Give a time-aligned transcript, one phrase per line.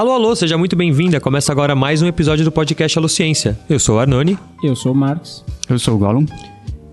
[0.00, 1.20] Alô, alô, seja muito bem-vinda.
[1.20, 3.60] Começa agora mais um episódio do podcast Alô Ciência.
[3.68, 4.38] Eu sou o Arnone.
[4.64, 5.44] Eu sou o Marcos.
[5.68, 6.24] Eu sou o Gollum.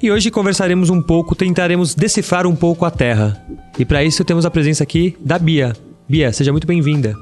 [0.04, 3.42] E hoje conversaremos um pouco, tentaremos decifrar um pouco a Terra.
[3.80, 5.74] E para isso temos a presença aqui da Bia.
[6.06, 7.16] Bia, seja muito bem-vinda.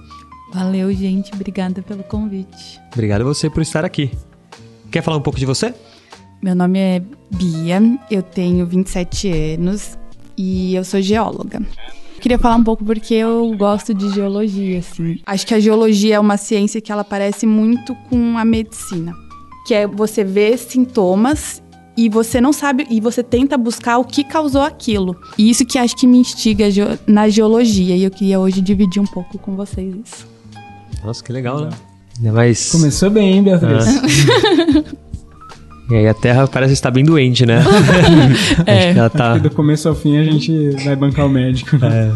[0.51, 1.31] Valeu, gente.
[1.35, 2.81] Obrigada pelo convite.
[2.91, 4.09] Obrigado a você por estar aqui.
[4.89, 5.71] Quer falar um pouco de você?
[6.41, 9.95] Meu nome é Bia, eu tenho 27 anos
[10.35, 11.61] e eu sou geóloga.
[12.25, 15.19] Queria falar um pouco porque eu gosto de geologia, assim.
[15.27, 19.13] Acho que a geologia é uma ciência que ela parece muito com a medicina,
[19.67, 21.61] que é você ver sintomas
[21.95, 25.15] e você não sabe e você tenta buscar o que causou aquilo.
[25.37, 26.65] E isso que acho que me instiga
[27.05, 30.27] na geologia e eu queria hoje dividir um pouco com vocês isso.
[31.03, 31.69] Nossa, que legal,
[32.19, 32.31] né?
[32.31, 32.71] Mais...
[32.71, 33.85] Começou bem, hein, Beatriz?
[33.85, 34.95] Ah.
[35.89, 37.63] E aí a Terra parece estar bem doente, né?
[38.65, 38.91] é.
[38.91, 39.37] Ela tá...
[39.37, 41.75] do começo ao fim a gente vai bancar o médico.
[41.83, 42.11] É.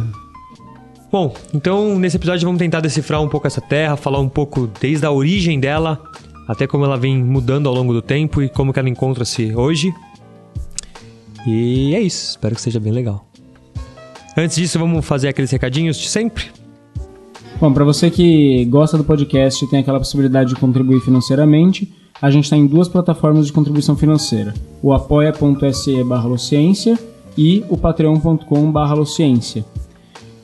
[1.12, 5.06] Bom, então nesse episódio vamos tentar decifrar um pouco essa Terra, falar um pouco desde
[5.06, 6.02] a origem dela
[6.50, 9.94] até como ela vem mudando ao longo do tempo e como que ela encontra-se hoje.
[11.45, 13.23] E é isso, espero que seja bem legal.
[14.36, 16.45] Antes disso, vamos fazer aqueles recadinhos de sempre?
[17.62, 22.30] Bom, para você que gosta do podcast e tem aquela possibilidade de contribuir financeiramente, a
[22.30, 25.92] gente está em duas plataformas de contribuição financeira: o apoia.se
[27.38, 28.73] e o patreon.com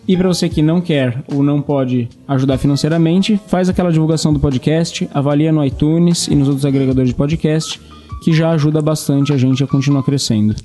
[0.07, 4.39] E para você que não quer ou não pode ajudar financeiramente, faz aquela divulgação do
[4.39, 7.81] podcast, avalia no iTunes e nos outros agregadores de podcast,
[8.23, 10.55] que já ajuda bastante a gente a continuar crescendo.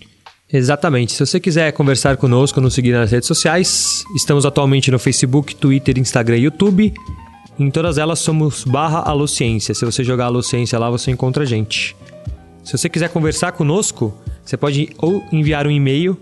[0.52, 1.12] Exatamente.
[1.12, 5.96] Se você quiser conversar conosco, nos seguir nas redes sociais, estamos atualmente no Facebook, Twitter,
[5.98, 6.92] Instagram e YouTube.
[7.60, 9.74] Em todas elas somos barra Alociência.
[9.74, 11.94] Se você jogar Alociência lá, você encontra a gente.
[12.64, 16.18] Se você quiser conversar conosco, você pode ou enviar um e-mail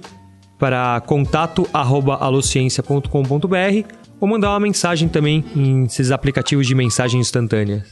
[0.59, 7.87] para contato@alociencia.com.br ou mandar uma mensagem também em esses aplicativos de mensagem instantânea,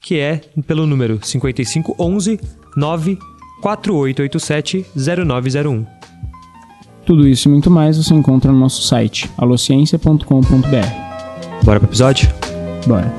[0.00, 2.38] que é pelo número 5511
[2.76, 5.84] 94887 0901.
[7.04, 11.64] Tudo isso e muito mais você encontra no nosso site alociencia.com.br.
[11.64, 12.53] Bora pro episódio?
[12.86, 13.10] Bora.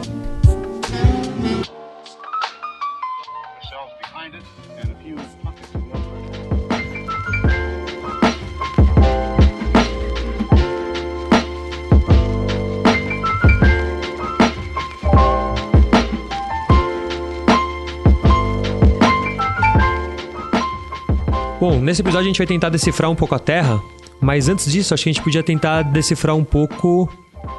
[21.59, 23.81] Bom, nesse episódio a gente vai tentar decifrar um pouco a Terra,
[24.21, 27.09] mas antes disso, acho que a gente podia tentar decifrar um pouco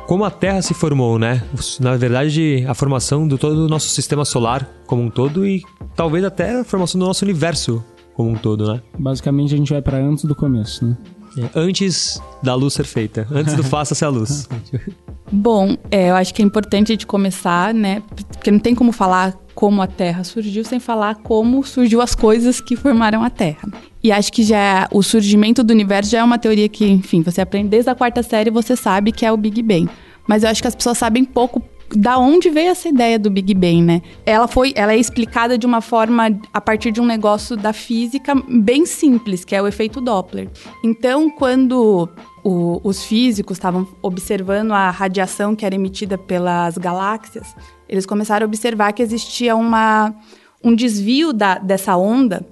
[0.07, 1.43] como a Terra se formou, né?
[1.81, 5.63] Na verdade, a formação do todo o nosso sistema solar como um todo e
[5.95, 7.85] talvez até a formação do nosso universo
[8.15, 8.81] como um todo, né?
[8.99, 10.97] Basicamente a gente vai para antes do começo, né?
[11.39, 14.49] É, antes da luz ser feita, antes do faça-se a luz.
[15.31, 18.03] Bom, é, eu acho que é importante a gente começar, né?
[18.33, 22.61] Porque não tem como falar como a Terra surgiu sem falar como surgiu as coisas
[22.61, 23.69] que formaram a Terra.
[24.05, 27.41] E acho que já o surgimento do universo já é uma teoria que, enfim, você
[27.41, 29.89] aprende desde a quarta série você sabe que é o Big Bang.
[30.29, 31.63] Mas eu acho que as pessoas sabem pouco
[31.95, 34.03] da onde veio essa ideia do Big Bang, né?
[34.27, 38.35] Ela foi, ela é explicada de uma forma a partir de um negócio da física
[38.49, 40.51] bem simples, que é o efeito Doppler.
[40.85, 42.09] Então, quando
[42.45, 47.55] o, os físicos estavam observando a radiação que era emitida pelas galáxias,
[47.89, 50.15] eles começaram a observar que existia uma,
[50.63, 52.45] um desvio da, dessa onda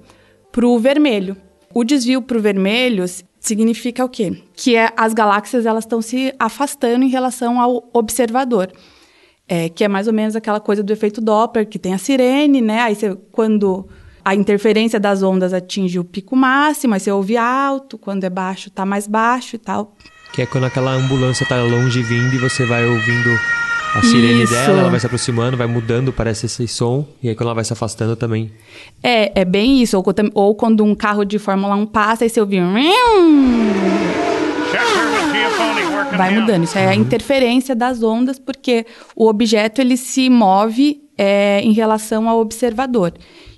[0.51, 1.35] para o vermelho.
[1.73, 3.03] O desvio para o vermelho
[3.39, 4.41] significa o quê?
[4.53, 8.71] Que é, as galáxias elas estão se afastando em relação ao observador.
[9.47, 12.61] É, que é mais ou menos aquela coisa do efeito Doppler, que tem a sirene,
[12.61, 12.81] né?
[12.81, 13.87] Aí você, quando
[14.23, 18.71] a interferência das ondas atinge o pico máximo, aí você ouve alto, quando é baixo
[18.71, 19.93] tá mais baixo e tal.
[20.33, 23.29] Que é quando aquela ambulância tá longe vindo e você vai ouvindo
[23.95, 24.53] a sirene Isso.
[24.53, 27.63] dela, ela vai se aproximando, vai mudando, parece esse som, e aí quando ela vai
[27.63, 28.51] se afastando também.
[29.01, 29.97] É, é bem isso.
[29.97, 30.03] Ou,
[30.33, 32.61] ou quando um carro de Fórmula 1 passa e você ouvir.
[36.17, 36.65] Vai mudando.
[36.65, 37.01] Isso é a uhum.
[37.01, 43.13] interferência das ondas, porque o objeto ele se move é, em relação ao observador.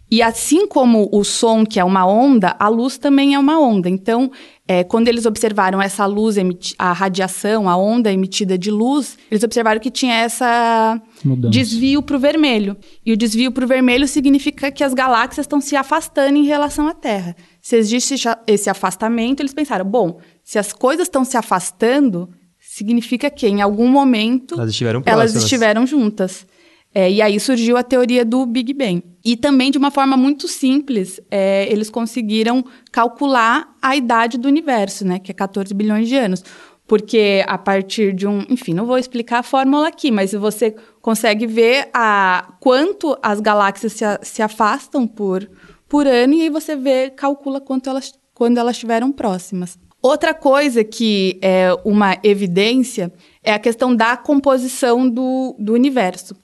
[0.10, 3.90] E assim como o som, que é uma onda, a luz também é uma onda.
[3.90, 4.32] Então,
[4.66, 6.38] é, quando eles observaram essa luz,
[6.78, 11.52] a radiação, a onda emitida de luz, eles observaram que tinha essa Mudança.
[11.52, 12.78] desvio para o vermelho.
[13.06, 16.88] E o desvio para o vermelho significa que as galáxias estão se afastando em relação
[16.88, 17.36] à Terra.
[17.62, 18.16] Se existe
[18.48, 23.90] esse afastamento, eles pensaram: bom, se as coisas estão se afastando, significa que em algum
[23.90, 26.48] momento elas estiveram, elas estiveram juntas.
[26.98, 29.04] É, e aí surgiu a teoria do Big Bang.
[29.24, 35.06] E também, de uma forma muito simples, é, eles conseguiram calcular a idade do universo,
[35.06, 36.44] né, que é 14 bilhões de anos.
[36.88, 41.46] porque a partir de um, enfim, não vou explicar a fórmula aqui, mas você consegue
[41.46, 45.48] ver a quanto as galáxias se, se afastam por,
[45.88, 49.78] por ano e aí você vê, calcula quanto elas quando elas estiveram próximas.
[50.02, 53.12] Outra coisa que é uma evidência
[53.44, 56.36] é a questão da composição do, do universo.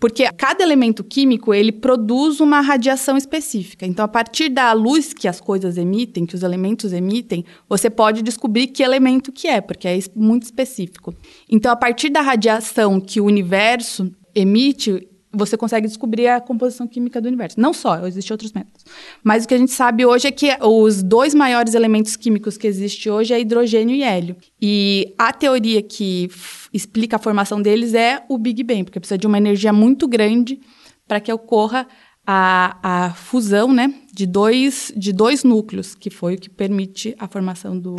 [0.00, 3.84] Porque cada elemento químico, ele produz uma radiação específica.
[3.84, 8.22] Então, a partir da luz que as coisas emitem, que os elementos emitem, você pode
[8.22, 11.12] descobrir que elemento que é, porque é muito específico.
[11.50, 17.20] Então, a partir da radiação que o universo emite, você consegue descobrir a composição química
[17.20, 17.60] do universo.
[17.60, 18.84] Não só, existem outros métodos.
[19.22, 22.66] Mas o que a gente sabe hoje é que os dois maiores elementos químicos que
[22.66, 24.36] existem hoje é hidrogênio e hélio.
[24.60, 26.30] E a teoria que
[26.72, 30.60] explica a formação deles é o Big Bang, porque precisa de uma energia muito grande
[31.06, 31.86] para que ocorra
[32.26, 37.26] a, a fusão né, de, dois, de dois núcleos, que foi o que permite a
[37.26, 37.96] formação do,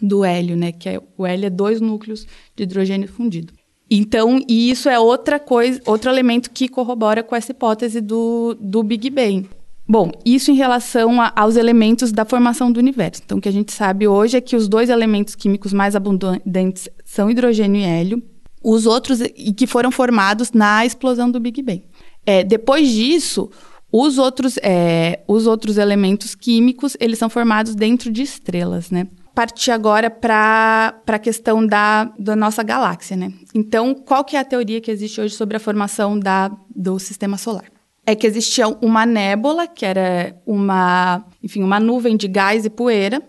[0.00, 0.72] do hélio, né?
[0.72, 3.52] Que é, o hélio é dois núcleos de hidrogênio fundido.
[3.94, 8.82] Então, e isso é outra coisa, outro elemento que corrobora com essa hipótese do, do
[8.82, 9.46] Big Bang.
[9.86, 13.20] Bom, isso em relação a, aos elementos da formação do universo.
[13.22, 16.88] Então, o que a gente sabe hoje é que os dois elementos químicos mais abundantes
[17.04, 18.22] são hidrogênio e hélio,
[18.64, 21.84] os outros e que foram formados na explosão do Big Bang.
[22.24, 23.50] É, depois disso,
[23.92, 29.06] os outros, é, os outros elementos químicos eles são formados dentro de estrelas, né?
[29.34, 33.32] Partir agora para a questão da, da nossa galáxia, né?
[33.54, 37.36] Então, qual que é a teoria que existe hoje sobre a formação da, do sistema
[37.36, 37.64] solar?
[38.04, 43.22] É que existia uma nébula, que era uma, enfim, uma nuvem de gás e poeira,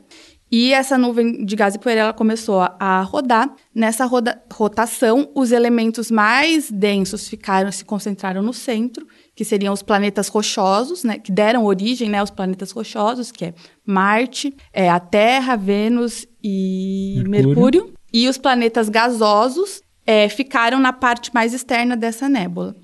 [0.56, 3.52] e essa nuvem de gás e poeira ela começou a rodar.
[3.74, 9.82] Nessa roda, rotação, os elementos mais densos ficaram se concentraram no centro, que seriam os
[9.82, 13.54] planetas rochosos, né, que deram origem né, aos planetas rochosos, que é
[13.86, 17.48] Marte, é a Terra, Vênus e Mercúrio.
[17.48, 17.94] Mercúrio.
[18.14, 22.76] E os planetas gasosos é, ficaram na parte mais externa dessa nébula.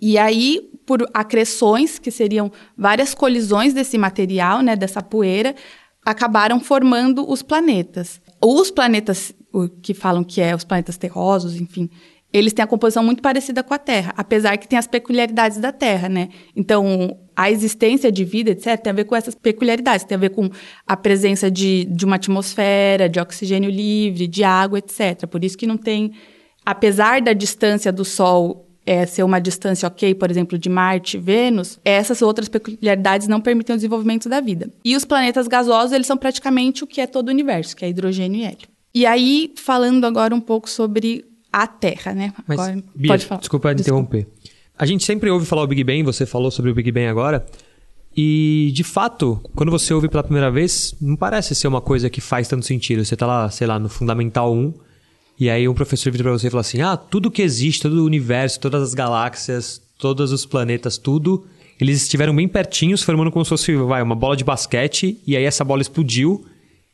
[0.00, 5.54] E aí, por acreções, que seriam várias colisões desse material, né, dessa poeira,
[6.04, 8.20] acabaram formando os planetas.
[8.42, 9.32] Os planetas
[9.80, 11.88] que falam que é os planetas terrosos, enfim,
[12.34, 15.70] eles têm a composição muito parecida com a Terra, apesar que tem as peculiaridades da
[15.70, 16.30] Terra, né?
[16.56, 20.30] Então, a existência de vida, etc., tem a ver com essas peculiaridades, tem a ver
[20.30, 20.50] com
[20.84, 25.28] a presença de, de uma atmosfera, de oxigênio livre, de água, etc.
[25.28, 26.10] Por isso que não tem,
[26.66, 31.78] apesar da distância do Sol é, ser uma distância ok, por exemplo, de Marte, Vênus,
[31.84, 34.68] essas outras peculiaridades não permitem o desenvolvimento da vida.
[34.84, 37.88] E os planetas gasosos, eles são praticamente o que é todo o universo, que é
[37.88, 38.68] hidrogênio e hélio.
[38.92, 41.24] E aí, falando agora um pouco sobre
[41.62, 42.32] a Terra, né?
[42.46, 43.40] Mas, agora, Bia, pode falar.
[43.40, 44.26] Desculpa, desculpa interromper.
[44.76, 47.46] A gente sempre ouve falar o Big Bang, você falou sobre o Big Bang agora.
[48.16, 52.20] E, de fato, quando você ouve pela primeira vez, não parece ser uma coisa que
[52.20, 53.04] faz tanto sentido.
[53.04, 54.74] Você tá lá, sei lá, no Fundamental 1
[55.38, 58.02] e aí um professor vira para você e fala assim: ah, tudo que existe, todo
[58.02, 61.44] o universo, todas as galáxias, todos os planetas, tudo,
[61.80, 65.44] eles estiveram bem pertinhos, formando como se fosse vai, uma bola de basquete, e aí
[65.44, 66.44] essa bola explodiu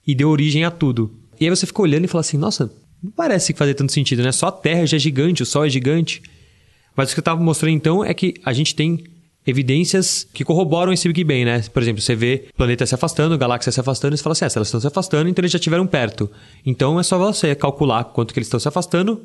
[0.06, 1.10] e deu origem a tudo.
[1.38, 4.32] E aí você fica olhando e fala assim: nossa, não parece fazer tanto sentido, né?
[4.32, 6.22] Só a Terra já é gigante, o Sol é gigante.
[6.94, 9.04] Mas o que eu estava mostrando então é que a gente tem
[9.46, 11.62] evidências que corroboram esse Big Bang, né?
[11.72, 14.50] Por exemplo, você vê planetas se afastando, galáxias se afastando, e você fala assim, ah,
[14.50, 16.30] se elas estão se afastando, então eles já estiveram perto.
[16.64, 19.22] Então é só você calcular quanto que eles estão se afastando,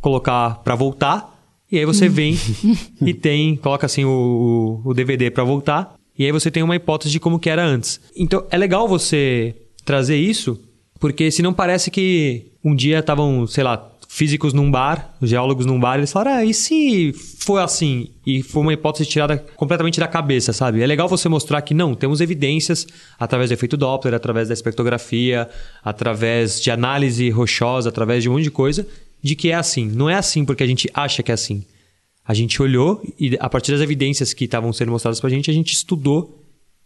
[0.00, 1.38] colocar para voltar,
[1.70, 2.36] e aí você vem
[3.00, 7.12] e tem, coloca assim o, o DVD para voltar, e aí você tem uma hipótese
[7.12, 8.00] de como que era antes.
[8.16, 9.54] Então é legal você
[9.84, 10.58] trazer isso,
[10.98, 15.80] porque se não parece que um dia estavam, sei lá, físicos num bar, geólogos num
[15.80, 18.08] bar, eles falaram: ah, e se foi assim?
[18.26, 20.82] E foi uma hipótese tirada completamente da cabeça, sabe?
[20.82, 22.86] É legal você mostrar que não, temos evidências
[23.18, 25.48] através do efeito Doppler, através da espectrografia,
[25.82, 28.86] através de análise rochosa, através de um monte de coisa,
[29.22, 29.86] de que é assim.
[29.86, 31.64] Não é assim porque a gente acha que é assim.
[32.24, 35.54] A gente olhou e, a partir das evidências que estavam sendo mostradas pra gente, a
[35.54, 36.38] gente estudou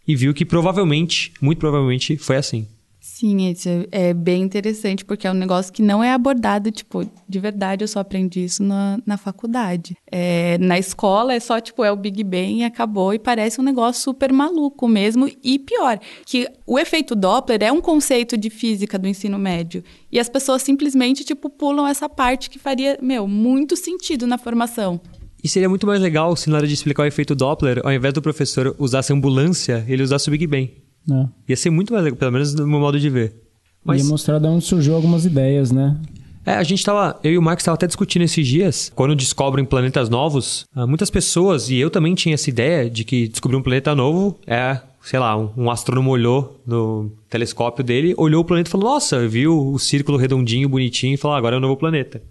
[0.07, 2.65] e viu que provavelmente, muito provavelmente, foi assim.
[3.09, 7.39] Sim, isso é bem interessante, porque é um negócio que não é abordado, tipo, de
[7.39, 9.97] verdade, eu só aprendi isso na, na faculdade.
[10.11, 13.63] É, na escola é só, tipo, é o Big Bang e acabou, e parece um
[13.63, 15.27] negócio super maluco mesmo.
[15.43, 19.83] E pior, que o efeito Doppler é um conceito de física do ensino médio.
[20.11, 24.99] E as pessoas simplesmente, tipo, pulam essa parte que faria, meu, muito sentido na formação.
[25.43, 28.13] E seria muito mais legal se na hora de explicar o efeito Doppler, ao invés
[28.13, 30.86] do professor usasse ambulância, ele usasse o Big Bang.
[31.09, 31.25] É.
[31.49, 33.35] Ia ser muito mais legal, pelo menos no meu modo de ver.
[33.83, 34.03] Mas...
[34.03, 35.97] Ia mostrar de onde surgiu algumas ideias, né?
[36.45, 39.65] É, a gente tava, eu e o Marcos estava até discutindo esses dias, quando descobrem
[39.65, 43.61] planetas novos, ah, muitas pessoas, e eu também tinha essa ideia de que descobrir um
[43.61, 48.69] planeta novo é sei lá, um, um astrônomo olhou no telescópio dele, olhou o planeta
[48.69, 51.77] e falou: Nossa, viu o círculo redondinho, bonitinho, e falou: ah, Agora é um novo
[51.77, 52.21] planeta.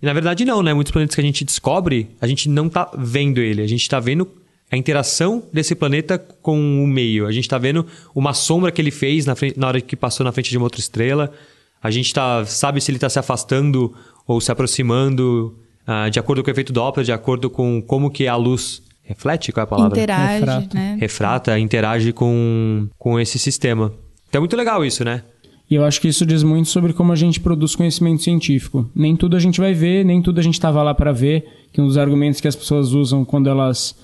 [0.00, 0.72] E na verdade, não, né?
[0.72, 3.98] Muitos planetas que a gente descobre, a gente não tá vendo ele, a gente tá
[3.98, 4.28] vendo
[4.74, 7.26] a interação desse planeta com o meio.
[7.26, 10.24] A gente está vendo uma sombra que ele fez na, frente, na, hora que passou
[10.24, 11.32] na frente de uma outra estrela.
[11.80, 13.94] A gente tá, sabe se ele está se afastando
[14.26, 18.26] ou se aproximando uh, de acordo com o efeito Doppler, de acordo com como que
[18.26, 19.96] a luz reflete, qual é a palavra?
[19.96, 20.74] Interage, Refrata.
[20.74, 20.96] né?
[21.00, 23.92] Refrata, interage com, com esse sistema.
[24.28, 25.22] Então é muito legal isso, né?
[25.70, 28.90] E eu acho que isso diz muito sobre como a gente produz conhecimento científico.
[28.94, 31.80] Nem tudo a gente vai ver, nem tudo a gente estava lá para ver, que
[31.80, 33.94] um dos argumentos que as pessoas usam quando elas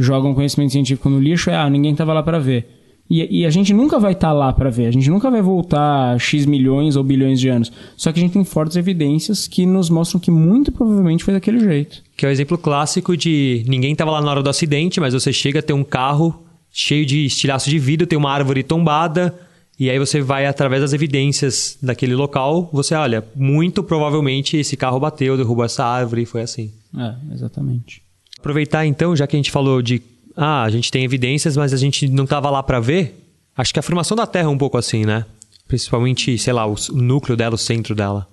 [0.00, 2.78] jogam conhecimento científico no lixo é, ah, ninguém estava lá para ver.
[3.08, 5.42] E, e, a gente nunca vai estar tá lá para ver, a gente nunca vai
[5.42, 7.72] voltar X milhões ou bilhões de anos.
[7.96, 11.58] Só que a gente tem fortes evidências que nos mostram que muito provavelmente foi daquele
[11.58, 12.04] jeito.
[12.16, 15.32] Que é o exemplo clássico de ninguém estava lá na hora do acidente, mas você
[15.32, 19.36] chega a ter um carro cheio de estilhaço de vidro, tem uma árvore tombada,
[19.76, 25.00] e aí você vai através das evidências daquele local, você olha, muito provavelmente esse carro
[25.00, 26.70] bateu, derrubou essa árvore, e foi assim.
[26.96, 28.02] É, exatamente.
[28.40, 30.02] Aproveitar então, já que a gente falou de
[30.34, 33.14] ah, a gente tem evidências, mas a gente não estava lá para ver.
[33.54, 35.26] Acho que a formação da Terra é um pouco assim, né?
[35.68, 38.26] Principalmente, sei lá, o núcleo dela, o centro dela.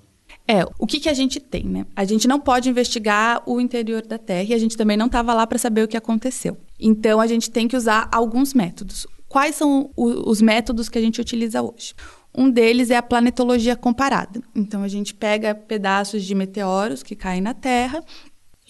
[0.47, 1.85] É, o que, que a gente tem, né?
[1.93, 5.33] A gente não pode investigar o interior da Terra e a gente também não estava
[5.33, 6.57] lá para saber o que aconteceu.
[6.79, 9.05] Então, a gente tem que usar alguns métodos.
[9.27, 11.93] Quais são o, os métodos que a gente utiliza hoje?
[12.33, 14.41] Um deles é a planetologia comparada.
[14.55, 18.01] Então, a gente pega pedaços de meteoros que caem na Terra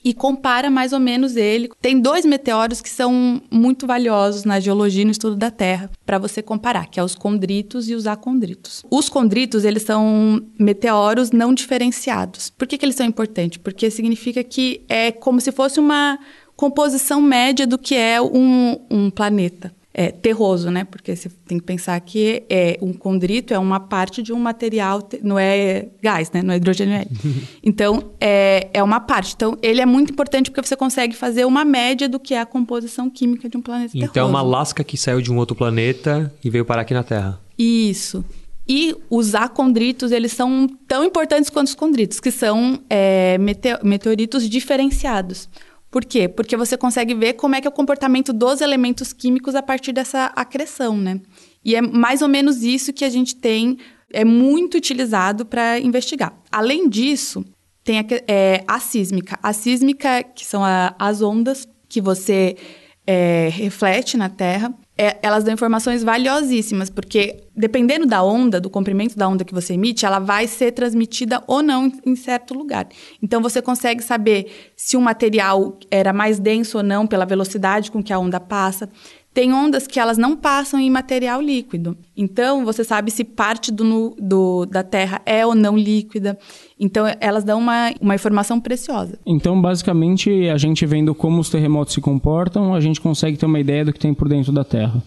[0.04, 1.70] e compara mais ou menos ele.
[1.82, 6.18] Tem dois meteoros que são muito valiosos na geologia e no estudo da Terra para
[6.18, 8.86] você comparar, que é os condritos e os acondritos.
[8.90, 12.50] Os condritos, eles são meteoros não diferenciados.
[12.50, 13.58] Por que, que eles são importantes?
[13.58, 16.18] Porque significa que é como se fosse uma
[16.56, 20.84] composição média do que é um, um planeta é, terroso, né?
[20.84, 25.10] Porque você tem que pensar que é um condrito é uma parte de um material,
[25.24, 26.44] não é gás, né?
[26.44, 26.94] Não é hidrogênio.
[26.94, 27.08] É.
[27.64, 29.34] Então, é, é uma parte.
[29.36, 32.46] Então, ele é muito importante porque você consegue fazer uma média do que é a
[32.46, 34.12] composição química de um planeta então, terroso.
[34.12, 37.04] Então, é uma lasca que saiu de um outro planeta e veio parar aqui na
[37.04, 37.40] Terra.
[37.58, 38.24] Isso.
[38.70, 43.38] E os acondritos, eles são tão importantes quanto os condritos, que são é,
[43.84, 45.50] meteoritos diferenciados.
[45.90, 46.28] Por quê?
[46.28, 49.94] Porque você consegue ver como é que é o comportamento dos elementos químicos a partir
[49.94, 51.22] dessa acreção, né?
[51.64, 53.78] E é mais ou menos isso que a gente tem,
[54.12, 56.38] é muito utilizado para investigar.
[56.52, 57.44] Além disso,
[57.84, 59.40] tem a, é, a sísmica.
[59.42, 62.58] A sísmica, que são a, as ondas que você
[63.06, 69.18] é, reflete na Terra, é, elas dão informações valiosíssimas, porque dependendo da onda, do comprimento
[69.18, 72.88] da onda que você emite, ela vai ser transmitida ou não em, certo lugar.
[73.22, 78.02] Então você consegue saber se o material era mais denso ou não pela velocidade com
[78.02, 78.90] que a onda passa.
[79.38, 81.96] Tem ondas que elas não passam em material líquido.
[82.18, 86.36] Então, você sabe se parte do, do, da Terra é ou não líquida.
[86.80, 89.20] Então, elas dão uma, uma informação preciosa.
[89.24, 93.60] Então, basicamente, a gente vendo como os terremotos se comportam, a gente consegue ter uma
[93.60, 95.04] ideia do que tem por dentro da Terra.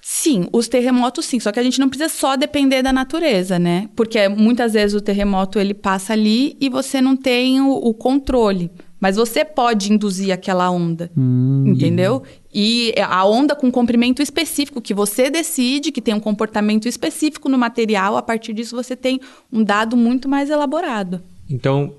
[0.00, 3.88] Sim, os terremotos sim, só que a gente não precisa só depender da natureza, né?
[3.94, 8.68] Porque muitas vezes o terremoto ele passa ali e você não tem o, o controle.
[9.00, 11.64] Mas você pode induzir aquela onda, hum.
[11.66, 12.22] entendeu?
[12.52, 17.56] E a onda com comprimento específico, que você decide, que tem um comportamento específico no
[17.56, 19.20] material, a partir disso você tem
[19.52, 21.22] um dado muito mais elaborado.
[21.48, 21.94] Então,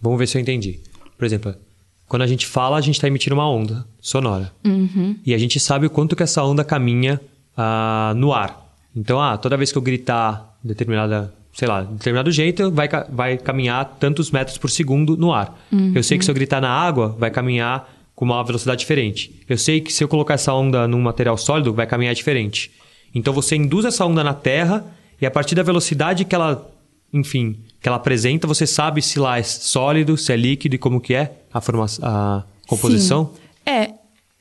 [0.00, 0.80] vamos ver se eu entendi.
[1.16, 1.54] Por exemplo,
[2.08, 4.52] quando a gente fala, a gente está emitindo uma onda sonora.
[4.64, 5.16] Uhum.
[5.24, 7.20] E a gente sabe o quanto que essa onda caminha
[7.56, 8.74] uh, no ar.
[8.94, 13.38] Então, ah, toda vez que eu gritar determinada sei lá, de determinado jeito, vai, vai
[13.38, 15.56] caminhar tantos metros por segundo no ar.
[15.72, 15.92] Uhum.
[15.94, 19.40] Eu sei que se eu gritar na água, vai caminhar com uma velocidade diferente.
[19.48, 22.72] Eu sei que se eu colocar essa onda num material sólido, vai caminhar diferente.
[23.14, 24.84] Então você induz essa onda na Terra
[25.20, 26.68] e a partir da velocidade que ela,
[27.12, 31.00] enfim, que ela apresenta, você sabe se lá é sólido, se é líquido e como
[31.00, 33.30] que é a, forma, a composição.
[33.32, 33.70] Sim.
[33.70, 33.94] É,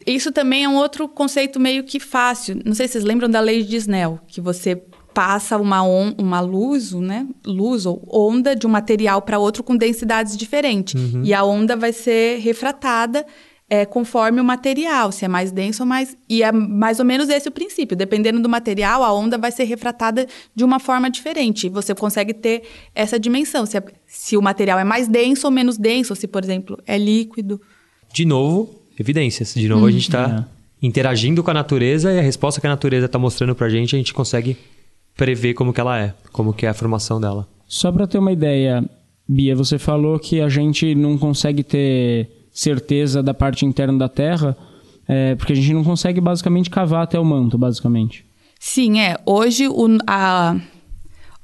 [0.05, 2.59] isso também é um outro conceito meio que fácil.
[2.65, 4.81] Não sei se vocês lembram da lei de Snell, que você
[5.13, 7.27] passa uma, on, uma luz, né?
[7.45, 10.93] Luz ou onda de um material para outro com densidades diferentes.
[10.93, 11.21] Uhum.
[11.23, 13.25] E a onda vai ser refratada
[13.69, 16.17] é, conforme o material, se é mais denso ou mais.
[16.29, 17.95] E é mais ou menos esse o princípio.
[17.95, 21.69] Dependendo do material, a onda vai ser refratada de uma forma diferente.
[21.69, 23.65] Você consegue ter essa dimensão.
[23.65, 26.77] Se, é, se o material é mais denso ou menos denso, ou se, por exemplo,
[26.85, 27.59] é líquido.
[28.13, 29.53] De novo, evidências.
[29.53, 30.43] De novo, a gente está uhum.
[30.81, 33.95] interagindo com a natureza e a resposta que a natureza está mostrando para a gente,
[33.95, 34.57] a gente consegue
[35.15, 37.47] prever como que ela é, como que é a formação dela.
[37.67, 38.83] Só para ter uma ideia,
[39.27, 44.55] Bia, você falou que a gente não consegue ter certeza da parte interna da Terra,
[45.05, 48.25] É, porque a gente não consegue basicamente cavar até o manto, basicamente.
[48.57, 49.17] Sim, é.
[49.25, 50.55] Hoje o, a,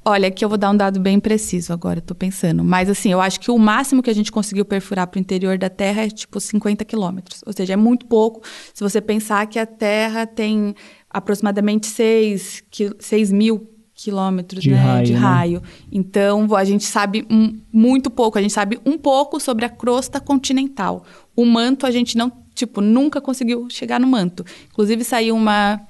[0.02, 2.64] Olha, aqui eu vou dar um dado bem preciso agora, estou pensando.
[2.64, 5.58] Mas assim, eu acho que o máximo que a gente conseguiu perfurar para o interior
[5.58, 7.42] da Terra é tipo 50 quilômetros.
[7.46, 8.40] Ou seja, é muito pouco
[8.72, 10.74] se você pensar que a Terra tem
[11.10, 12.62] aproximadamente 6,
[12.98, 15.18] 6 mil quilômetros de, né, raio, de né?
[15.18, 15.62] raio.
[15.92, 18.38] Então, a gente sabe um, muito pouco.
[18.38, 21.04] A gente sabe um pouco sobre a crosta continental.
[21.36, 24.44] O manto, a gente não, tipo, nunca conseguiu chegar no manto.
[24.70, 25.80] Inclusive, saiu uma,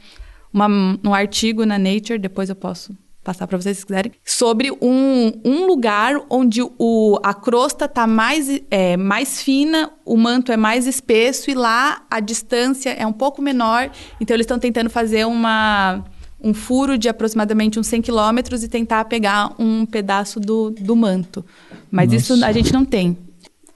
[0.53, 5.33] uma, um artigo na Nature, depois eu posso passar para vocês se quiserem, sobre um,
[5.45, 10.87] um lugar onde o, a crosta está mais, é, mais fina, o manto é mais
[10.87, 13.91] espesso e lá a distância é um pouco menor.
[14.21, 16.03] Então eles estão tentando fazer uma,
[16.43, 21.45] um furo de aproximadamente uns 100 quilômetros e tentar pegar um pedaço do, do manto.
[21.91, 22.35] Mas Nossa.
[22.35, 23.17] isso a gente não tem.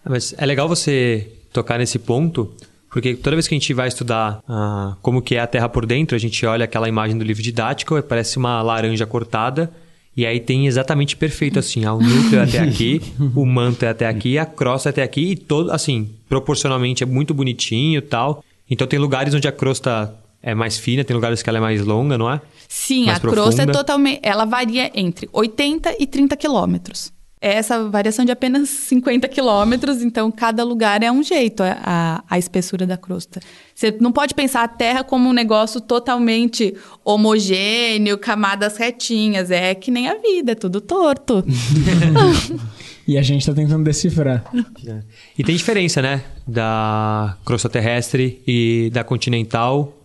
[0.05, 2.53] Mas é legal você tocar nesse ponto,
[2.95, 5.85] porque toda vez que a gente vai estudar ah, como que é a Terra por
[5.85, 9.69] dentro, a gente olha aquela imagem do livro didático, e parece uma laranja cortada,
[10.17, 13.03] e aí tem exatamente perfeito assim, o núcleo é até aqui,
[13.35, 17.07] o manto é até aqui, a crosta é até aqui, e todo, assim, proporcionalmente é
[17.07, 18.45] muito bonitinho e tal.
[18.71, 21.85] Então tem lugares onde a crosta é mais fina, tem lugares que ela é mais
[21.85, 22.41] longa, não é?
[22.69, 23.73] Sim, Mais a crosta é profunda.
[23.73, 24.21] totalmente.
[24.23, 27.13] Ela varia entre 80 e 30 quilômetros.
[27.41, 32.39] Essa variação de apenas 50 quilômetros, então cada lugar é um jeito, a, a, a
[32.39, 33.41] espessura da crosta.
[33.75, 36.75] Você não pode pensar a Terra como um negócio totalmente
[37.05, 39.51] homogêneo, camadas retinhas.
[39.51, 41.45] É que nem a vida, é tudo torto.
[43.07, 44.45] E a gente está tentando decifrar.
[45.39, 46.25] E tem diferença, né?
[46.47, 50.04] Da crosta terrestre e da continental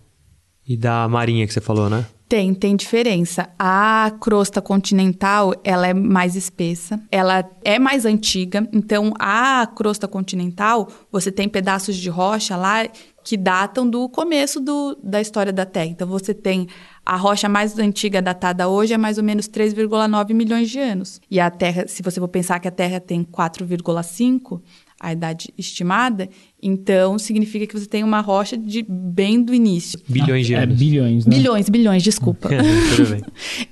[0.70, 2.06] e da marinha que você falou, né?
[2.30, 3.50] Tem, tem diferença.
[3.58, 8.70] A crosta continental, ela é mais espessa, ela é mais antiga.
[8.72, 12.88] Então, a crosta continental, você tem pedaços de rocha lá
[13.24, 15.88] que datam do começo do, da história da Terra.
[15.88, 16.68] Então, você tem
[17.04, 21.20] a rocha mais antiga datada hoje é mais ou menos 3,9 milhões de anos.
[21.32, 24.62] E a Terra, se você for pensar que a Terra tem 4,5,
[25.00, 26.30] a idade estimada,
[26.62, 30.00] então significa que você tem uma rocha de bem do início.
[30.08, 30.78] Bilhões de É anos.
[30.78, 31.36] bilhões, né?
[31.38, 32.50] Bilhões, bilhões, desculpa.
[32.96, 33.22] Tudo bem.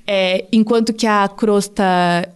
[0.06, 1.84] É, enquanto que a crosta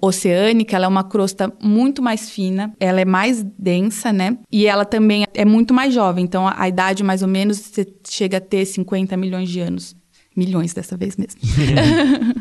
[0.01, 4.37] oceânica, ela é uma crosta muito mais fina, ela é mais densa, né?
[4.51, 6.23] E ela também é muito mais jovem.
[6.25, 9.95] Então, a, a idade, mais ou menos, você chega a ter 50 milhões de anos.
[10.35, 11.39] Milhões dessa vez mesmo.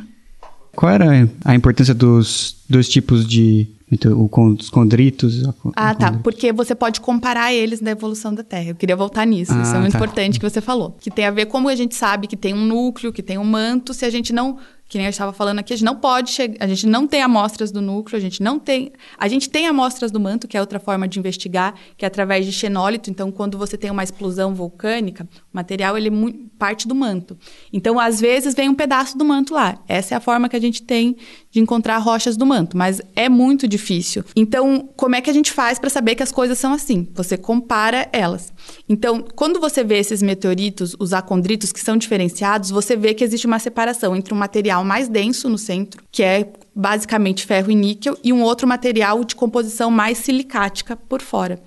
[0.75, 3.69] Qual era a importância dos dois tipos de.
[3.91, 5.43] Então, os condritos?
[5.75, 6.13] Ah, tá.
[6.13, 8.71] Porque você pode comparar eles na evolução da Terra.
[8.71, 9.53] Eu queria voltar nisso.
[9.61, 9.99] Isso é Ah, muito tá.
[9.99, 10.97] importante que você falou.
[11.01, 13.45] Que tem a ver como a gente sabe que tem um núcleo, que tem um
[13.45, 13.93] manto.
[13.93, 14.59] Se a gente não,
[14.91, 17.23] que nem eu estava falando aqui, a gente não pode chegar, a gente não tem
[17.23, 20.61] amostras do núcleo, a gente não tem, a gente tem amostras do manto, que é
[20.61, 23.09] outra forma de investigar, que é através de xenólito.
[23.09, 27.39] Então, quando você tem uma explosão vulcânica, o material ele é parte do manto.
[27.73, 29.79] Então, às vezes vem um pedaço do manto lá.
[29.87, 31.17] Essa é a forma que a gente tem
[31.53, 34.25] de encontrar rochas do manto, mas é muito difícil.
[34.35, 37.09] Então, como é que a gente faz para saber que as coisas são assim?
[37.15, 38.53] Você compara elas.
[38.89, 43.47] Então, quando você vê esses meteoritos, os acondritos que são diferenciados, você vê que existe
[43.47, 48.17] uma separação entre um material mais denso no centro, que é basicamente ferro e níquel,
[48.23, 51.61] e um outro material de composição mais silicática por fora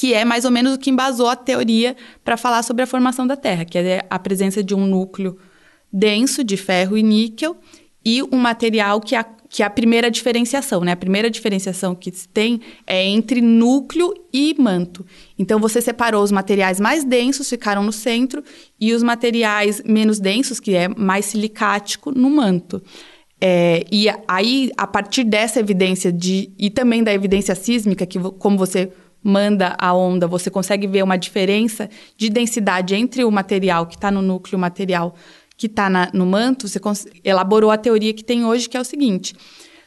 [0.00, 3.26] que é mais ou menos o que embasou a teoria para falar sobre a formação
[3.26, 5.36] da Terra, que é a presença de um núcleo
[5.92, 7.54] denso de ferro e níquel
[8.02, 10.92] e um material que a, que é a primeira diferenciação, né?
[10.92, 15.04] A primeira diferenciação que se tem é entre núcleo e manto.
[15.36, 18.44] Então você separou os materiais mais densos, ficaram no centro,
[18.80, 22.80] e os materiais menos densos, que é mais silicático, no manto.
[23.40, 28.56] É, e aí, a partir dessa evidência de, e também da evidência sísmica, que como
[28.56, 33.96] você manda a onda, você consegue ver uma diferença de densidade entre o material que
[33.96, 35.14] está no núcleo e o material
[35.60, 36.80] que está no manto, você
[37.22, 39.34] elaborou a teoria que tem hoje, que é o seguinte.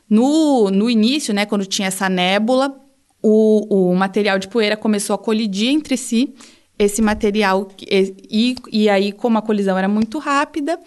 [0.07, 2.79] No, no início, né, quando tinha essa nébula,
[3.19, 6.35] o, o material de poeira começou a colidir entre si.
[6.77, 10.79] Esse material, e, e, aí, como a colisão era muito rápida,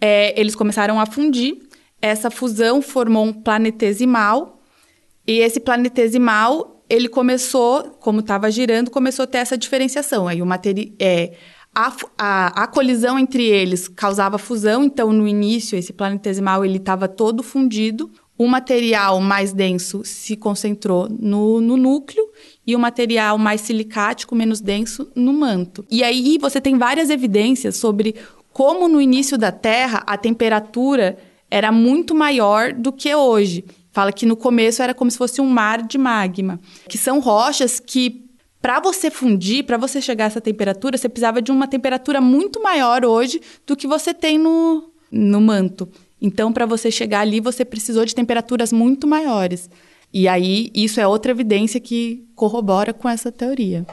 [0.00, 1.56] é, eles começaram a fundir.
[2.02, 4.60] Essa fusão formou um planetesimal.
[5.24, 10.26] E esse planetesimal, ele começou, como estava girando, começou a ter essa diferenciação.
[10.26, 11.34] Aí o materi é,
[11.74, 17.08] a, a, a colisão entre eles causava fusão, então no início esse planetesimal ele estava
[17.08, 18.10] todo fundido.
[18.36, 22.28] O material mais denso se concentrou no, no núcleo
[22.66, 25.84] e o material mais silicático, menos denso, no manto.
[25.88, 28.16] E aí você tem várias evidências sobre
[28.52, 31.16] como no início da Terra a temperatura
[31.50, 33.64] era muito maior do que hoje.
[33.92, 36.58] Fala que no começo era como se fosse um mar de magma,
[36.88, 38.23] que são rochas que
[38.64, 42.62] para você fundir, para você chegar a essa temperatura, você precisava de uma temperatura muito
[42.62, 45.86] maior hoje do que você tem no, no manto.
[46.18, 49.68] Então, para você chegar ali, você precisou de temperaturas muito maiores.
[50.10, 53.84] E aí, isso é outra evidência que corrobora com essa teoria.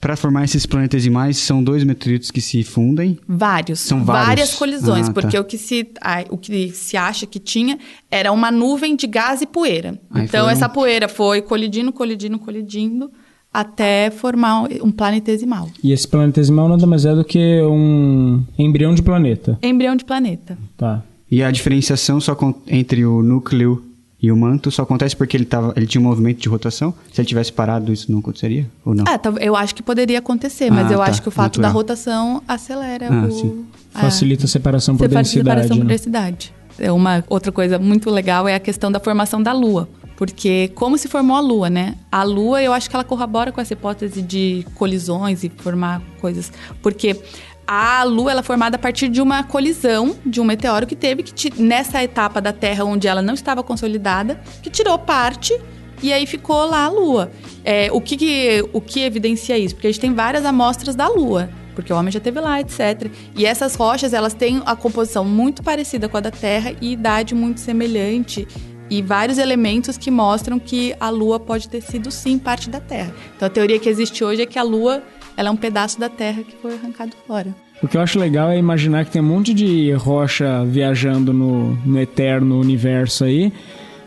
[0.00, 3.16] Para formar esses planetesimais, são dois meteoritos que se fundem?
[3.28, 3.78] Vários.
[3.78, 4.26] São vários.
[4.26, 5.20] Várias colisões, Ah, tá.
[5.20, 7.78] porque o, que se, ah, o que se acha que tinha
[8.10, 10.00] era uma nuvem de gás e poeira.
[10.10, 13.12] Aí então, foram- essa poeira foi colidindo, colidindo, colidindo,
[13.54, 15.68] até formar um planetesimal.
[15.82, 19.56] E esse planetesimal nada mais é do que um embrião de planeta.
[19.62, 20.58] Embrião de planeta.
[20.76, 21.02] Tá.
[21.30, 22.36] E a diferenciação só
[22.66, 23.82] entre o núcleo
[24.20, 26.92] e o manto só acontece porque ele, tava, ele tinha um movimento de rotação?
[27.12, 28.66] Se ele tivesse parado, isso não aconteceria?
[28.84, 29.04] Ou não?
[29.04, 31.04] Tal- eu acho que poderia acontecer, mas Ah, eu tá.
[31.04, 31.72] acho que o fato da Natural.
[31.82, 33.30] rotação acelera Ah, o...
[33.30, 33.64] sim.
[33.94, 35.44] a- Facilita a separação por separa- densidade.
[35.62, 35.88] separação por né?
[35.94, 36.52] densidade.
[36.78, 39.88] É uma outra coisa muito legal é a questão da formação da Lua.
[40.16, 41.96] Porque como se formou a Lua, né?
[42.10, 46.52] A Lua, eu acho que ela corrobora com essa hipótese de colisões e formar coisas.
[46.80, 47.20] Porque
[47.66, 51.22] a Lua ela é formada a partir de uma colisão de um meteoro que teve
[51.22, 55.58] que nessa etapa da Terra onde ela não estava consolidada, que tirou parte
[56.02, 57.32] e aí ficou lá a Lua.
[57.64, 59.74] É, o, que, que- o que evidencia isso?
[59.74, 63.10] Porque a gente tem várias amostras da Lua, porque o homem já teve lá, etc.
[63.34, 67.34] E essas rochas, elas têm a composição muito parecida com a da Terra e idade
[67.34, 68.46] muito semelhante.
[68.90, 73.14] E vários elementos que mostram que a Lua pode ter sido, sim, parte da Terra.
[73.36, 75.02] Então, a teoria que existe hoje é que a Lua
[75.36, 77.54] ela é um pedaço da Terra que foi arrancado fora.
[77.82, 81.74] O que eu acho legal é imaginar que tem um monte de rocha viajando no,
[81.84, 83.52] no eterno universo aí.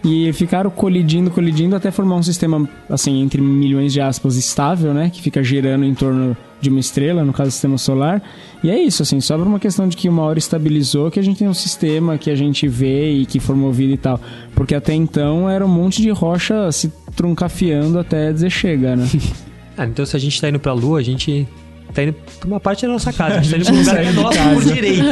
[0.08, 5.10] E ficaram colidindo, colidindo até formar um sistema, assim, entre milhões de aspas, estável, né?
[5.10, 8.24] Que fica girando em torno de uma estrela, no caso, sistema solar.
[8.64, 11.40] E é isso, assim, sobra uma questão de que uma hora estabilizou, que a gente
[11.40, 14.18] tem um sistema que a gente vê e que formou vida e tal.
[14.56, 19.08] Porque até então era um monte de rocha se truncafiando até dizer chega, né?
[19.80, 21.48] Ah, então se a gente tá indo pra Lua, a gente
[21.94, 23.38] tá indo pra uma parte da nossa casa.
[23.38, 25.06] A gente tá indo pra um lugar que é nosso por direito.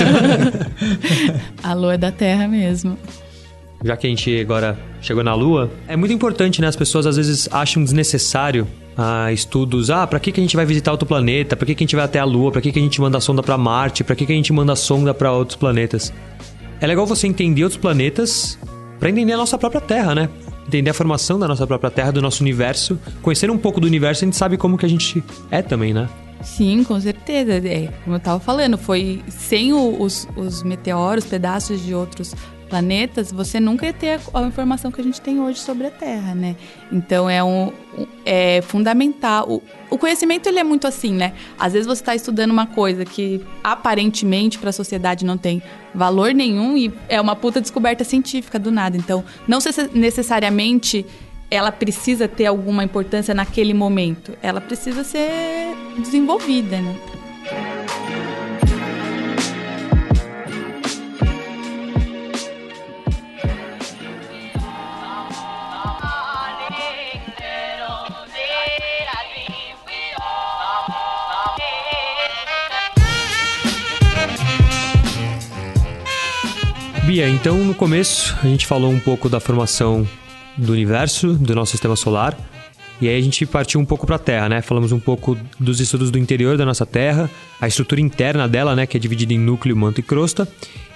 [1.62, 2.98] A Lua é da Terra mesmo.
[3.86, 6.68] Já que a gente agora chegou na Lua, é muito importante, né?
[6.68, 8.68] As pessoas às vezes acham desnecessário
[8.98, 9.92] ah, estudos.
[9.92, 11.56] Ah, pra que, que a gente vai visitar outro planeta?
[11.56, 12.52] Pra que, que a gente vai até a Lua?
[12.52, 14.04] Pra que, que a gente manda sonda pra Marte?
[14.04, 16.12] Pra que, que a gente manda sonda pra outros planetas?
[16.82, 18.58] É legal você entender outros planetas
[19.00, 20.30] pra entender a nossa própria Terra, né?
[20.68, 22.98] Entender a formação da nossa própria Terra, do nosso universo.
[23.22, 26.10] Conhecer um pouco do universo, a gente sabe como que a gente é também, né?
[26.42, 27.54] Sim, com certeza.
[27.54, 32.34] É, como eu estava falando, foi sem os, os meteoros, pedaços de outros
[32.76, 35.92] planetas, você nunca ia ter a, a informação que a gente tem hoje sobre a
[35.92, 36.58] Terra, né?
[36.92, 37.72] Então é um,
[38.26, 39.50] é fundamental.
[39.50, 41.34] O, o conhecimento ele é muito assim, né?
[41.58, 46.34] Às vezes você está estudando uma coisa que aparentemente para a sociedade não tem valor
[46.34, 48.98] nenhum e é uma puta descoberta científica do nada.
[48.98, 49.60] Então, não
[49.94, 51.06] necessariamente
[51.50, 54.38] ela precisa ter alguma importância naquele momento.
[54.42, 56.96] Ela precisa ser desenvolvida, né?
[77.16, 80.06] Bia, então no começo a gente falou um pouco da formação
[80.58, 82.38] do universo, do nosso sistema solar.
[83.00, 84.62] E aí a gente partiu um pouco para a Terra, né?
[84.62, 88.86] Falamos um pouco dos estudos do interior da nossa Terra, a estrutura interna dela, né,
[88.86, 90.46] que é dividida em núcleo, manto e crosta.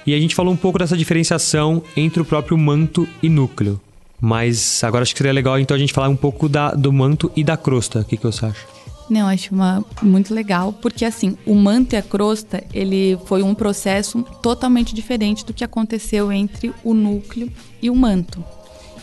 [0.05, 3.79] E a gente falou um pouco dessa diferenciação entre o próprio manto e núcleo.
[4.19, 7.31] Mas agora acho que seria legal então a gente falar um pouco da, do manto
[7.33, 8.01] e da crosta.
[8.01, 8.78] O que, que você acha?
[9.09, 13.55] Não, acho uma, muito legal, porque assim, o manto e a crosta, ele foi um
[13.55, 18.43] processo totalmente diferente do que aconteceu entre o núcleo e o manto.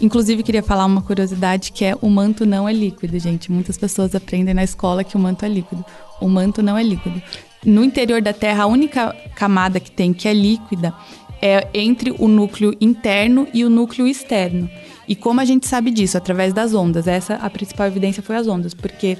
[0.00, 3.50] Inclusive, queria falar uma curiosidade que é o manto não é líquido, gente.
[3.50, 5.84] Muitas pessoas aprendem na escola que o manto é líquido.
[6.20, 7.20] O manto não é líquido.
[7.64, 10.94] No interior da Terra, a única camada que tem que é líquida
[11.40, 14.70] é entre o núcleo interno e o núcleo externo.
[15.08, 16.16] E como a gente sabe disso?
[16.16, 17.06] Através das ondas.
[17.06, 19.16] Essa, a principal evidência foi as ondas, porque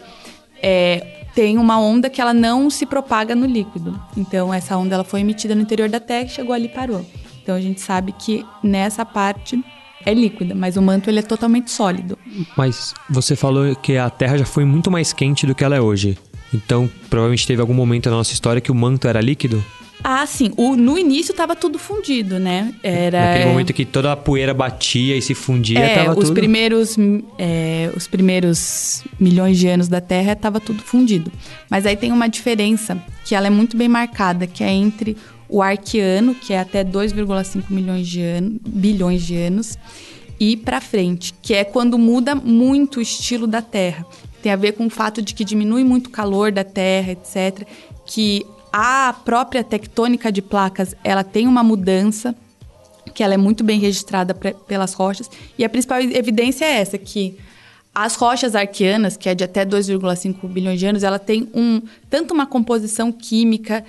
[0.62, 4.01] é, tem uma onda que ela não se propaga no líquido.
[4.16, 7.05] Então, essa onda ela foi emitida no interior da Terra e chegou ali e parou.
[7.42, 9.62] Então, a gente sabe que nessa parte
[10.05, 12.19] é líquida, mas o manto ele é totalmente sólido.
[12.57, 15.81] Mas você falou que a Terra já foi muito mais quente do que ela é
[15.81, 16.16] hoje.
[16.55, 19.62] Então, provavelmente teve algum momento na nossa história que o manto era líquido?
[20.09, 20.53] Ah, sim.
[20.57, 22.73] O, no início estava tudo fundido, né?
[22.81, 26.35] Era Naquele momento que toda a poeira batia e se fundia, é, tava os tudo...
[26.35, 26.97] primeiros
[27.37, 31.33] é, os primeiros milhões de anos da Terra estava tudo fundido.
[31.69, 35.16] Mas aí tem uma diferença que ela é muito bem marcada, que é entre
[35.49, 39.77] o arqueano, que é até 2,5 milhões de anos, bilhões de anos,
[40.38, 44.07] e para frente, que é quando muda muito o estilo da Terra.
[44.40, 47.66] tem a ver com o fato de que diminui muito o calor da Terra, etc.
[48.07, 48.47] Que
[48.78, 52.36] a própria tectônica de placas, ela tem uma mudança,
[53.14, 55.30] que ela é muito bem registrada pelas rochas.
[55.56, 57.38] E a principal evidência é essa, que
[57.94, 62.34] as rochas arqueanas, que é de até 2,5 bilhões de anos, ela tem um, tanto
[62.34, 63.82] uma composição química,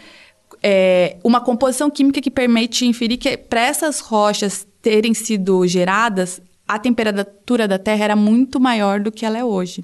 [0.64, 6.80] é, uma composição química que permite inferir que para essas rochas terem sido geradas, a
[6.80, 9.84] temperatura da Terra era muito maior do que ela é hoje.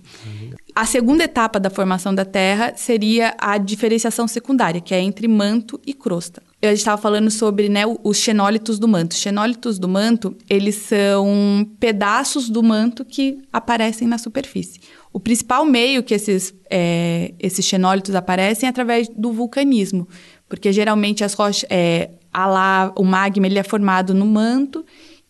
[0.75, 5.79] A segunda etapa da formação da Terra seria a diferenciação secundária, que é entre manto
[5.85, 6.41] e crosta.
[6.59, 9.11] Eu estava falando sobre né, os xenólitos do manto.
[9.11, 14.79] Os xenólitos do manto, eles são pedaços do manto que aparecem na superfície.
[15.11, 20.07] O principal meio que esses, é, esses xenólitos aparecem é através do vulcanismo,
[20.49, 24.83] porque geralmente as rochas, é, a o magma ele é formado no manto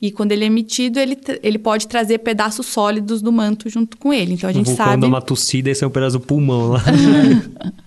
[0.04, 4.12] e quando ele é emitido, ele, ele pode trazer pedaços sólidos do manto junto com
[4.12, 4.34] ele.
[4.34, 5.00] Então a gente sabe.
[5.00, 6.84] dá uma tossida e sai um pedaço do pulmão lá.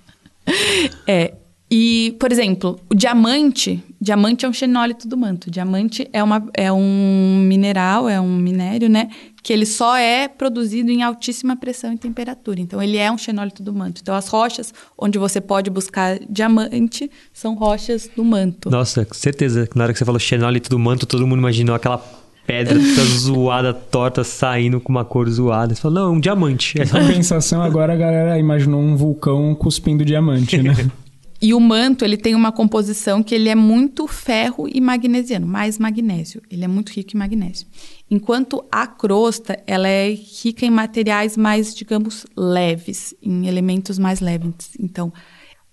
[1.07, 1.35] é.
[1.71, 5.51] E, por exemplo, o diamante, diamante é um xenólito do manto.
[5.51, 9.09] Diamante é, uma, é um mineral, é um minério, né?
[9.43, 12.61] Que ele só é produzido em altíssima pressão e temperatura.
[12.61, 14.01] Então, ele é um xenólito do manto.
[14.03, 18.71] Então, as rochas onde você pode buscar diamante são rochas do manto.
[18.71, 19.69] Nossa, certeza.
[19.75, 21.99] Na hora que você falou xenólito do manto, todo mundo imaginou aquela
[22.47, 25.75] pedra toda zoada, torta, saindo com uma cor zoada.
[25.75, 26.81] Você falou, não, um diamante.
[26.81, 30.75] Essa compensação, agora a galera imaginou um vulcão cuspindo diamante, né?
[31.41, 35.79] E o manto, ele tem uma composição que ele é muito ferro e magnesiano, mais
[35.79, 36.43] magnésio.
[36.51, 37.67] Ele é muito rico em magnésio.
[38.11, 44.77] Enquanto a crosta, ela é rica em materiais mais, digamos, leves, em elementos mais leves.
[44.81, 45.13] Então,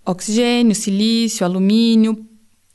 [0.05, 2.25] oxigênio, silício, alumínio,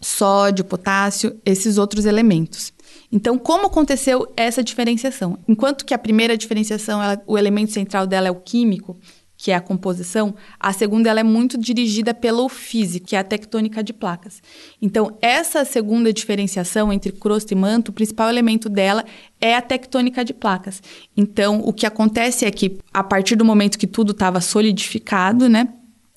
[0.00, 2.72] sódio, potássio, esses outros elementos.
[3.10, 5.38] Então, como aconteceu essa diferenciação?
[5.48, 8.98] Enquanto que a primeira diferenciação, ela, o elemento central dela é o químico,
[9.38, 13.24] que é a composição, a segunda ela é muito dirigida pelo físico, que é a
[13.24, 14.42] tectônica de placas.
[14.82, 19.04] Então, essa segunda diferenciação entre crosta e manto, o principal elemento dela
[19.40, 20.82] é a tectônica de placas.
[21.16, 25.68] Então, o que acontece é que a partir do momento que tudo estava solidificado, né,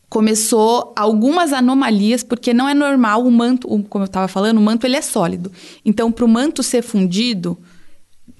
[0.09, 4.87] começou algumas anomalias, porque não é normal o manto, como eu estava falando, o manto
[4.87, 5.51] ele é sólido.
[5.85, 7.55] Então, para o manto ser fundido,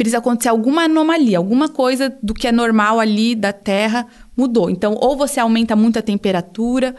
[0.02, 4.68] precisa acontecer alguma anomalia, alguma coisa do que é normal ali da Terra mudou.
[4.68, 6.96] Então, ou você aumenta muito a temperatura,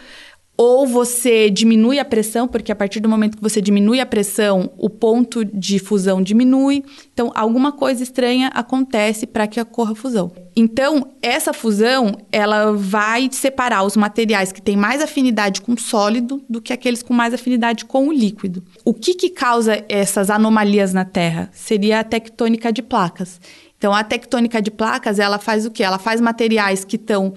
[0.57, 4.71] ou você diminui a pressão, porque a partir do momento que você diminui a pressão,
[4.77, 6.85] o ponto de fusão diminui.
[7.13, 10.31] Então, alguma coisa estranha acontece para que ocorra a fusão.
[10.55, 16.43] Então, essa fusão, ela vai separar os materiais que têm mais afinidade com o sólido
[16.49, 18.63] do que aqueles com mais afinidade com o líquido.
[18.85, 21.51] O que, que causa essas anomalias na Terra?
[21.53, 23.41] Seria a tectônica de placas.
[23.79, 25.83] Então, a tectônica de placas, ela faz o quê?
[25.83, 27.35] Ela faz materiais que estão,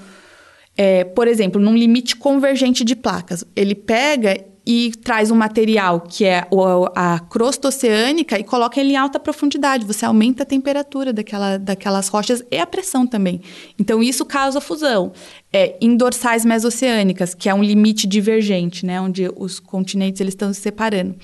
[0.78, 3.44] é, por exemplo, num limite convergente de placas.
[3.56, 6.48] Ele pega e traz um material que é
[6.96, 9.86] a crosta oceânica e coloca ele em alta profundidade.
[9.86, 13.42] Você aumenta a temperatura daquela, daquelas rochas e a pressão também.
[13.78, 15.14] Então, isso causa fusão.
[15.54, 20.52] É, em dorsais mesoceânicas, que é um limite divergente, né, onde os continentes eles estão
[20.52, 21.16] se separando.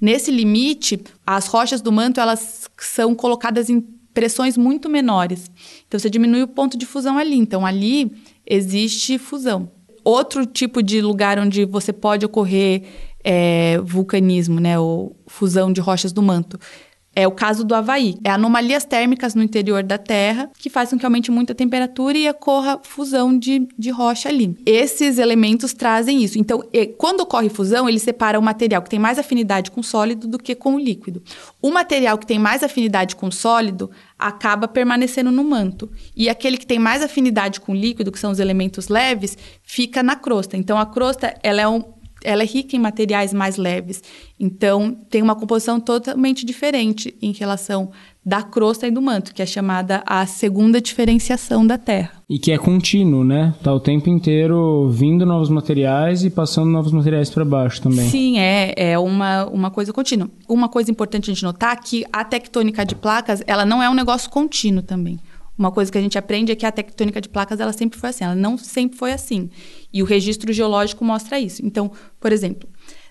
[0.00, 3.80] Nesse limite, as rochas do manto elas são colocadas em
[4.12, 5.48] pressões muito menores.
[5.86, 7.36] Então você diminui o ponto de fusão ali.
[7.36, 8.12] Então ali
[8.48, 9.70] existe fusão.
[10.02, 12.82] Outro tipo de lugar onde você pode ocorrer
[13.22, 16.58] é, vulcanismo, né, ou fusão de rochas do manto,
[17.18, 18.16] é o caso do Havaí.
[18.22, 22.16] É anomalias térmicas no interior da Terra que fazem com que aumente muito a temperatura
[22.16, 24.56] e ocorra fusão de, de rocha ali.
[24.64, 26.38] Esses elementos trazem isso.
[26.38, 26.62] Então,
[26.96, 30.38] quando ocorre fusão, ele separa o material que tem mais afinidade com o sólido do
[30.38, 31.20] que com o líquido.
[31.60, 35.90] O material que tem mais afinidade com o sólido acaba permanecendo no manto.
[36.16, 40.14] E aquele que tem mais afinidade com líquido, que são os elementos leves, fica na
[40.14, 40.56] crosta.
[40.56, 41.82] Então, a crosta ela é um,
[42.22, 44.02] ela é rica em materiais mais leves.
[44.38, 47.90] Então, tem uma composição totalmente diferente em relação
[48.24, 52.12] da crosta e do manto, que é chamada a segunda diferenciação da Terra.
[52.28, 53.54] E que é contínuo, né?
[53.62, 58.06] Tá o tempo inteiro vindo novos materiais e passando novos materiais para baixo também.
[58.08, 60.28] Sim, é, é uma, uma coisa contínua.
[60.46, 63.88] Uma coisa importante a gente notar é que a tectônica de placas, ela não é
[63.88, 65.18] um negócio contínuo também.
[65.58, 68.10] Uma coisa que a gente aprende é que a tectônica de placas ela sempre foi
[68.10, 69.50] assim, ela não sempre foi assim.
[69.92, 71.66] E o registro geológico mostra isso.
[71.66, 71.90] Então,
[72.20, 72.68] por exemplo,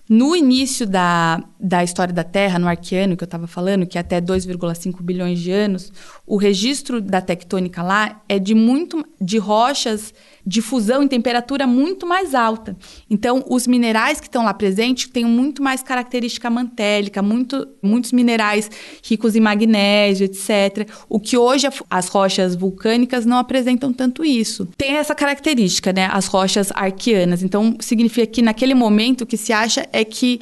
[0.08, 4.00] no início da, da história da Terra, no Arqueano, que eu estava falando, que é
[4.00, 5.92] até 2,5 bilhões de anos,
[6.26, 10.14] o registro da tectônica lá é de muito de rochas
[10.48, 12.74] difusão em temperatura muito mais alta.
[13.10, 18.70] Então, os minerais que estão lá presentes têm muito mais característica mantélica, muito, muitos minerais
[19.04, 20.88] ricos em magnésio, etc.
[21.06, 24.66] O que hoje as rochas vulcânicas não apresentam tanto isso.
[24.76, 26.08] Tem essa característica, né?
[26.10, 27.42] As rochas arqueanas.
[27.42, 30.40] Então, significa que naquele momento o que se acha é que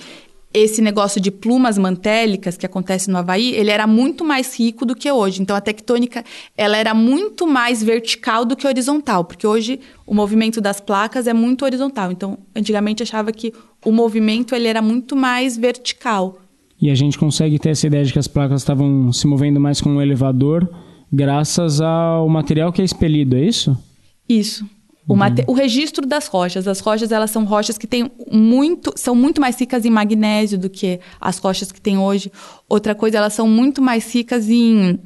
[0.52, 4.94] esse negócio de plumas mantélicas que acontece no Havaí, ele era muito mais rico do
[4.94, 5.42] que hoje.
[5.42, 6.24] Então, a tectônica,
[6.56, 11.34] ela era muito mais vertical do que horizontal, porque hoje o movimento das placas é
[11.34, 12.10] muito horizontal.
[12.10, 13.52] Então, antigamente achava que
[13.84, 16.38] o movimento ele era muito mais vertical.
[16.80, 19.80] E a gente consegue ter essa ideia de que as placas estavam se movendo mais
[19.80, 20.68] com um elevador
[21.12, 23.76] graças ao material que é expelido, é isso?
[24.28, 24.66] Isso.
[25.08, 25.20] O, uhum.
[25.46, 26.66] o, registro das rochas.
[26.66, 30.68] As rochas elas são rochas que têm muito, são muito mais ricas em magnésio do
[30.68, 32.30] que as rochas que tem hoje.
[32.68, 34.98] Outra coisa, elas são muito mais ricas em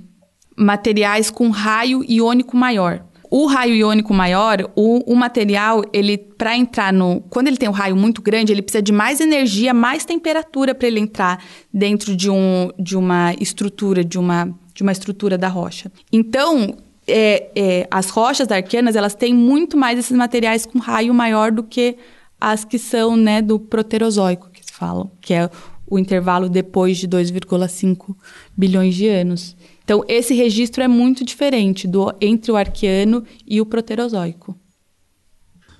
[0.56, 3.04] materiais com raio iônico maior.
[3.30, 7.72] O raio iônico maior, o, o material, ele para entrar no, quando ele tem um
[7.72, 11.40] raio muito grande, ele precisa de mais energia, mais temperatura para ele entrar
[11.72, 15.92] dentro de, um, de uma estrutura, de uma de uma estrutura da rocha.
[16.10, 16.74] Então,
[17.10, 21.62] é, é, as rochas arqueanas, elas têm muito mais esses materiais com raio maior do
[21.62, 21.96] que
[22.40, 25.50] as que são né, do proterozoico, que se falam, que é
[25.86, 28.14] o intervalo depois de 2,5
[28.56, 29.56] bilhões de anos.
[29.84, 34.56] Então, esse registro é muito diferente do entre o arqueano e o proterozoico.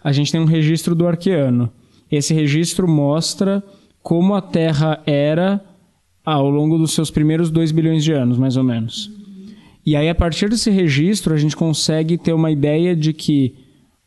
[0.03, 1.71] A gente tem um registro do arqueano.
[2.11, 3.63] Esse registro mostra
[4.03, 5.65] como a Terra era
[6.25, 9.20] ao longo dos seus primeiros 2 bilhões de anos, mais ou menos.
[9.85, 13.55] E aí, a partir desse registro, a gente consegue ter uma ideia de que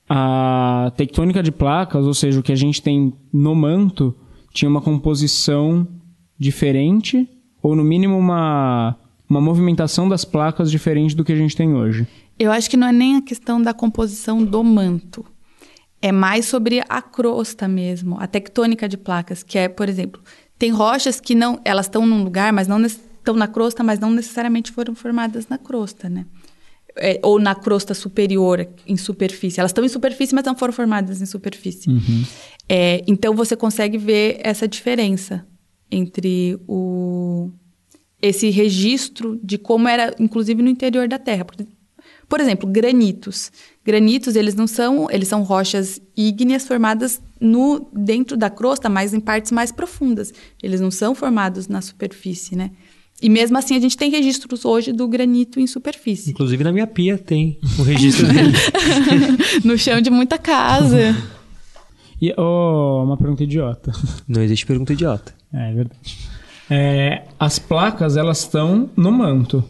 [0.07, 4.15] a tectônica de placas, ou seja, o que a gente tem no manto,
[4.53, 5.87] tinha uma composição
[6.37, 7.27] diferente,
[7.61, 8.95] ou no mínimo uma,
[9.29, 12.07] uma movimentação das placas diferente do que a gente tem hoje.
[12.37, 15.25] Eu acho que não é nem a questão da composição do manto.
[16.01, 20.21] É mais sobre a crosta mesmo, a tectônica de placas, que é, por exemplo,
[20.59, 22.77] tem rochas que não, elas estão num lugar, mas não
[23.23, 26.25] estão na crosta, mas não necessariamente foram formadas na crosta, né?
[26.95, 29.59] É, ou na crosta superior, em superfície.
[29.59, 31.89] Elas estão em superfície, mas não foram formadas em superfície.
[31.89, 32.23] Uhum.
[32.69, 35.45] É, então você consegue ver essa diferença
[35.89, 37.49] entre o
[38.21, 41.43] esse registro de como era, inclusive no interior da Terra.
[41.43, 41.57] Por,
[42.29, 43.51] por exemplo, granitos.
[43.83, 49.19] Granitos, eles não são, eles são rochas ígneas formadas no dentro da crosta, mas em
[49.19, 50.33] partes mais profundas.
[50.61, 52.71] Eles não são formados na superfície, né?
[53.23, 56.31] E mesmo assim a gente tem registros hoje do granito em superfície.
[56.31, 58.51] Inclusive na minha pia tem o registro dele.
[59.63, 61.15] no chão de muita casa.
[62.21, 63.93] e oh, uma pergunta idiota.
[64.27, 65.33] Não existe pergunta idiota.
[65.53, 66.17] É, é verdade.
[66.69, 69.63] É, as placas elas estão no manto.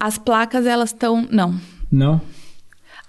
[0.00, 1.60] As placas elas estão não.
[1.92, 2.18] Não.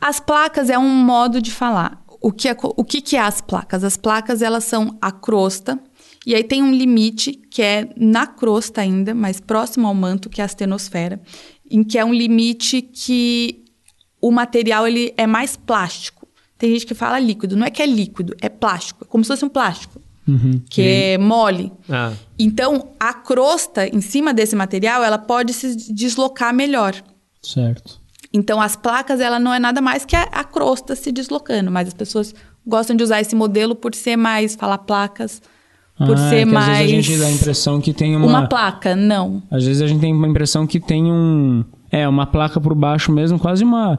[0.02, 2.04] As placas é um modo de falar.
[2.20, 3.86] O que é, o que, que é as placas?
[3.86, 5.80] As placas elas são a crosta
[6.26, 10.42] e aí tem um limite que é na crosta ainda, mais próximo ao manto, que
[10.42, 11.22] é a astenosfera,
[11.70, 13.64] em que é um limite que
[14.20, 16.28] o material ele é mais plástico.
[16.58, 19.28] Tem gente que fala líquido, não é que é líquido, é plástico, é como se
[19.28, 20.02] fosse um plástico.
[20.28, 20.60] Uhum.
[20.68, 21.72] Que é mole.
[21.88, 22.12] Ah.
[22.40, 26.96] Então, a crosta em cima desse material, ela pode se deslocar melhor.
[27.44, 28.02] Certo.
[28.34, 31.90] Então, as placas, ela não é nada mais que a, a crosta se deslocando, mas
[31.90, 32.34] as pessoas
[32.66, 35.42] gostam de usar esse modelo por ser mais, falar placas,
[35.98, 36.82] por ah, ser é mais.
[36.82, 38.26] Às vezes a gente dá a impressão que tem uma.
[38.26, 39.42] Uma placa, não.
[39.50, 41.64] Às vezes a gente tem uma impressão que tem um.
[41.92, 43.98] É, uma placa por baixo mesmo, quase uma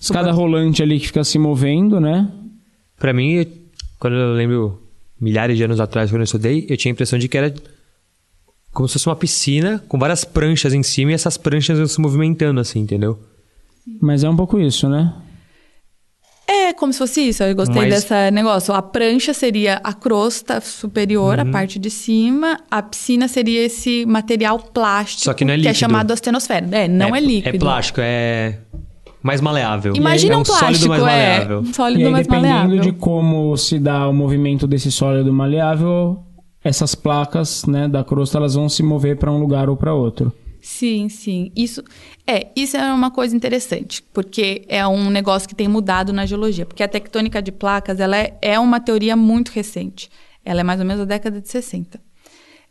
[0.00, 2.28] escada rolante ali que fica se movendo, né?
[2.98, 3.46] Pra mim,
[3.98, 4.82] quando eu lembro
[5.20, 7.52] milhares de anos atrás, quando eu estudei, eu tinha a impressão de que era
[8.72, 12.00] como se fosse uma piscina com várias pranchas em cima e essas pranchas iam se
[12.00, 13.18] movimentando assim, entendeu?
[14.00, 15.12] Mas é um pouco isso, né?
[16.68, 17.42] É, como se fosse isso.
[17.42, 18.04] Eu gostei Mas...
[18.04, 18.74] desse negócio.
[18.74, 21.48] A prancha seria a crosta superior, uhum.
[21.48, 22.58] a parte de cima.
[22.70, 25.24] A piscina seria esse material plástico.
[25.24, 25.72] Só que não é líquido.
[25.72, 26.66] Que é chamado astenosfera.
[26.72, 27.56] É, não é, é líquido.
[27.56, 28.58] É plástico, é
[29.22, 29.94] mais maleável.
[29.96, 31.04] Imagina é um, um plástico, sólido mais é.
[31.04, 31.58] maleável.
[31.60, 32.80] Um sólido e aí, mais dependendo maleável.
[32.80, 36.22] de como se dá o movimento desse sólido maleável,
[36.62, 40.32] essas placas, né, da crosta, elas vão se mover para um lugar ou para outro.
[40.66, 41.52] Sim, sim.
[41.54, 41.80] Isso
[42.26, 46.66] é, isso é uma coisa interessante, porque é um negócio que tem mudado na geologia,
[46.66, 50.10] porque a tectônica de placas, ela é, é uma teoria muito recente.
[50.44, 52.00] Ela é mais ou menos da década de 60.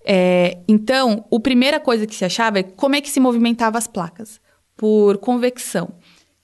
[0.06, 3.88] É, então, a primeira coisa que se achava é como é que se movimentava as
[3.88, 4.42] placas
[4.76, 5.94] por convecção,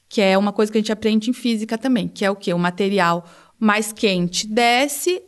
[0.08, 2.54] que é uma coisa que a gente aprende em física também, que é o que
[2.54, 3.26] o material
[3.60, 5.22] mais quente desce,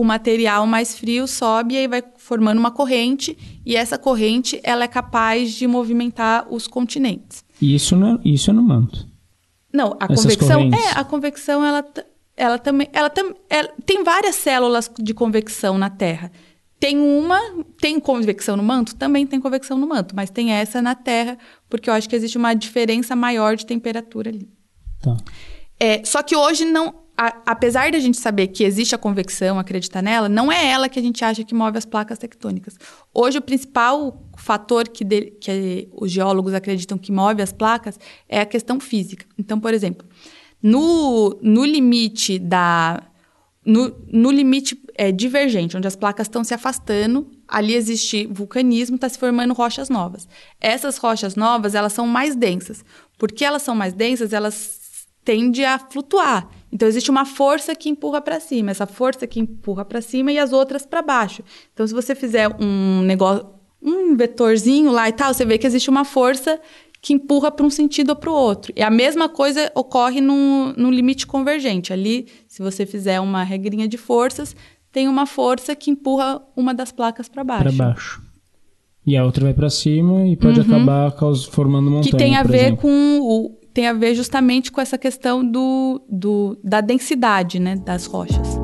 [0.00, 3.36] o material mais frio sobe e aí vai formando uma corrente
[3.66, 7.44] e essa corrente ela é capaz de movimentar os continentes.
[7.60, 9.06] Isso no, isso é no manto.
[9.72, 10.56] Não, a Essas convecção.
[10.68, 10.84] correntes.
[10.86, 11.84] É, a convecção, ela,
[12.36, 12.88] ela também.
[12.92, 16.32] Ela tam, ela- tem várias células de convecção na Terra.
[16.80, 17.38] Tem uma.
[17.80, 18.96] Tem convecção no manto?
[18.96, 21.36] Também tem convecção no manto, mas tem essa na Terra,
[21.68, 24.48] porque eu acho que existe uma diferença maior de temperatura ali.
[25.02, 25.16] Tá.
[25.78, 26.94] É, só que hoje não.
[27.26, 30.98] A- apesar da gente saber que existe a convecção, acreditar nela, não é ela que
[30.98, 32.78] a gente acha que move as placas tectônicas.
[33.12, 38.40] Hoje, o principal fator que, de- que os geólogos acreditam que move as placas é
[38.40, 39.26] a questão física.
[39.38, 40.08] Então, por exemplo,
[40.62, 43.02] no, no limite da.
[43.62, 49.06] No, no limite é, divergente, onde as placas estão se afastando, ali existe vulcanismo, está
[49.06, 50.26] se formando rochas novas.
[50.58, 52.82] Essas rochas novas, elas são mais densas.
[53.18, 54.80] Porque elas são mais densas, elas
[55.22, 56.48] tendem a flutuar.
[56.72, 58.70] Então, existe uma força que empurra para cima.
[58.70, 61.42] Essa força que empurra para cima e as outras para baixo.
[61.72, 63.46] Então, se você fizer um negócio,
[63.82, 66.60] um vetorzinho lá e tal, você vê que existe uma força
[67.02, 68.72] que empurra para um sentido ou para o outro.
[68.76, 71.92] E a mesma coisa ocorre no, no limite convergente.
[71.92, 74.54] Ali, se você fizer uma regrinha de forças,
[74.92, 77.62] tem uma força que empurra uma das placas para baixo.
[77.64, 78.22] Para baixo.
[79.06, 82.10] E a outra vai para cima e pode acabar caus- formando montanha, Uhum.
[82.10, 82.82] que tem a ver exemplo.
[82.82, 88.06] com o tem a ver justamente com essa questão do, do da densidade né, das
[88.06, 88.58] rochas.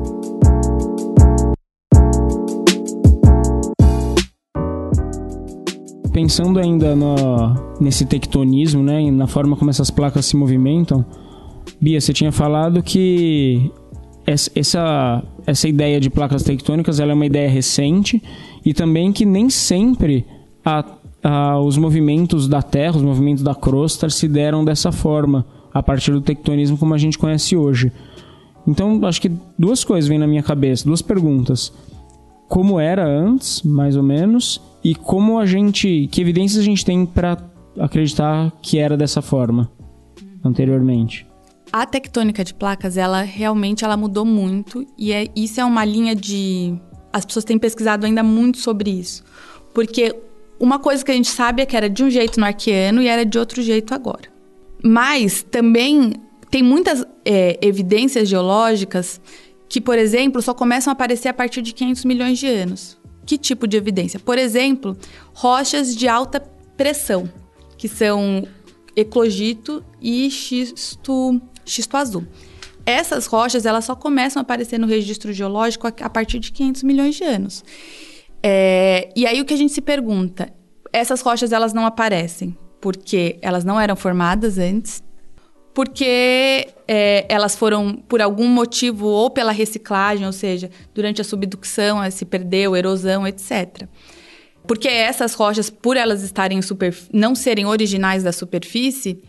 [6.13, 6.95] Pensando ainda
[7.79, 11.05] nesse tectonismo, né, na forma como essas placas se movimentam,
[11.79, 13.71] Bia, você tinha falado que
[14.25, 18.23] es- essa, essa ideia de placas tectônicas ela é uma ideia recente
[18.65, 20.25] e também que nem sempre
[20.65, 20.97] a-
[21.27, 26.11] a- os movimentos da Terra, os movimentos da crosta se deram dessa forma, a partir
[26.11, 27.91] do tectonismo como a gente conhece hoje.
[28.65, 31.71] Então, acho que duas coisas vêm na minha cabeça, duas perguntas
[32.47, 37.05] como era antes, mais ou menos, e como a gente, que evidências a gente tem
[37.05, 37.37] para
[37.77, 39.69] acreditar que era dessa forma
[40.43, 41.27] anteriormente.
[41.73, 46.15] A tectônica de placas, ela realmente ela mudou muito e é, isso é uma linha
[46.15, 46.73] de
[47.11, 49.23] as pessoas têm pesquisado ainda muito sobre isso,
[49.73, 50.15] porque
[50.59, 53.07] uma coisa que a gente sabe é que era de um jeito no arqueano e
[53.07, 54.29] era de outro jeito agora.
[54.83, 56.13] Mas também
[56.49, 59.19] tem muitas é, evidências geológicas
[59.69, 62.97] que, por exemplo, só começam a aparecer a partir de 500 milhões de anos.
[63.25, 64.19] Que tipo de evidência?
[64.19, 64.97] Por exemplo,
[65.33, 66.39] rochas de alta
[66.77, 67.29] pressão,
[67.77, 68.47] que são
[68.95, 72.25] eclogito e xisto, xisto azul.
[72.85, 76.83] Essas rochas elas só começam a aparecer no registro geológico a, a partir de 500
[76.83, 77.63] milhões de anos.
[78.41, 80.49] É, e aí o que a gente se pergunta,
[80.93, 85.03] essas rochas elas não aparecem porque elas não eram formadas antes,
[85.73, 92.03] porque é, elas foram por algum motivo ou pela reciclagem, ou seja, durante a subducção
[92.03, 93.83] eh, se perdeu, erosão, etc.
[94.65, 99.21] Porque essas rochas, por elas estarem em superf- não serem originais da superfície,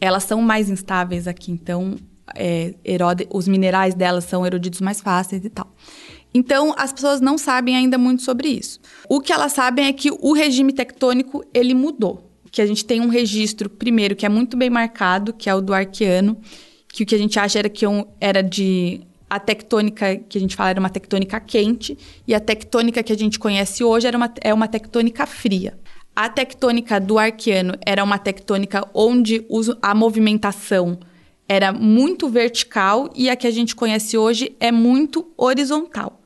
[0.00, 1.50] elas são mais instáveis aqui.
[1.52, 1.96] Então,
[2.34, 5.72] é, erode- os minerais delas são erodidos mais fáceis e tal.
[6.36, 8.78] Então, as pessoas não sabem ainda muito sobre isso.
[9.08, 12.30] O que elas sabem é que o regime tectônico ele mudou.
[12.52, 15.62] Que a gente tem um registro, primeiro, que é muito bem marcado, que é o
[15.62, 16.36] do arqueano,
[16.88, 20.40] que o que a gente acha era que um- era de a tectônica que a
[20.40, 21.96] gente fala era uma tectônica quente
[22.28, 25.78] e a tectônica que a gente conhece hoje era uma, é uma tectônica fria.
[26.14, 29.44] A tectônica do arqueano era uma tectônica onde
[29.80, 30.98] a movimentação
[31.48, 36.20] era muito vertical e a que a gente conhece hoje é muito horizontal.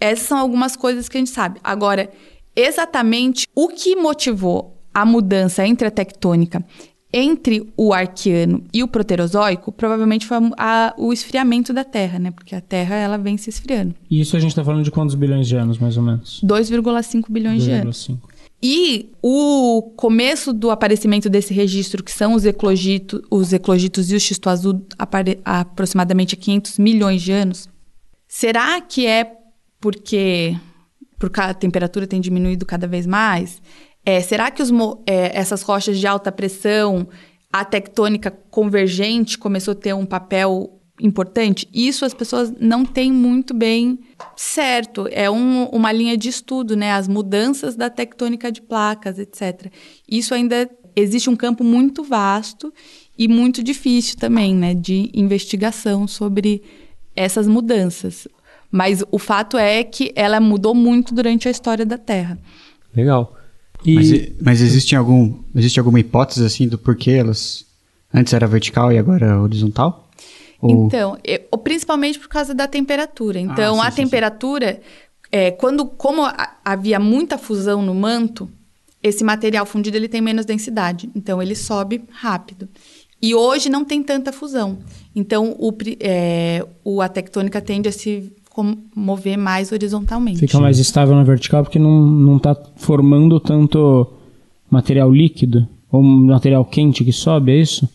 [0.00, 1.60] Essas são algumas coisas que a gente sabe.
[1.62, 2.10] Agora,
[2.54, 6.64] exatamente o que motivou a mudança entre a tectônica
[7.10, 12.30] entre o arqueano e o proterozoico, provavelmente foi a- a- o esfriamento da Terra, né?
[12.30, 13.94] Porque a Terra ela vem se esfriando.
[14.10, 16.38] E isso a gente está falando de quantos bilhões de anos, mais ou menos?
[16.42, 18.08] 2,5 bilhões de anos.
[18.08, 18.28] 2,5.
[18.62, 24.20] E o começo do aparecimento desse registro, que são os eclogitos, os eclogitos e o
[24.20, 27.70] xisto azul, apare- aproximadamente há 500 milhões de anos,
[28.26, 29.37] será que é
[29.80, 30.56] porque
[31.18, 33.60] porque a temperatura tem diminuído cada vez mais?
[34.04, 34.70] É, será que os
[35.06, 37.08] é, essas rochas de alta pressão,
[37.52, 41.68] a tectônica convergente começou a ter um papel importante?
[41.74, 43.98] Isso as pessoas não têm muito bem
[44.36, 45.08] certo.
[45.10, 46.92] É um- uma linha de estudo, né?
[46.92, 49.72] As mudanças da tectônica de placas, etc.
[50.08, 52.72] Isso ainda existe um campo muito vasto
[53.18, 54.72] e muito difícil também, né?
[54.74, 56.62] De investigação sobre
[57.14, 58.28] essas mudanças.
[58.70, 62.38] Mas o fato é que ela mudou muito durante a história da Terra.
[62.94, 63.34] Legal.
[63.84, 67.64] E Mas, mas existe algum existe alguma hipótese assim do porquê elas
[68.12, 70.08] antes era vertical e agora é horizontal?
[70.60, 73.38] Ou- Então, eu- principalmente por causa da temperatura.
[73.38, 74.02] Então, Ah, sim, a sim, sim.
[74.02, 74.80] temperatura,
[75.30, 78.50] é, quando como a- havia muita fusão no manto,
[79.00, 82.68] esse material fundido ele tem menos densidade, então ele sobe rápido.
[83.22, 84.78] E hoje não tem tanta fusão.
[85.14, 88.32] Então, o, é, o, a tectônica tende a se
[88.94, 90.40] mover mais horizontalmente.
[90.40, 94.06] Fica mais estável na vertical porque não está formando tanto
[94.70, 97.88] material líquido ou material quente que sobe, é isso?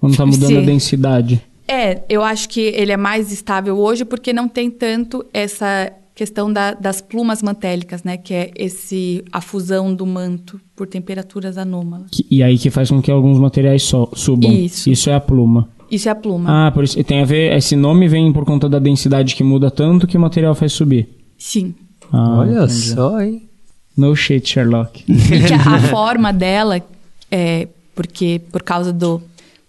[0.00, 0.58] Ou não está mudando Sim.
[0.58, 1.42] a densidade?
[1.66, 6.52] É, eu acho que ele é mais estável hoje porque não tem tanto essa questão
[6.52, 8.16] da, das plumas mantélicas, né?
[8.16, 12.10] Que é esse a fusão do manto por temperaturas anômalas.
[12.30, 14.52] e aí que faz com que alguns materiais so, subam.
[14.52, 14.88] Isso.
[14.88, 15.68] Isso é a pluma.
[15.90, 16.66] Isso é a pluma.
[16.66, 17.56] Ah, por isso tem a ver.
[17.56, 21.08] Esse nome vem por conta da densidade que muda tanto que o material faz subir.
[21.38, 21.74] Sim.
[22.12, 22.72] Ah, Olha entendi.
[22.72, 23.42] só, hein?
[23.96, 25.04] No shit, Sherlock.
[25.66, 26.82] a forma dela
[27.30, 29.22] é porque por causa do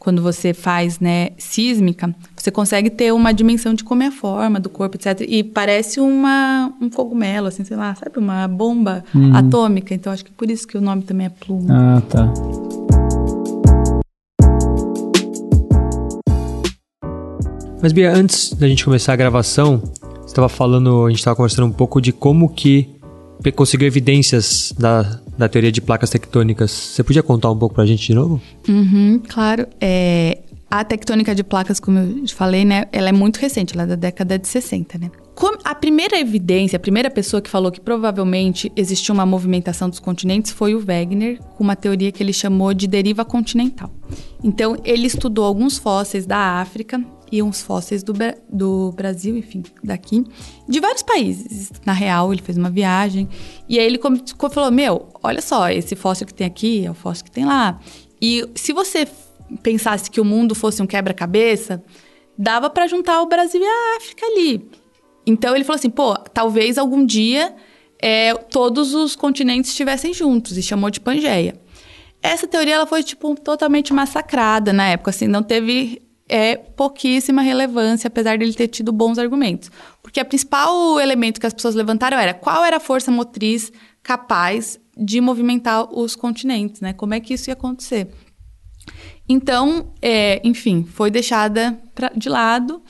[0.06, 4.60] quando você faz né, sísmica, você consegue ter uma dimensão de como é a forma
[4.60, 5.26] do corpo, etc.
[5.28, 8.20] E parece uma, um cogumelo, assim, sei lá, sabe?
[8.20, 9.36] Uma bomba uhum.
[9.36, 9.96] atômica.
[9.96, 11.98] Então, acho que por isso que o nome também é pluma.
[11.98, 12.32] Ah, tá.
[17.86, 21.68] Mas, Bia, antes da gente começar a gravação, você estava falando, a gente estava conversando
[21.68, 22.90] um pouco de como que
[23.56, 26.72] conseguiu evidências da, da teoria de placas tectônicas.
[26.72, 28.42] Você podia contar um pouco para a gente de novo?
[28.68, 29.68] Uhum, claro.
[29.80, 33.86] É, a tectônica de placas, como eu falei, né, ela é muito recente, ela é
[33.86, 35.12] da década de 60, né?
[35.64, 40.52] A primeira evidência, a primeira pessoa que falou que provavelmente existia uma movimentação dos continentes
[40.52, 43.92] foi o Wegener, com uma teoria que ele chamou de deriva continental.
[44.44, 47.00] Então, ele estudou alguns fósseis da África
[47.32, 48.14] e uns fósseis do,
[48.50, 50.24] do Brasil, enfim, daqui,
[50.68, 51.72] de vários países.
[51.86, 53.28] Na real, ele fez uma viagem
[53.68, 54.00] e aí ele
[54.52, 57.80] falou: Meu, olha só, esse fóssil que tem aqui é o fóssil que tem lá.
[58.22, 59.08] E se você
[59.62, 61.84] pensasse que o mundo fosse um quebra-cabeça,
[62.38, 64.70] dava para juntar o Brasil e a África ali.
[65.26, 67.56] Então ele falou assim: pô, talvez algum dia
[68.02, 71.60] é, todos os continentes estivessem juntos, e chamou de Pangeia.
[72.22, 78.08] Essa teoria ela foi tipo totalmente massacrada na época, assim, não teve é pouquíssima relevância,
[78.08, 79.70] apesar dele ter tido bons argumentos.
[80.02, 83.72] Porque o principal elemento que as pessoas levantaram era qual era a força motriz
[84.02, 86.94] capaz de movimentar os continentes, né?
[86.94, 88.08] Como é que isso ia acontecer?
[89.28, 92.82] Então, é, enfim, foi deixada pra, de lado.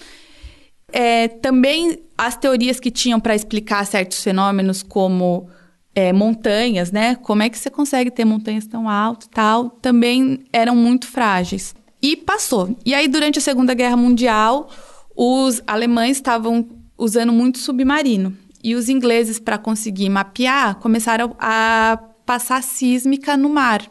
[0.91, 5.49] É, também as teorias que tinham para explicar certos fenômenos, como
[5.93, 7.15] é, montanhas, né?
[7.15, 11.73] Como é que você consegue ter montanhas tão altas tal, também eram muito frágeis.
[12.05, 12.77] E passou.
[12.85, 14.69] E aí, durante a Segunda Guerra Mundial,
[15.15, 16.63] os alemães estavam
[16.95, 18.31] usando muito submarino.
[18.63, 23.81] E os ingleses, para conseguir mapear, começaram a passar sísmica no mar.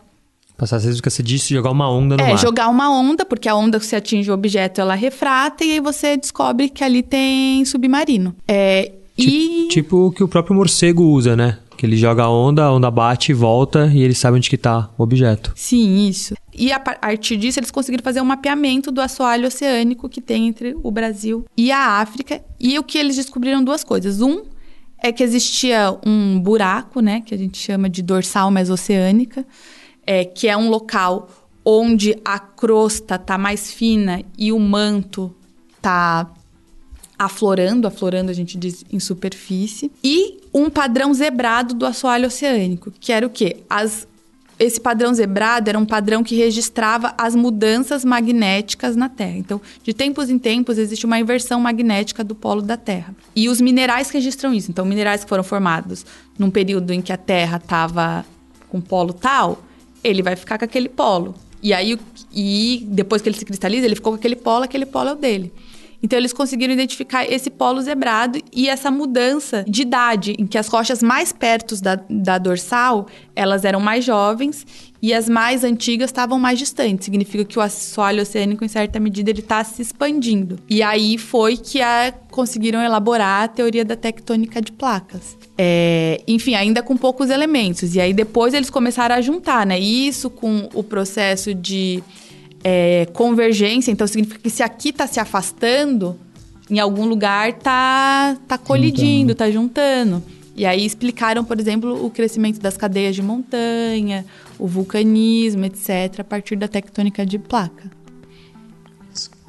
[0.56, 2.34] Passar sísmica, você disse jogar uma onda no é, mar.
[2.34, 5.72] É, jogar uma onda, porque a onda que você atinge o objeto, ela refrata, e
[5.72, 8.32] aí você descobre que ali tem submarino.
[8.46, 9.66] É, e...
[9.70, 11.58] Tipo o que o próprio morcego usa, né?
[11.76, 14.56] Que ele joga a onda, a onda bate e volta e ele sabe onde que
[14.56, 15.52] tá o objeto.
[15.56, 16.34] Sim, isso.
[16.54, 20.76] E a partir disso eles conseguiram fazer um mapeamento do assoalho oceânico que tem entre
[20.82, 22.42] o Brasil e a África.
[22.60, 24.20] E o que eles descobriram duas coisas.
[24.20, 24.42] Um
[25.02, 29.44] é que existia um buraco, né, que a gente chama de dorsal mesoceânica,
[30.06, 31.28] é, que é um local
[31.64, 35.34] onde a crosta tá mais fina e o manto
[35.82, 36.32] tá
[37.18, 43.12] aflorando, aflorando a gente diz em superfície, e um padrão zebrado do assoalho oceânico, que
[43.12, 43.58] era o quê?
[43.68, 44.06] As
[44.64, 49.36] esse padrão zebrado era um padrão que registrava as mudanças magnéticas na Terra.
[49.36, 53.14] Então, de tempos em tempos, existe uma inversão magnética do polo da Terra.
[53.36, 54.70] E os minerais registram isso.
[54.70, 56.04] Então, minerais que foram formados
[56.38, 58.24] num período em que a Terra estava
[58.68, 59.62] com polo tal,
[60.02, 61.34] ele vai ficar com aquele polo.
[61.62, 61.98] E aí,
[62.32, 65.16] e depois que ele se cristaliza, ele ficou com aquele polo, aquele polo é o
[65.16, 65.52] dele.
[66.04, 70.68] Então eles conseguiram identificar esse polo zebrado e essa mudança de idade, em que as
[70.68, 74.66] rochas mais perto da, da dorsal, elas eram mais jovens
[75.00, 77.06] e as mais antigas estavam mais distantes.
[77.06, 80.58] Significa que o assoalho oceânico, em certa medida, ele está se expandindo.
[80.68, 85.38] E aí foi que a, conseguiram elaborar a teoria da tectônica de placas.
[85.56, 87.94] É, enfim, ainda com poucos elementos.
[87.94, 89.78] E aí depois eles começaram a juntar, né?
[89.78, 92.02] Isso com o processo de
[92.64, 96.16] é, convergência, então significa que se aqui está se afastando,
[96.70, 100.22] em algum lugar está tá colidindo, está juntando.
[100.56, 104.24] E aí explicaram, por exemplo, o crescimento das cadeias de montanha,
[104.58, 107.90] o vulcanismo, etc., a partir da tectônica de placa.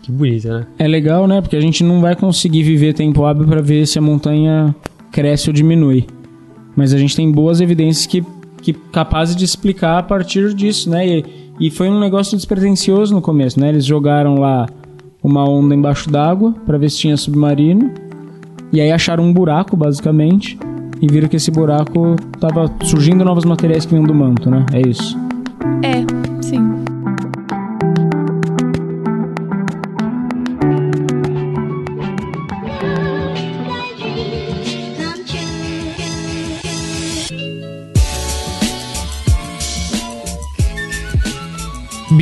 [0.02, 0.68] Que bonito, né?
[0.78, 1.42] É legal, né?
[1.42, 4.76] Porque a gente não vai conseguir viver tempo hábil para ver se a montanha
[5.12, 6.06] cresce ou diminui.
[6.76, 8.24] Mas a gente tem boas evidências que,
[8.62, 11.08] que capazes de explicar a partir disso, né?
[11.08, 13.70] E, e foi um negócio despretensioso no começo, né?
[13.70, 14.68] Eles jogaram lá
[15.24, 17.92] uma onda embaixo d'água para ver se tinha submarino.
[18.72, 20.58] E aí acharam um buraco, basicamente,
[21.02, 24.66] e viram que esse buraco tava surgindo novos materiais que vinham do manto, né?
[24.74, 25.18] É isso.
[25.82, 26.25] É,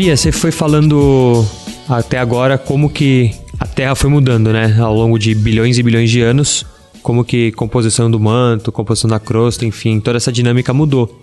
[0.03, 1.45] Bia, você foi falando
[1.87, 4.77] até agora como que a Terra foi mudando, né?
[4.77, 6.65] Ao longo de bilhões e bilhões de anos.
[7.01, 11.21] Como que composição do manto, composição da crosta, enfim, toda essa dinâmica mudou.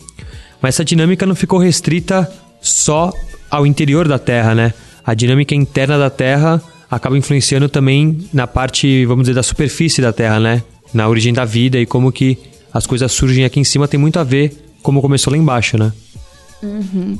[0.62, 2.26] Mas essa dinâmica não ficou restrita
[2.62, 3.12] só
[3.50, 4.72] ao interior da Terra, né?
[5.04, 6.58] A dinâmica interna da Terra
[6.90, 10.62] acaba influenciando também na parte, vamos dizer, da superfície da Terra, né?
[10.94, 12.38] Na origem da vida e como que
[12.72, 15.92] as coisas surgem aqui em cima tem muito a ver como começou lá embaixo, né?
[16.62, 17.18] Uhum.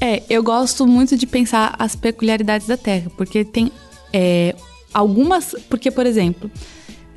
[0.00, 3.72] É, eu gosto muito de pensar as peculiaridades da Terra, porque tem
[4.12, 4.54] é,
[4.92, 5.54] algumas.
[5.68, 6.50] Porque, por exemplo,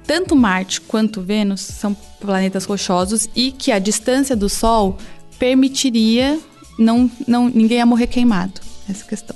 [0.06, 4.98] tanto Marte quanto Vênus são planetas rochosos e que a distância do Sol
[5.38, 6.40] permitiria
[6.78, 8.62] não, não ninguém ia morrer queimado.
[8.90, 9.36] Essa questão.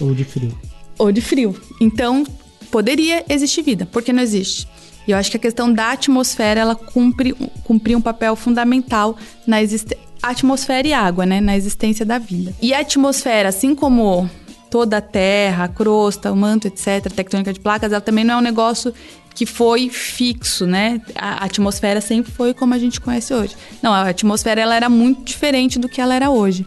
[0.00, 0.58] Ou de frio.
[0.98, 1.58] Ou de frio.
[1.80, 2.26] Então,
[2.70, 3.86] poderia existir vida.
[3.86, 4.68] Por que não existe?
[5.06, 7.32] E eu acho que a questão da atmosfera, ela cumpre,
[7.64, 10.09] cumpre um papel fundamental na existência.
[10.22, 11.40] Atmosfera e água, né?
[11.40, 12.54] Na existência da vida.
[12.60, 14.28] E a atmosfera, assim como
[14.70, 18.34] toda a terra, a crosta, o manto, etc., a tectônica de placas, ela também não
[18.34, 18.94] é um negócio
[19.34, 21.00] que foi fixo, né?
[21.14, 23.56] A atmosfera sempre foi como a gente conhece hoje.
[23.82, 26.64] Não, a atmosfera ela era muito diferente do que ela era hoje.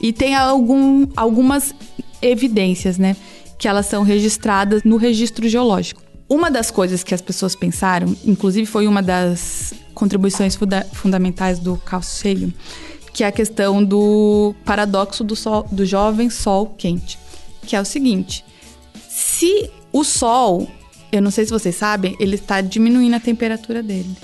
[0.00, 1.74] E tem algum, algumas
[2.20, 3.16] evidências, né?
[3.58, 6.02] Que elas são registradas no registro geológico.
[6.28, 11.76] Uma das coisas que as pessoas pensaram, inclusive foi uma das contribuições funda fundamentais do
[11.76, 12.50] Carl Sagan,
[13.12, 17.18] que é a questão do paradoxo do, sol, do jovem sol quente,
[17.66, 18.44] que é o seguinte:
[19.08, 20.68] se o sol,
[21.10, 24.16] eu não sei se vocês sabem, ele está diminuindo a temperatura dele.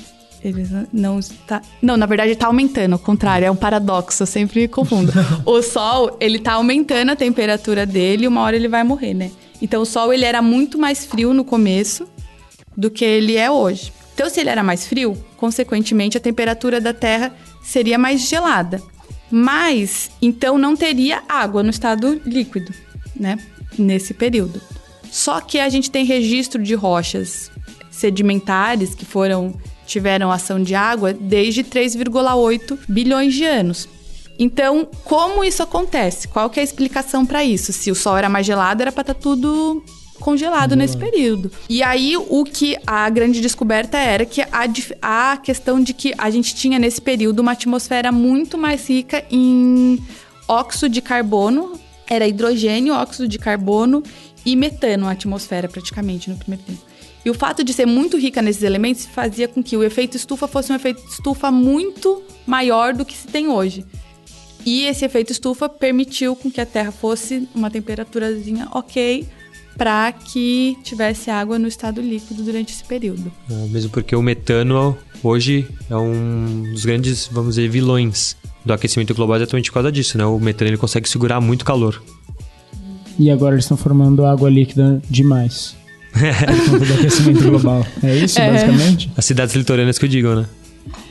[0.43, 1.61] Ele não está.
[1.83, 5.13] Não, na verdade está aumentando, ao contrário, é um paradoxo, eu sempre confundo.
[5.45, 9.33] o Sol, ele está aumentando a temperatura dele e uma hora ele vai morrer, né?
[9.61, 12.07] Então o Sol ele era muito mais frio no começo
[12.77, 13.93] do que ele é hoje.
[14.19, 18.83] Então, se ele era mais frio, consequentemente a temperatura da Terra seria mais gelada.
[19.31, 22.75] Mas, então não teria água no estado líquido,
[23.15, 23.39] né?
[23.79, 24.61] Nesse período.
[25.09, 27.49] Só que a gente tem registro de rochas
[27.93, 29.55] sedimentares que foram
[29.87, 33.89] tiveram ação de água desde 3,8 bilhões de anos.
[34.37, 36.27] Então, como isso acontece?
[36.27, 37.73] Qual que é a explicação para isso?
[37.73, 39.81] Se o Sol era mais gelado, era para estar tá tudo
[40.19, 41.51] congelado nesse período.
[41.69, 44.67] E aí, o que a grande descoberta era que a,
[45.03, 49.99] a questão de que a gente tinha nesse período uma atmosfera muito mais rica em
[50.47, 54.03] óxido de carbono, era hidrogênio, óxido de carbono
[54.45, 56.81] e metano a atmosfera praticamente no primeiro tempo.
[57.25, 60.49] E o fato de ser muito rica nesses elementos fazia com que o efeito estufa
[60.49, 63.85] fosse um efeito estufa muito maior do que se tem hoje.
[64.65, 69.27] E esse efeito estufa permitiu com que a Terra fosse uma temperaturazinha ok
[69.79, 73.31] para que tivesse água no estado líquido durante esse período.
[73.49, 79.15] É, mesmo porque o metano hoje é um dos grandes, vamos dizer, vilões do aquecimento
[79.15, 80.27] global exatamente por causa disso, né?
[80.27, 82.03] O metano ele consegue segurar muito calor.
[83.17, 85.77] E agora eles estão formando água líquida demais.
[86.13, 87.87] do aquecimento global.
[88.03, 88.51] É isso, é.
[88.51, 89.13] basicamente?
[89.17, 90.47] As cidades litorâneas que eu digo, né?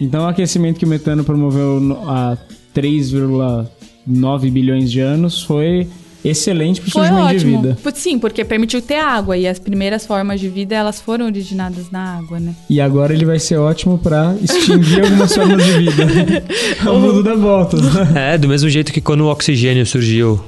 [0.01, 2.37] Então o aquecimento que o metano promoveu há
[2.75, 5.87] 3,9 bilhões de anos foi
[6.23, 7.77] excelente para o surgimento de vida.
[7.95, 12.17] Sim, porque permitiu ter água e as primeiras formas de vida elas foram originadas na
[12.17, 12.55] água, né?
[12.69, 16.43] E agora ele vai ser ótimo para extinguir algumas formas de vida.
[16.89, 18.33] o mundo dá voltas, né?
[18.33, 20.43] É, do mesmo jeito que quando o oxigênio surgiu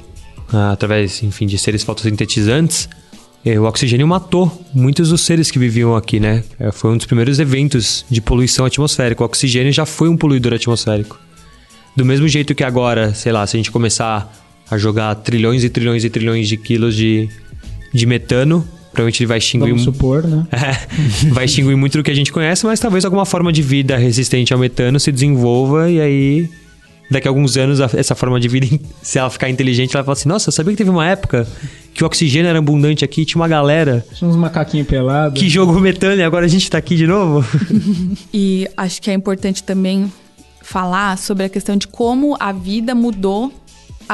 [0.52, 2.88] ah, através, enfim, de seres fotossintetizantes,
[3.44, 6.44] é, o oxigênio matou muitos dos seres que viviam aqui, né?
[6.58, 9.22] É, foi um dos primeiros eventos de poluição atmosférica.
[9.22, 11.18] O oxigênio já foi um poluidor atmosférico.
[11.96, 14.30] Do mesmo jeito que agora, sei lá, se a gente começar
[14.70, 17.28] a jogar trilhões e trilhões e trilhões de quilos de,
[17.92, 19.70] de metano, provavelmente ele vai extinguir...
[19.70, 20.46] Vamos supor, né?
[20.52, 23.96] É, vai extinguir muito do que a gente conhece, mas talvez alguma forma de vida
[23.96, 26.48] resistente ao metano se desenvolva e aí
[27.10, 28.66] daqui a alguns anos essa forma de vida,
[29.02, 31.46] se ela ficar inteligente, ela vai falar assim: Nossa, sabia que teve uma época
[31.92, 34.04] que o oxigênio era abundante aqui, tinha uma galera.
[34.14, 35.38] Tinha uns macaquinhos pelados.
[35.38, 37.44] Que jogou metano e agora a gente tá aqui de novo.
[38.32, 40.10] e acho que é importante também
[40.62, 43.52] falar sobre a questão de como a vida mudou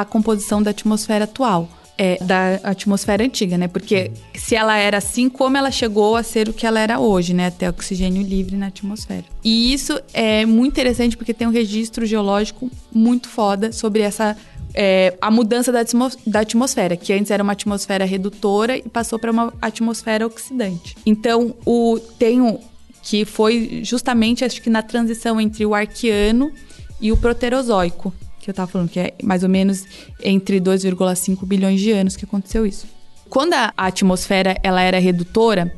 [0.00, 1.68] a composição da atmosfera atual
[1.98, 3.68] é, da atmosfera antiga, né?
[3.68, 7.32] Porque se ela era assim, como ela chegou a ser o que ela era hoje,
[7.32, 7.46] né?
[7.46, 9.24] Até oxigênio livre na atmosfera.
[9.42, 14.36] E isso é muito interessante porque tem um registro geológico muito foda sobre essa
[14.74, 15.80] é, a mudança da,
[16.26, 20.96] da, atmosfera, que antes era uma atmosfera redutora e passou para uma atmosfera oxidante.
[21.06, 22.58] Então, o tem um,
[23.02, 26.52] que foi justamente acho que na transição entre o arqueano
[27.00, 28.12] e o proterozoico,
[28.46, 29.84] que eu estava falando, que é mais ou menos
[30.22, 32.86] entre 2,5 bilhões de anos que aconteceu isso.
[33.28, 35.72] Quando a atmosfera ela era redutora,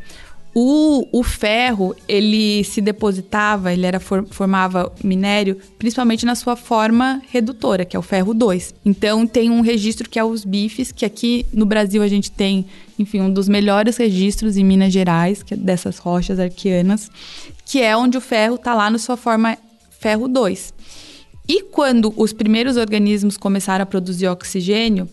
[0.54, 7.22] O, o ferro, ele se depositava, ele era for, formava minério, principalmente na sua forma
[7.30, 8.74] redutora, que é o ferro 2.
[8.84, 12.64] Então tem um registro que é os bifes, que aqui no Brasil a gente tem,
[12.98, 17.10] enfim, um dos melhores registros em Minas Gerais, que é dessas rochas arqueanas,
[17.64, 19.56] que é onde o ferro está lá na sua forma
[20.00, 20.74] ferro 2.
[21.48, 25.08] E quando os primeiros organismos começaram a produzir oxigênio,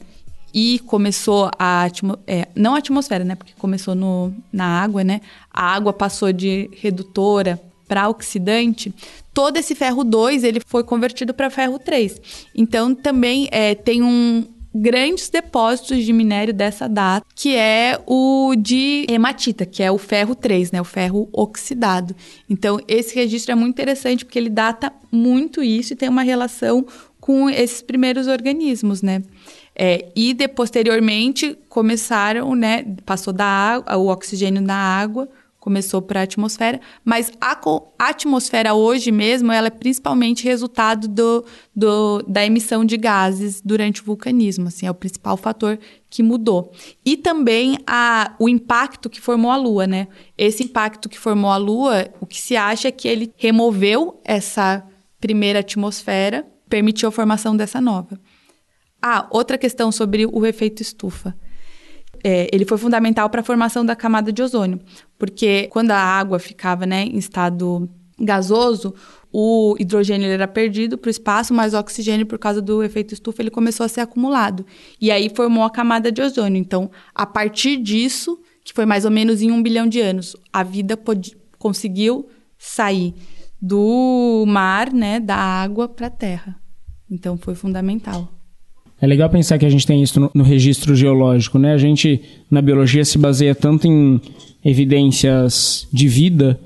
[0.57, 1.85] e começou a
[2.25, 3.35] é, não a atmosfera, né?
[3.35, 5.19] Porque começou no, na água, né?
[5.51, 8.93] A água passou de redutora para oxidante.
[9.33, 12.21] Todo esse ferro 2 ele foi convertido para ferro 3.
[12.55, 14.45] Então também é, tem um
[14.75, 20.35] grandes depósitos de minério dessa data, que é o de hematita, que é o ferro
[20.35, 20.81] 3, né?
[20.81, 22.13] O ferro oxidado.
[22.49, 26.85] Então esse registro é muito interessante porque ele data muito isso e tem uma relação
[27.21, 29.23] com esses primeiros organismos, né?
[29.73, 32.85] É, e de, posteriormente começaram, né?
[33.05, 35.29] Passou da água, o oxigênio da água
[35.65, 37.59] começou para a atmosfera, mas a,
[37.97, 41.43] atmosfera hoje mesmo ela é principalmente resultado do,
[41.75, 46.71] do, da emissão de gases durante o vulcanismo, assim, é o principal fator que mudou.
[47.03, 50.07] E também a, o impacto que formou a Lua, né?
[50.37, 54.85] Esse impacto que formou a Lua, o que se acha é que ele removeu essa
[55.19, 58.19] primeira atmosfera, permitiu a formação dessa nova.
[59.01, 61.35] Ah, outra questão sobre o efeito estufa.
[62.27, 64.79] É, ele foi fundamental para a formação da camada de ozônio,
[65.15, 67.87] porque quando a água ficava né, em estado
[68.19, 68.95] gasoso,
[69.31, 73.43] o hidrogênio era perdido para o espaço, mas o oxigênio, por causa do efeito estufa,
[73.43, 74.65] ele começou a ser acumulado.
[74.99, 76.59] E aí formou a camada de ozônio.
[76.59, 80.63] Então, a partir disso, que foi mais ou menos em um bilhão de anos, a
[80.63, 80.97] vida
[81.59, 83.13] conseguiu sair
[83.61, 86.59] do mar, né, da água para a terra.
[87.07, 88.31] Então, foi fundamental.
[89.01, 91.73] É legal pensar que a gente tem isso no, no, registro geológico, né?
[91.73, 94.21] A gente, na biologia, se baseia tanto em
[94.63, 96.59] evidências de vida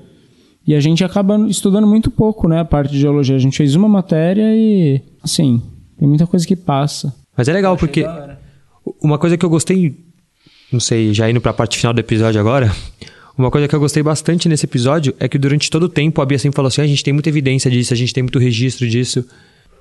[0.66, 2.60] e a gente acaba estudando muito pouco, né?
[2.60, 3.34] A parte de geologia.
[3.34, 5.60] A gente fez uma matéria e, assim,
[5.98, 7.12] tem muita coisa que passa.
[7.36, 8.06] Mas é legal porque
[9.02, 9.96] uma coisa que eu gostei,
[10.72, 12.72] não sei, já indo para a parte final do episódio agora,
[13.36, 16.26] uma coisa que eu gostei bastante nesse episódio é que durante todo o tempo a
[16.26, 18.38] Bia sempre falou assim: ah, a gente tem muita evidência disso, a gente tem muito
[18.38, 19.24] registro disso.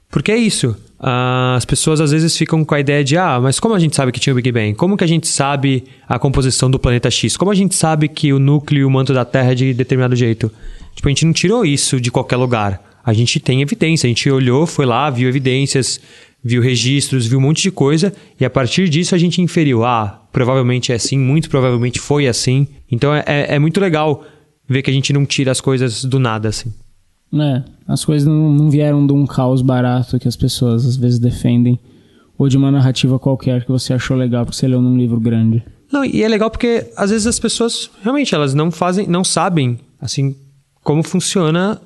[0.10, 0.76] Porque é isso.
[1.00, 4.12] As pessoas às vezes ficam com a ideia de, ah, mas como a gente sabe
[4.12, 4.74] que tinha o Big Bang?
[4.74, 7.38] Como que a gente sabe a composição do planeta X?
[7.38, 10.16] Como a gente sabe que o núcleo e o manto da Terra é de determinado
[10.16, 10.52] jeito?
[10.94, 12.82] Tipo, a gente não tirou isso de qualquer lugar.
[13.06, 16.02] A gente tem evidência, a gente olhou, foi lá, viu evidências,
[16.44, 20.22] viu registros, viu um monte de coisa, e a partir disso a gente inferiu, ah,
[20.32, 22.68] provavelmente é assim, muito provavelmente foi assim.
[22.92, 24.26] Então é, é, é muito legal
[24.68, 26.74] ver que a gente não tira as coisas do nada, assim.
[27.34, 31.20] É, as coisas não, não vieram de um caos barato que as pessoas às vezes
[31.20, 31.80] defendem,
[32.38, 35.64] ou de uma narrativa qualquer que você achou legal porque você leu num livro grande.
[35.92, 39.80] Não, e é legal porque às vezes as pessoas realmente elas não fazem, não sabem
[40.00, 40.36] assim
[40.84, 41.80] como funciona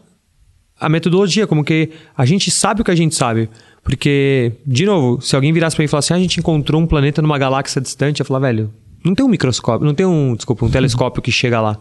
[0.80, 3.50] a metodologia, como que a gente sabe o que a gente sabe.
[3.84, 6.82] Porque, de novo, se alguém virasse para mim e falasse assim, ah, a gente encontrou
[6.82, 8.72] um planeta numa galáxia distante, eu ia falar, velho,
[9.04, 11.78] não tem um microscópio, não tem um, desculpa, um telescópio que chega lá.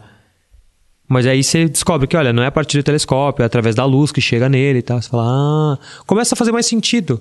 [1.08, 3.84] Mas aí você descobre que, olha, não é a partir do telescópio, é através da
[3.84, 5.00] luz que chega nele e tal.
[5.00, 7.20] Você fala, ah, começa a fazer mais sentido.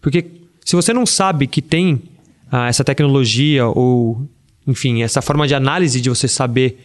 [0.00, 0.24] Porque
[0.64, 2.02] se você não sabe que tem
[2.50, 4.26] ah, essa tecnologia ou,
[4.66, 6.78] enfim, essa forma de análise de você saber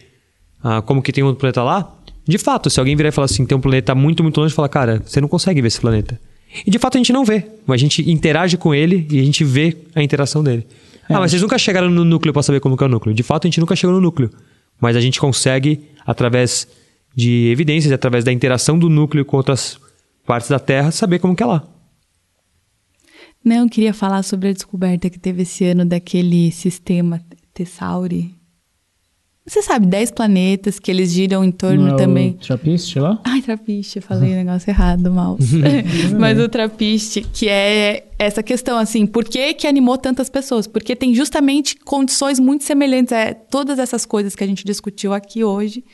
[0.62, 1.94] ah, como que tem um planeta lá,
[2.26, 4.68] de fato, se alguém virar e falar assim, tem um planeta muito, muito longe, fala,
[4.68, 6.18] cara, você não consegue ver esse planeta.
[6.66, 9.24] E de fato a gente não vê, mas a gente interage com ele e a
[9.24, 10.66] gente vê a interação dele.
[11.08, 11.14] É.
[11.14, 13.14] Ah, mas vocês nunca chegaram no núcleo para saber como que é o núcleo.
[13.14, 14.30] De fato, a gente nunca chegou no núcleo.
[14.80, 16.68] Mas a gente consegue através
[17.14, 19.78] de evidências, através da interação do núcleo com outras
[20.26, 21.66] partes da Terra, saber como que é lá.
[23.44, 27.20] Não, eu queria falar sobre a descoberta que teve esse ano daquele sistema
[27.52, 28.34] Tessauri.
[29.46, 32.30] Você sabe, 10 planetas que eles giram em torno Não é também.
[32.30, 33.20] O Trappist lá?
[33.24, 35.36] Ai, Trappist, falei o negócio errado, mal.
[36.18, 40.66] Mas o Trappist, que é essa questão, assim, por que, que animou tantas pessoas?
[40.66, 45.44] Porque tem justamente condições muito semelhantes a todas essas coisas que a gente discutiu aqui
[45.44, 45.84] hoje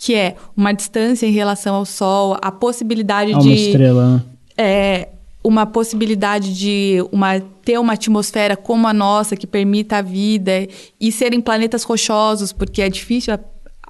[0.00, 3.48] que é uma distância em relação ao Sol, a possibilidade de.
[3.48, 4.22] Uma estrela, né?
[4.56, 5.08] É,
[5.42, 10.66] uma possibilidade de uma, ter uma atmosfera como a nossa, que permita a vida,
[11.00, 13.38] e serem planetas rochosos, porque é difícil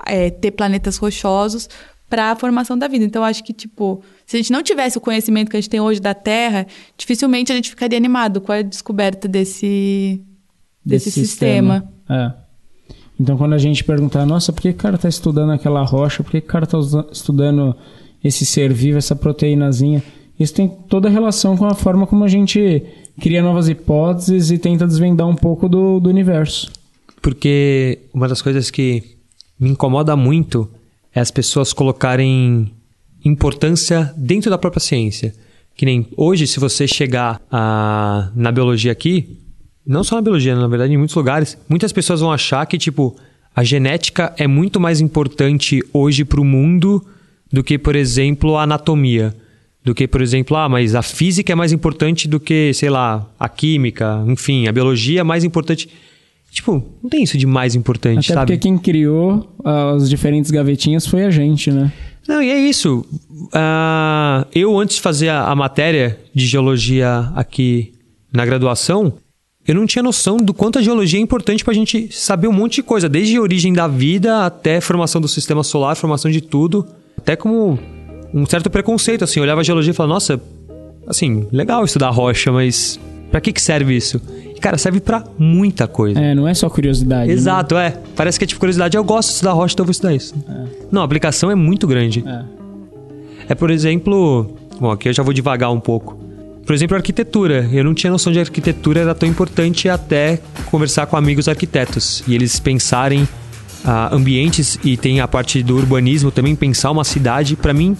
[0.06, 1.68] é, ter planetas rochosos
[2.08, 3.04] para a formação da vida.
[3.04, 5.80] Então, acho que, tipo, se a gente não tivesse o conhecimento que a gente tem
[5.80, 10.20] hoje da Terra, dificilmente a gente ficaria animado com a descoberta desse,
[10.84, 11.80] desse, desse sistema.
[11.80, 12.34] sistema.
[12.36, 12.50] É.
[13.18, 16.22] Então, quando a gente perguntar, nossa, por que o cara está estudando aquela rocha?
[16.22, 16.78] Por que o cara está
[17.12, 17.76] estudando
[18.24, 20.02] esse ser vivo, essa proteínazinha?
[20.40, 22.82] Isso tem toda relação com a forma como a gente
[23.20, 26.72] cria novas hipóteses e tenta desvendar um pouco do, do universo.
[27.20, 29.02] Porque uma das coisas que
[29.58, 30.66] me incomoda muito
[31.14, 32.72] é as pessoas colocarem
[33.22, 35.34] importância dentro da própria ciência.
[35.76, 39.38] Que nem hoje, se você chegar a, na biologia aqui,
[39.86, 43.14] não só na biologia, na verdade, em muitos lugares, muitas pessoas vão achar que, tipo,
[43.54, 47.04] a genética é muito mais importante hoje para o mundo
[47.52, 49.34] do que, por exemplo, a anatomia.
[49.82, 53.26] Do que, por exemplo, ah, mas a física é mais importante do que, sei lá,
[53.38, 55.88] a química, enfim, a biologia é mais importante.
[56.50, 58.52] Tipo, não tem isso de mais importante, Até sabe?
[58.52, 61.90] porque quem criou ah, as diferentes gavetinhas foi a gente, né?
[62.28, 63.06] Não, e é isso.
[63.52, 67.92] Ah, eu, antes de fazer a, a matéria de geologia aqui
[68.32, 69.14] na graduação,
[69.66, 72.76] eu não tinha noção do quanto a geologia é importante pra gente saber um monte
[72.76, 76.86] de coisa, desde a origem da vida até formação do sistema solar, formação de tudo,
[77.16, 77.78] até como
[78.32, 80.40] um certo preconceito, assim, eu olhava a geologia e falava, nossa,
[81.06, 82.98] assim, legal estudar rocha, mas
[83.30, 84.20] pra que que serve isso?
[84.56, 86.18] E, cara, serve pra muita coisa.
[86.20, 87.28] É, não é só curiosidade.
[87.28, 87.32] né?
[87.32, 87.96] Exato, é.
[88.14, 90.34] Parece que é tipo curiosidade, eu gosto de estudar rocha, então eu vou estudar isso.
[90.90, 92.24] Não, a aplicação é muito grande.
[92.26, 92.60] É.
[93.50, 96.18] É, por exemplo, bom, aqui eu já vou devagar um pouco.
[96.64, 97.68] Por exemplo, arquitetura.
[97.72, 100.38] Eu não tinha noção de arquitetura era tão importante até
[100.70, 103.26] conversar com amigos arquitetos e eles pensarem
[103.84, 107.56] ah, ambientes e tem a parte do urbanismo também pensar uma cidade.
[107.56, 107.96] Pra mim,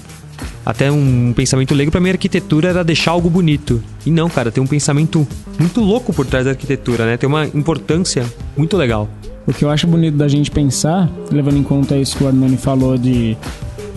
[0.64, 3.82] até um pensamento leigo pra mim, arquitetura era deixar algo bonito.
[4.04, 5.26] E não, cara, tem um pensamento
[5.58, 7.16] muito louco por trás da arquitetura, né?
[7.16, 8.24] Tem uma importância
[8.56, 9.08] muito legal.
[9.46, 12.56] O que eu acho bonito da gente pensar, levando em conta isso que o Armani
[12.56, 13.36] falou de,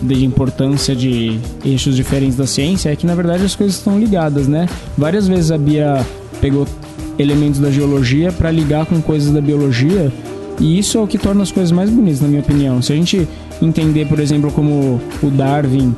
[0.02, 4.48] de importância de eixos diferentes da ciência, é que na verdade as coisas estão ligadas,
[4.48, 4.68] né?
[4.98, 6.06] Várias vezes a Bia
[6.40, 6.66] pegou
[7.20, 10.12] elementos da geologia para ligar com coisas da biologia,
[10.60, 12.82] e isso é o que torna as coisas mais bonitas, na minha opinião.
[12.82, 13.28] Se a gente
[13.62, 15.96] entender, por exemplo, como o Darwin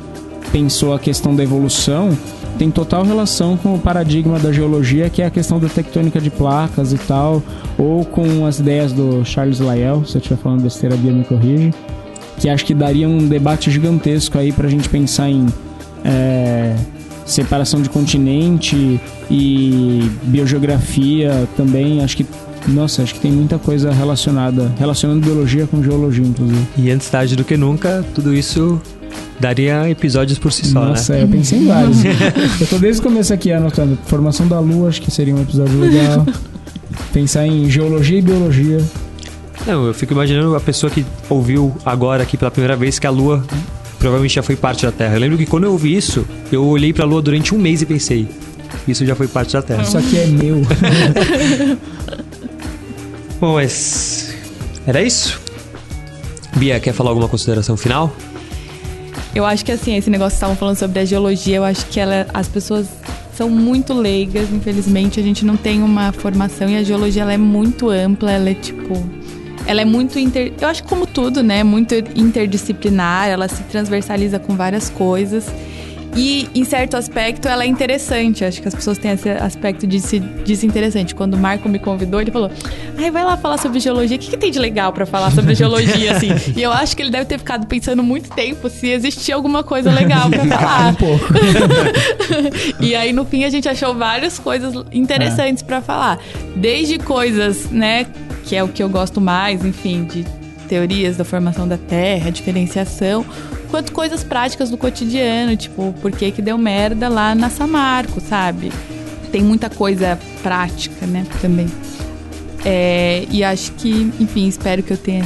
[0.56, 2.16] pensou a questão da evolução,
[2.56, 6.30] tem total relação com o paradigma da geologia, que é a questão da tectônica de
[6.30, 7.42] placas e tal,
[7.76, 11.24] ou com as ideias do Charles Lyell, se eu estiver falando besteira, a Bia me
[11.24, 11.74] corrige,
[12.38, 15.46] que acho que daria um debate gigantesco aí pra gente pensar em
[16.02, 16.74] é,
[17.26, 18.98] separação de continente
[19.30, 22.26] e biogeografia também, acho que
[22.68, 26.66] nossa, acho que tem muita coisa relacionada, relacionando biologia com geologia, inclusive.
[26.76, 28.80] E antes tarde do que nunca, tudo isso
[29.38, 31.22] daria episódios por si só, Nossa, né?
[31.22, 31.98] eu pensei em vários.
[32.60, 33.98] eu tô desde o começo aqui anotando.
[34.06, 36.26] Formação da Lua, acho que seria um episódio legal.
[37.12, 38.78] Pensar em geologia e biologia.
[39.66, 43.10] Não, eu fico imaginando a pessoa que ouviu agora aqui pela primeira vez que a
[43.10, 43.44] Lua
[43.98, 45.14] provavelmente já foi parte da Terra.
[45.16, 47.86] Eu lembro que quando eu ouvi isso, eu olhei pra Lua durante um mês e
[47.86, 48.28] pensei,
[48.86, 49.82] isso já foi parte da Terra.
[49.82, 50.62] Isso aqui é meu.
[53.40, 54.34] Bom, mas
[54.86, 55.40] era isso?
[56.56, 58.14] Bia, quer falar alguma consideração final?
[59.36, 62.00] Eu acho que assim, esse negócio que estavam falando sobre a geologia, eu acho que
[62.00, 62.88] ela, as pessoas
[63.34, 67.36] são muito leigas, infelizmente a gente não tem uma formação e a geologia ela é
[67.36, 68.94] muito ampla, ela é tipo,
[69.66, 74.38] ela é muito inter, eu acho que como tudo, né, muito interdisciplinar, ela se transversaliza
[74.38, 75.44] com várias coisas.
[76.16, 78.44] E, em certo aspecto, ela é interessante.
[78.44, 81.14] Acho que as pessoas têm esse aspecto de se, de se interessante.
[81.14, 82.50] Quando o Marco me convidou, ele falou:
[82.96, 84.16] Ai, vai lá falar sobre geologia.
[84.16, 86.30] O que, que tem de legal pra falar sobre geologia, assim?
[86.56, 89.92] E eu acho que ele deve ter ficado pensando muito tempo se existia alguma coisa
[89.92, 90.92] legal pra falar.
[90.92, 91.26] um pouco.
[92.80, 96.18] e aí, no fim, a gente achou várias coisas interessantes pra falar.
[96.56, 98.06] Desde coisas, né,
[98.44, 100.24] que é o que eu gosto mais, enfim, de
[100.66, 103.24] teorias da formação da Terra, diferenciação,
[103.70, 108.72] quanto coisas práticas do cotidiano, tipo, por que que deu merda lá na Samarco, sabe?
[109.30, 111.66] Tem muita coisa prática, né, também.
[112.64, 115.24] É, e acho que, enfim, espero que eu tenha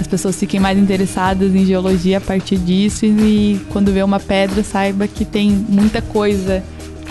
[0.00, 4.64] as pessoas fiquem mais interessadas em geologia a partir disso e quando vê uma pedra
[4.64, 6.62] saiba que tem muita coisa.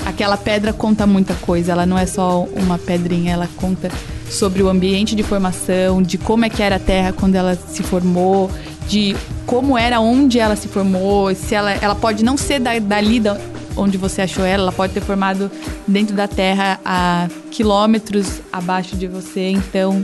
[0.06, 3.92] Aquela pedra conta muita coisa, ela não é só uma pedrinha, ela conta
[4.28, 7.84] sobre o ambiente de formação, de como é que era a Terra quando ela se
[7.84, 8.50] formou,
[8.90, 9.16] de
[9.46, 13.40] como era onde ela se formou, se ela, ela pode não ser da, dali da,
[13.78, 15.50] onde você achou ela, ela pode ter formado
[15.88, 20.04] dentro da Terra a quilômetros abaixo de você, então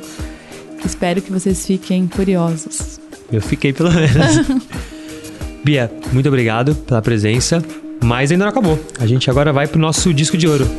[0.85, 2.99] espero que vocês fiquem curiosos.
[3.31, 4.47] Eu fiquei pelo menos.
[5.65, 7.63] Bia, muito obrigado pela presença.
[8.03, 8.79] Mas ainda não acabou.
[8.99, 10.69] A gente agora vai pro nosso disco de ouro.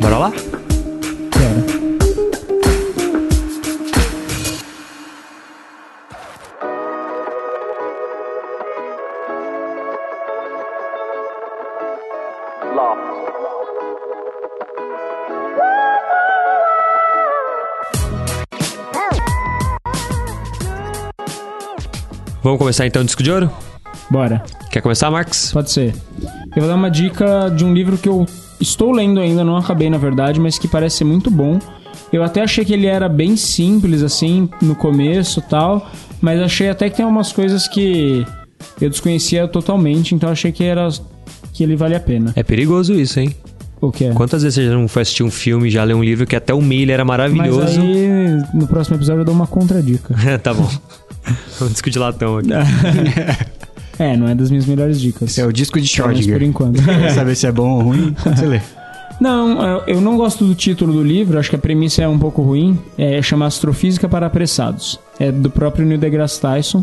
[0.00, 0.32] Bora lá?
[22.42, 23.50] Vamos começar então o disco de ouro?
[24.10, 24.42] Bora.
[24.70, 25.52] Quer começar, Marcos?
[25.52, 25.94] Pode ser.
[26.56, 28.26] Eu vou dar uma dica de um livro que eu
[28.60, 31.58] estou lendo ainda, não acabei na verdade, mas que parece ser muito bom.
[32.12, 35.90] Eu até achei que ele era bem simples, assim, no começo tal,
[36.20, 38.26] mas achei até que tem umas coisas que
[38.80, 40.88] eu desconhecia totalmente, então achei que era
[41.52, 42.32] que ele vale a pena.
[42.34, 43.34] É perigoso isso, hein?
[43.80, 44.12] O que é?
[44.12, 46.54] Quantas vezes você já não foi assistir um filme, já leu um livro que até
[46.54, 47.80] o meio era Mas maravilhoso?
[47.80, 50.14] aí, no próximo episódio eu dou uma contradica.
[50.38, 50.70] tá bom.
[51.58, 52.48] Vamos discutir latão aqui.
[53.98, 55.30] É, não é das minhas melhores dicas.
[55.30, 56.32] Esse é o disco de Schrödinger.
[56.38, 56.82] por enquanto.
[56.82, 58.16] Quer saber se é bom ou ruim?
[58.20, 58.60] Quando você lê.
[59.20, 62.40] Não, eu- não gosto do título do livro, acho que a premissa é um pouco
[62.42, 62.76] ruim.
[62.98, 64.98] É chama Astrofísica para Apressados.
[65.20, 66.82] É do próprio Neil deGrasse Tyson.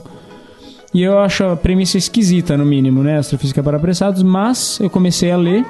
[0.94, 3.18] E eu acho a premissa esquisita, no mínimo, né?
[3.18, 5.66] Astrofísica para Apressados, mas eu comecei a ler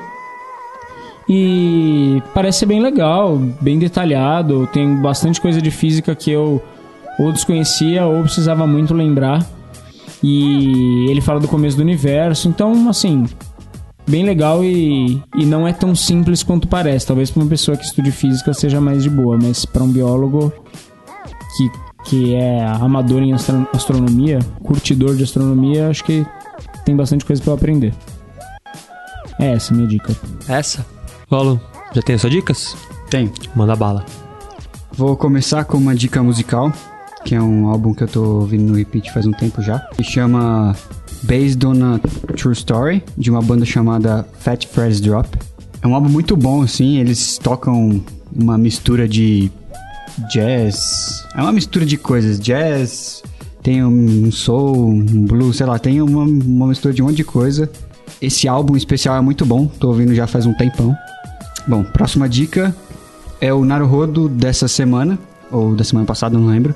[1.28, 4.68] e parece ser bem legal, bem detalhado.
[4.74, 6.62] Tem bastante coisa de física que eu
[7.20, 9.46] ou desconhecia ou precisava muito lembrar.
[10.24, 13.26] E ele fala do começo do universo, então, assim,
[14.08, 17.06] bem legal e, e não é tão simples quanto parece.
[17.08, 20.52] Talvez para uma pessoa que estude física seja mais de boa, mas para um biólogo
[21.56, 21.72] que,
[22.06, 26.26] que é amador em astro- astronomia, curtidor de astronomia, acho que
[26.84, 27.94] tem bastante coisa para eu aprender.
[29.40, 30.14] É essa a minha dica.
[30.50, 30.86] Essa?
[31.30, 31.62] Paulo,
[31.94, 32.76] já tem as suas dicas?
[33.10, 33.32] Tem.
[33.56, 34.04] Manda bala.
[34.92, 36.74] Vou começar com uma dica musical,
[37.24, 39.80] que é um álbum que eu tô ouvindo no repeat faz um tempo já.
[39.96, 40.76] Que chama
[41.24, 42.00] Based on a
[42.36, 45.28] True Story, de uma banda chamada Fat Fred's Drop.
[45.82, 48.02] É um álbum muito bom, assim, eles tocam
[48.36, 49.52] uma mistura de
[50.32, 51.26] jazz.
[51.36, 52.40] É uma mistura de coisas.
[52.40, 53.24] Jazz,
[53.62, 57.24] tem um soul, um blues, sei lá, tem uma, uma mistura de um monte de
[57.24, 57.70] coisa.
[58.22, 60.96] Esse álbum especial é muito bom, tô ouvindo já faz um tempão.
[61.68, 62.76] Bom, próxima dica
[63.40, 65.18] é o Naruhodo dessa semana,
[65.52, 66.76] ou da semana passada, não lembro.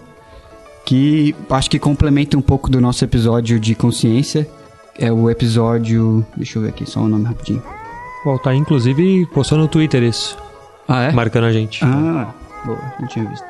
[0.86, 4.48] Que acho que complementa um pouco do nosso episódio de consciência.
[4.98, 6.26] É o episódio.
[6.36, 7.64] Deixa eu ver aqui só o nome rapidinho.
[8.26, 10.38] Bom, tá inclusive postou no Twitter isso,
[10.88, 11.12] Ah, é?
[11.12, 11.84] marcando a gente.
[11.84, 12.34] Ah,
[12.66, 13.46] boa, não tinha visto.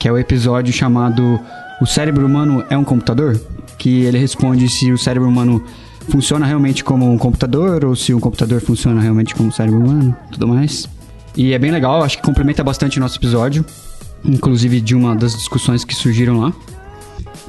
[0.00, 1.38] Que é o episódio chamado
[1.80, 3.40] O Cérebro Humano é um Computador?
[3.78, 5.62] Que ele responde se o cérebro humano
[6.10, 10.16] funciona realmente como um computador ou se um computador funciona realmente como um cérebro humano,
[10.32, 10.88] tudo mais.
[11.36, 13.64] E é bem legal, acho que complementa bastante o nosso episódio,
[14.24, 16.52] inclusive de uma das discussões que surgiram lá.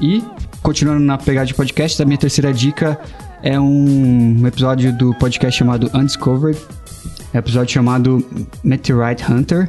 [0.00, 0.22] E,
[0.62, 2.98] continuando na pegada de podcast, a minha terceira dica
[3.42, 6.58] é um episódio do podcast chamado Undiscovered.
[7.32, 8.24] É um episódio chamado
[8.62, 9.68] Meteorite Hunter,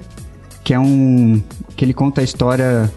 [0.63, 1.41] que é um.
[1.75, 2.91] que ele conta a história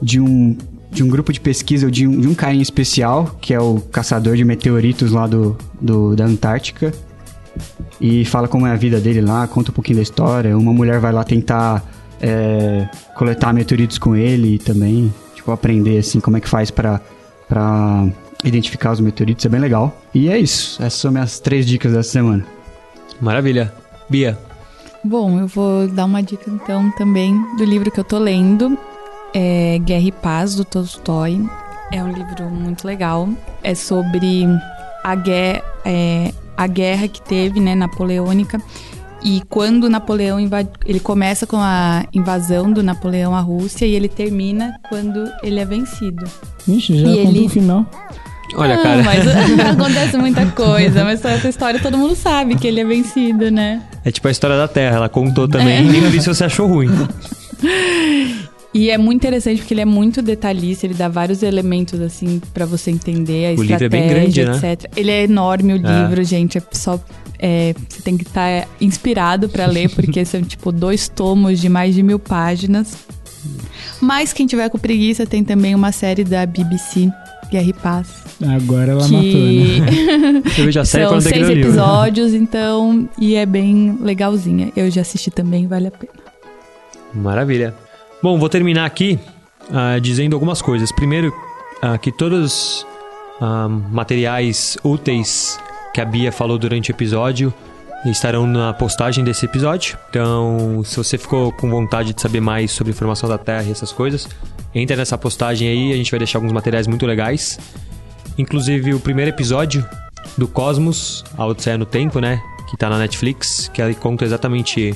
[0.00, 0.56] de um.
[0.90, 3.80] de um grupo de pesquisa, ou de um, de um carinha especial, que é o
[3.80, 6.92] caçador de meteoritos lá do, do- da Antártica.
[8.00, 10.56] E fala como é a vida dele lá, conta um pouquinho da história.
[10.56, 11.84] Uma mulher vai lá tentar
[12.20, 15.12] é, coletar meteoritos com ele também.
[15.48, 17.00] Tipo, aprender assim como é que faz pra,
[17.48, 18.06] pra
[18.44, 19.46] identificar os meteoritos.
[19.46, 19.98] É bem legal.
[20.14, 20.82] E é isso.
[20.82, 22.44] Essas são minhas três dicas dessa semana.
[23.20, 23.72] Maravilha.
[24.10, 24.38] Bia,
[25.04, 28.76] Bom, eu vou dar uma dica então também do livro que eu tô lendo.
[29.34, 31.40] É Guerra e Paz, do Tolstói.
[31.92, 33.28] É um livro muito legal.
[33.62, 34.46] É sobre
[35.04, 38.60] a guerra, é, a guerra que teve, né, napoleônica.
[39.22, 44.08] E quando Napoleão invade, ele começa com a invasão do Napoleão à Rússia e ele
[44.08, 46.24] termina quando ele é vencido.
[46.66, 47.86] Vixe, já E contou ele- o final.
[48.54, 49.24] olha, Ah, cara, mas
[49.72, 53.82] acontece muita coisa, mas essa história todo mundo sabe que ele é vencido, né?
[54.04, 56.88] é tipo a história da Terra, ela contou também, nem por isso você achou ruim.
[58.78, 62.64] E é muito interessante porque ele é muito detalhista, ele dá vários elementos assim pra
[62.64, 64.72] você entender a O livro é estratégia, bem grande, né?
[64.72, 64.90] etc.
[64.96, 66.02] Ele é enorme o É.
[66.02, 67.00] livro, gente, é só
[67.40, 71.92] é, você tem que estar inspirado pra ler porque são tipo dois tomos de mais
[71.94, 72.96] de mil páginas.
[74.00, 77.10] Mas quem tiver com preguiça tem também uma série da BBC
[77.50, 78.08] Guerra e Paz
[78.40, 80.42] Agora ela matou, né?
[80.54, 81.62] que Eu série pra são que seis livro.
[81.70, 84.70] episódios, então e é bem legalzinha.
[84.76, 86.12] Eu já assisti também, vale a pena.
[87.14, 87.74] Maravilha.
[88.20, 89.16] Bom, vou terminar aqui
[89.72, 90.90] ah, dizendo algumas coisas.
[90.90, 91.32] Primeiro,
[91.80, 92.84] ah, que todos
[93.40, 95.58] ah, materiais úteis
[95.94, 97.54] que a Bia falou durante o episódio
[98.04, 99.96] estarão na postagem desse episódio.
[100.10, 103.92] Então, se você ficou com vontade de saber mais sobre formação da Terra e essas
[103.92, 104.28] coisas,
[104.74, 107.58] entra nessa postagem aí, a gente vai deixar alguns materiais muito legais.
[108.36, 109.86] Inclusive o primeiro episódio
[110.36, 112.40] do Cosmos, a Odisseia no Tempo, né?
[112.68, 114.94] Que tá na Netflix, que ele conta exatamente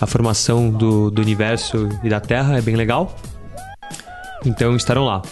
[0.00, 3.16] a formação do, do universo e da Terra, é bem legal.
[4.44, 5.22] Então estarão lá.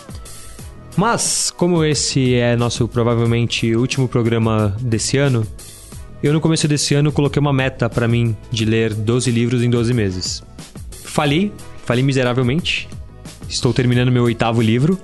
[0.97, 5.47] Mas, como esse é nosso provavelmente último programa desse ano,
[6.23, 9.71] eu no começo desse ano coloquei uma meta pra mim de ler 12 livros em
[9.71, 10.43] 12 meses.
[11.05, 11.53] Falhei,
[11.85, 12.89] falhei miseravelmente.
[13.49, 14.99] Estou terminando meu oitavo livro,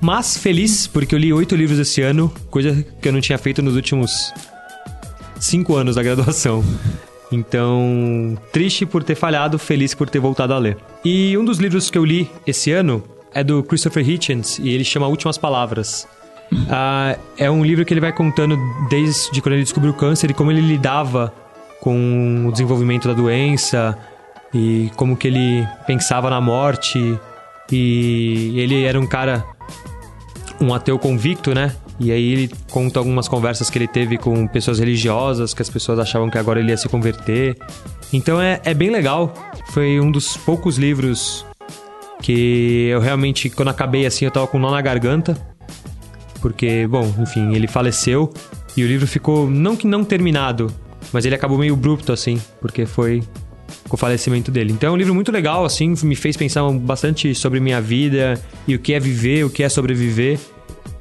[0.00, 3.60] mas feliz porque eu li oito livros esse ano, coisa que eu não tinha feito
[3.60, 4.32] nos últimos
[5.38, 6.64] cinco anos da graduação.
[7.32, 10.76] Então, triste por ter falhado, feliz por ter voltado a ler.
[11.04, 13.02] E um dos livros que eu li esse ano
[13.34, 16.06] é do Christopher Hitchens e ele chama Últimas Palavras.
[16.68, 18.58] Ah, é um livro que ele vai contando
[18.90, 21.32] desde quando ele descobriu o câncer e como ele lidava
[21.80, 23.98] com o desenvolvimento da doença
[24.52, 27.18] e como que ele pensava na morte.
[27.70, 29.44] E ele era um cara,
[30.60, 31.74] um ateu convicto, né?
[32.00, 35.98] E aí ele conta algumas conversas que ele teve com pessoas religiosas, que as pessoas
[35.98, 37.56] achavam que agora ele ia se converter.
[38.12, 39.32] Então é, é bem legal.
[39.68, 41.46] Foi um dos poucos livros
[42.22, 45.36] que eu realmente, quando acabei assim, eu tava com um nó na garganta.
[46.40, 48.32] Porque, bom, enfim, ele faleceu
[48.76, 50.74] e o livro ficou, não que não terminado,
[51.12, 53.22] mas ele acabou meio abrupto, assim, porque foi
[53.88, 54.72] com o falecimento dele.
[54.72, 58.74] Então é um livro muito legal, assim, me fez pensar bastante sobre minha vida e
[58.74, 60.38] o que é viver, o que é sobreviver.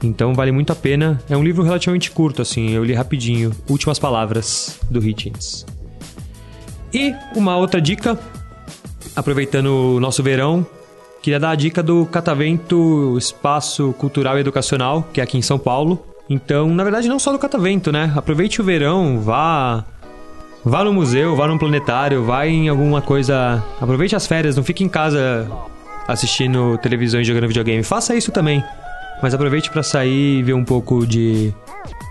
[0.03, 1.21] Então vale muito a pena.
[1.29, 3.51] É um livro relativamente curto, assim, eu li rapidinho.
[3.69, 5.65] Últimas Palavras, do Hitchens.
[6.93, 8.19] E uma outra dica,
[9.15, 10.65] aproveitando o nosso verão,
[11.21, 15.59] queria dar a dica do Catavento Espaço Cultural e Educacional, que é aqui em São
[15.59, 16.05] Paulo.
[16.29, 18.11] Então, na verdade, não só do Catavento, né?
[18.15, 19.85] Aproveite o verão, vá
[20.63, 23.63] Vá no museu, vá no planetário, vá em alguma coisa.
[23.79, 25.49] Aproveite as férias, não fique em casa
[26.07, 27.81] assistindo televisão e jogando videogame.
[27.83, 28.63] Faça isso também.
[29.21, 31.53] Mas aproveite para sair e ver um pouco de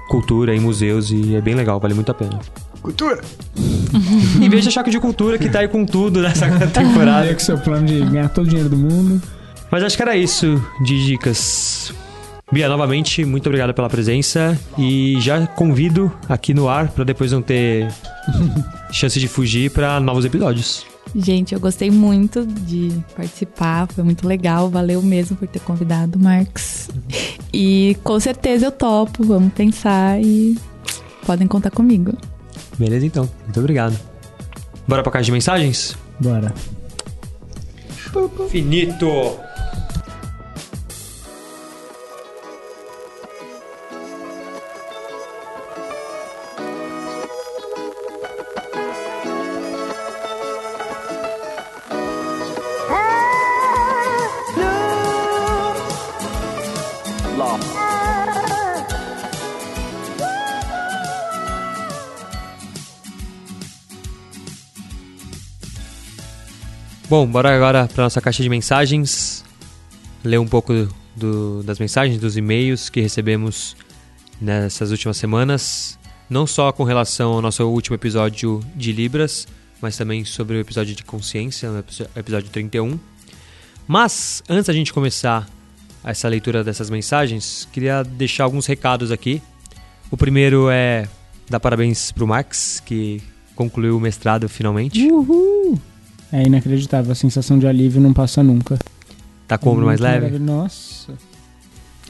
[0.08, 2.38] cultura em museus e é bem legal, vale muito a pena.
[2.82, 3.20] Cultura!
[4.40, 7.32] e veja Choque de Cultura que tá aí com tudo nessa temporada.
[7.32, 9.20] com seu plano de ganhar todo o dinheiro do mundo.
[9.70, 11.92] Mas acho que era isso de dicas.
[12.50, 17.40] Bia, novamente, muito obrigado pela presença e já convido aqui no ar para depois não
[17.40, 17.86] ter
[18.90, 20.89] chance de fugir para novos episódios.
[21.14, 26.22] Gente, eu gostei muito de participar, foi muito legal, valeu mesmo por ter convidado o
[26.22, 26.88] Marcos.
[27.52, 30.56] E com certeza eu topo, vamos pensar e
[31.26, 32.16] podem contar comigo.
[32.78, 33.98] Beleza então, muito obrigado.
[34.86, 35.96] Bora pra caixa de mensagens?
[36.20, 36.54] Bora.
[38.48, 39.49] Finito!
[67.10, 69.44] Bom, bora agora para nossa caixa de mensagens.
[70.22, 70.72] Ler um pouco
[71.16, 73.76] do, das mensagens, dos e-mails que recebemos
[74.40, 75.98] nessas últimas semanas.
[76.30, 79.48] Não só com relação ao nosso último episódio de Libras,
[79.82, 82.96] mas também sobre o episódio de consciência, o episódio 31.
[83.88, 85.48] Mas, antes da gente começar
[86.04, 89.42] essa leitura dessas mensagens, queria deixar alguns recados aqui.
[90.12, 91.08] O primeiro é
[91.48, 93.20] dar parabéns para o Max, que
[93.56, 95.10] concluiu o mestrado finalmente.
[95.10, 95.89] Uhul!
[96.32, 98.78] É inacreditável, a sensação de alívio não passa nunca.
[99.48, 100.38] Tá como mais leve?
[100.38, 101.12] Nossa.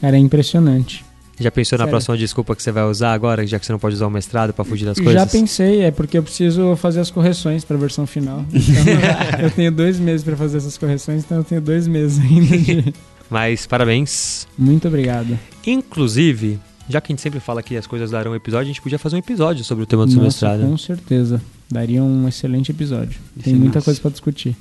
[0.02, 1.04] Era impressionante.
[1.38, 1.86] Já pensou Sério?
[1.86, 4.10] na próxima desculpa que você vai usar agora, já que você não pode usar o
[4.10, 5.14] mestrado para fugir das coisas?
[5.14, 8.44] Já pensei, é porque eu preciso fazer as correções para a versão final.
[8.52, 12.58] Então, eu tenho dois meses para fazer essas correções, então eu tenho dois meses ainda
[12.58, 12.94] de...
[13.30, 14.46] Mas parabéns.
[14.58, 15.38] Muito obrigado.
[15.66, 16.58] Inclusive,
[16.90, 18.98] já que a gente sempre fala que as coisas darão um episódio, a gente podia
[18.98, 20.60] fazer um episódio sobre o tema do Nossa, mestrado.
[20.62, 21.40] Com certeza.
[21.70, 23.18] Daria um excelente episódio.
[23.36, 23.84] Isso Tem é muita massa.
[23.84, 24.56] coisa para discutir.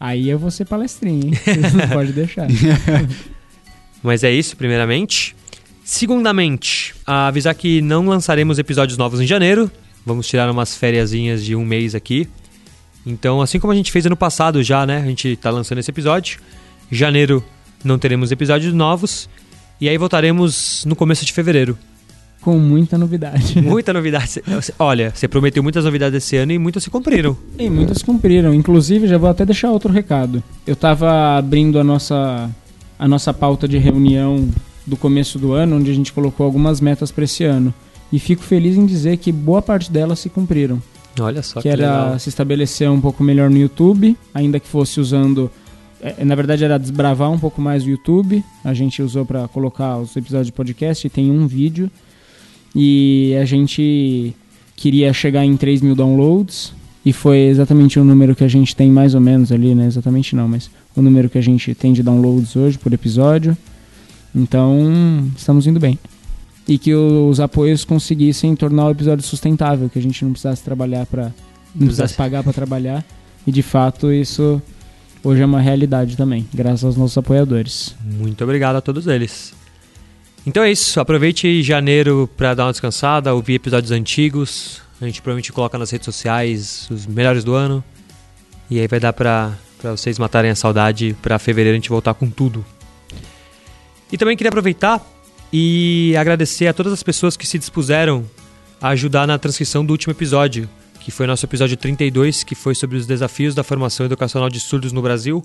[0.00, 1.32] Aí eu vou ser palestrinha, hein?
[1.34, 2.46] Você pode deixar.
[4.02, 5.34] Mas é isso, primeiramente.
[5.84, 9.70] Segundamente, avisar que não lançaremos episódios novos em janeiro.
[10.04, 12.28] Vamos tirar umas férias de um mês aqui.
[13.04, 14.98] Então, assim como a gente fez ano passado já, né?
[14.98, 16.40] A gente tá lançando esse episódio.
[16.90, 17.42] Janeiro
[17.84, 19.28] não teremos episódios novos.
[19.80, 21.76] E aí voltaremos no começo de fevereiro
[22.46, 23.60] com muita novidade.
[23.60, 24.40] Muita novidade.
[24.78, 27.36] Olha, você prometeu muitas novidades esse ano e muitas se cumpriram.
[27.58, 28.54] E muitas cumpriram.
[28.54, 30.40] Inclusive, já vou até deixar outro recado.
[30.64, 32.48] Eu estava abrindo a nossa,
[32.96, 34.48] a nossa pauta de reunião
[34.86, 37.74] do começo do ano, onde a gente colocou algumas metas para esse ano.
[38.12, 40.80] E fico feliz em dizer que boa parte delas se cumpriram.
[41.18, 42.18] Olha só que, que era legal.
[42.20, 45.50] se estabelecer um pouco melhor no YouTube, ainda que fosse usando
[46.24, 48.44] na verdade era desbravar um pouco mais o YouTube.
[48.64, 51.90] A gente usou para colocar os episódios de podcast e tem um vídeo
[52.74, 54.34] e a gente
[54.76, 56.74] queria chegar em 3 mil downloads
[57.04, 59.86] e foi exatamente o número que a gente tem mais ou menos ali, né?
[59.86, 63.56] Exatamente não, mas o número que a gente tem de downloads hoje por episódio.
[64.34, 65.98] Então, estamos indo bem.
[66.68, 71.06] E que os apoios conseguissem tornar o episódio sustentável, que a gente não precisasse trabalhar
[71.06, 71.32] para
[71.74, 73.04] não precisasse pagar para trabalhar.
[73.46, 74.60] E de fato, isso
[75.26, 77.96] hoje é uma realidade também, graças aos nossos apoiadores.
[78.00, 79.52] Muito obrigado a todos eles.
[80.46, 81.00] Então é isso.
[81.00, 86.06] Aproveite janeiro para dar uma descansada, ouvir episódios antigos, A gente provavelmente coloca nas redes
[86.06, 87.84] sociais os melhores do ano.
[88.70, 92.30] E aí vai dar pra vocês matarem a saudade pra fevereiro a gente voltar com
[92.30, 92.64] tudo.
[94.10, 95.04] E também queria aproveitar
[95.52, 98.24] e agradecer a todas as pessoas que se dispuseram
[98.80, 100.68] a ajudar na transcrição do último episódio,
[101.06, 104.90] que foi nosso episódio 32, que foi sobre os desafios da formação educacional de surdos
[104.90, 105.40] no Brasil,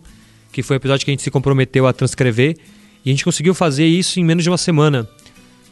[0.52, 2.58] que foi o episódio que a gente se comprometeu a transcrever,
[3.06, 5.08] e a gente conseguiu fazer isso em menos de uma semana,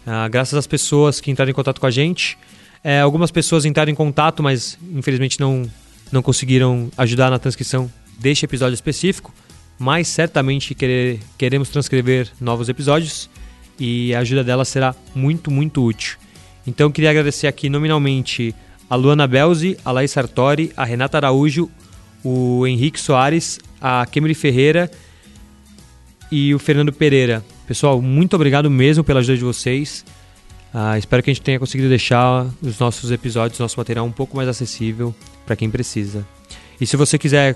[0.06, 2.38] ah, graças às pessoas que entraram em contato com a gente.
[2.84, 5.68] É, algumas pessoas entraram em contato, mas infelizmente não,
[6.12, 9.34] não conseguiram ajudar na transcrição deste episódio específico,
[9.80, 13.28] mas certamente querer, queremos transcrever novos episódios
[13.80, 16.16] e a ajuda dela será muito, muito útil.
[16.68, 18.54] Então queria agradecer aqui nominalmente
[18.90, 21.70] a Luana Belzi, a Laís Sartori, a Renata Araújo,
[22.24, 24.90] o Henrique Soares, a Kemily Ferreira
[26.32, 27.44] e o Fernando Pereira.
[27.68, 30.04] Pessoal, muito obrigado mesmo pela ajuda de vocês.
[30.74, 34.36] Uh, espero que a gente tenha conseguido deixar os nossos episódios, nosso material um pouco
[34.36, 35.14] mais acessível
[35.46, 36.26] para quem precisa.
[36.80, 37.56] E se você quiser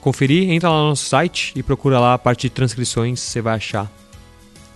[0.00, 3.54] conferir, entra lá no nosso site e procura lá a parte de transcrições, você vai
[3.54, 3.90] achar.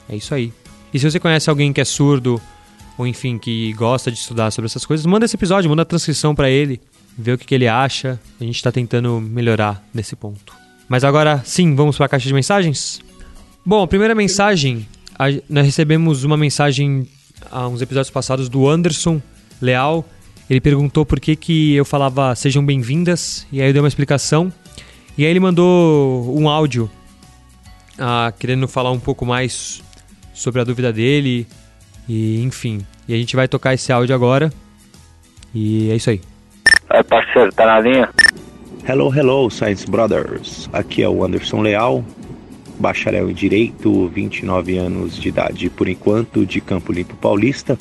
[0.08, 0.52] É isso aí.
[0.92, 2.40] E se você conhece alguém que é surdo
[2.98, 6.34] ou enfim que gosta de estudar sobre essas coisas, manda esse episódio, manda a transcrição
[6.34, 6.80] para ele,
[7.16, 8.18] vê o que, que ele acha.
[8.40, 10.54] A gente está tentando melhorar nesse ponto.
[10.88, 13.00] Mas agora sim, vamos para a caixa de mensagens.
[13.64, 14.86] Bom, a primeira mensagem,
[15.18, 17.08] a, nós recebemos uma mensagem
[17.50, 19.20] há uns episódios passados do Anderson
[19.60, 20.04] Leal.
[20.48, 24.52] Ele perguntou por que, que eu falava sejam bem-vindas, e aí eu dei uma explicação.
[25.18, 26.90] E aí ele mandou um áudio
[27.98, 29.82] ah, querendo falar um pouco mais
[30.32, 31.46] sobre a dúvida dele,
[32.08, 32.84] e enfim.
[33.08, 34.52] E a gente vai tocar esse áudio agora.
[35.54, 36.20] E é isso aí.
[36.90, 38.08] Aí, parceiro, tá na linha?
[38.88, 40.68] Hello, hello, Science Brothers.
[40.72, 42.04] Aqui é o Anderson Leal,
[42.78, 47.78] bacharel em Direito, 29 anos de idade por enquanto, de Campo Limpo Paulista.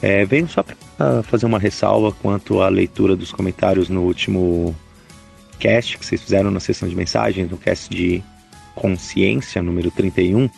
[0.00, 4.74] É, venho só para fazer uma ressalva quanto à leitura dos comentários no último
[5.58, 8.22] cast que vocês fizeram na sessão de mensagens, no cast de
[8.74, 10.48] consciência, número 31,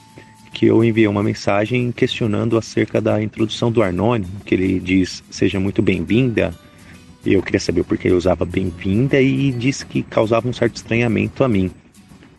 [0.53, 5.61] que eu enviei uma mensagem questionando acerca da introdução do Arnone, que ele diz seja
[5.61, 6.55] muito bem-vinda.
[7.25, 11.45] Eu queria saber por que ele usava bem-vinda e disse que causava um certo estranhamento
[11.45, 11.70] a mim.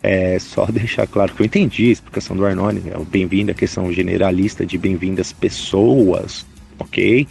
[0.02, 3.54] É só deixar claro que eu entendi a explicação do Arnone, é o bem-vindo, a
[3.54, 6.46] questão generalista de bem-vindas pessoas,
[6.78, 7.26] ok?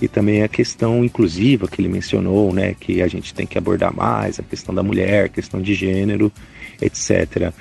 [0.00, 3.94] E também a questão inclusiva que ele mencionou, né, que a gente tem que abordar
[3.94, 6.32] mais, a questão da mulher, a questão de gênero,
[6.80, 7.52] etc.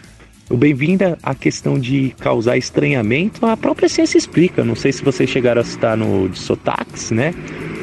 [0.50, 4.64] O bem-vinda à questão de causar estranhamento, a própria ciência explica.
[4.64, 7.34] Não sei se vocês chegaram a citar no de sotaques, né?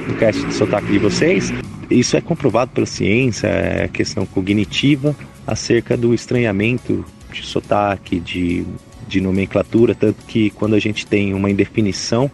[0.09, 1.53] No cast de sotaque de vocês.
[1.91, 5.15] Isso é comprovado pela ciência, é questão cognitiva
[5.47, 8.65] acerca do estranhamento de sotaque, de,
[9.07, 12.31] de nomenclatura, tanto que quando a gente tem uma indefinição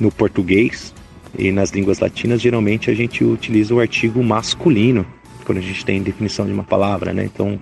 [0.00, 0.92] no português
[1.38, 5.06] e nas línguas latinas, geralmente a gente utiliza o artigo masculino
[5.44, 7.24] quando a gente tem definição de uma palavra, né?
[7.24, 7.60] Então,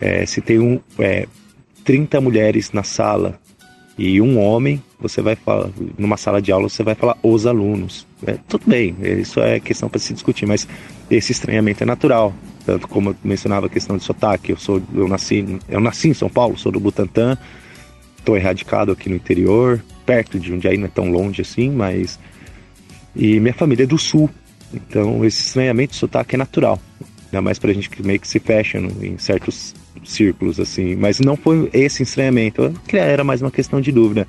[0.00, 1.26] é, se tem um, é,
[1.84, 3.38] 30 mulheres na sala
[3.96, 8.06] e um homem, você vai falar, numa sala de aula, você vai falar os alunos.
[8.26, 10.66] É, tudo bem, isso é questão para se discutir, mas
[11.10, 12.34] esse estranhamento é natural.
[12.66, 16.14] Tanto como eu mencionava a questão de sotaque, eu sou, eu nasci, eu nasci em
[16.14, 17.38] São Paulo, sou do Butantã,
[18.18, 22.18] estou erradicado aqui no interior, perto de Jundiaí, não é tão longe assim, mas
[23.14, 24.28] e minha família é do sul,
[24.72, 26.80] então esse estranhamento de sotaque é natural,
[27.26, 30.96] ainda mais para a gente que meio que se fecha em certos círculos, assim.
[30.96, 34.26] Mas não foi esse estranhamento, era mais uma questão de dúvida.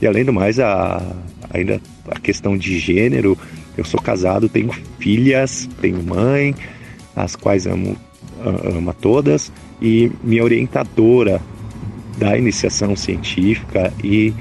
[0.00, 1.02] E além do mais, a,
[1.50, 1.80] ainda
[2.10, 3.36] a questão de gênero,
[3.76, 6.54] eu sou casado, tenho filhas, tenho mãe,
[7.16, 7.96] as quais amo,
[8.44, 11.40] amo a todas, e minha orientadora
[12.16, 14.32] da iniciação científica e,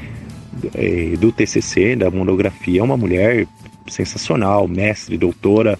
[0.75, 3.47] e do TCC, da monografia, é uma mulher
[3.87, 5.79] sensacional, mestre, doutora,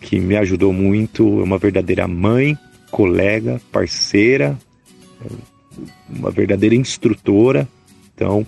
[0.00, 2.56] que me ajudou muito, é uma verdadeira mãe
[2.92, 4.56] colega, parceira,
[6.08, 7.66] uma verdadeira instrutora.
[8.14, 8.46] Então,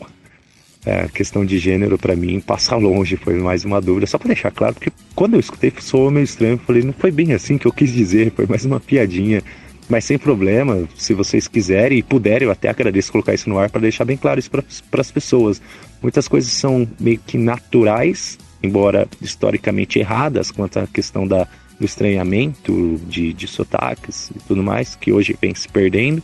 [0.84, 4.06] é, a questão de gênero para mim passa longe, foi mais uma dúvida.
[4.06, 7.32] Só para deixar claro, porque quando eu escutei soou meio estranho, falei, não foi bem
[7.32, 9.42] assim que eu quis dizer, foi mais uma piadinha.
[9.88, 13.70] Mas sem problema, se vocês quiserem e puderem, eu até agradeço colocar isso no ar
[13.70, 15.60] para deixar bem claro isso para as pessoas.
[16.02, 21.46] Muitas coisas são meio que naturais, embora historicamente erradas quanto à questão da
[21.78, 26.22] do estranhamento de, de sotaques e tudo mais, que hoje vem se perdendo,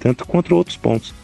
[0.00, 1.14] tanto contra outros pontos.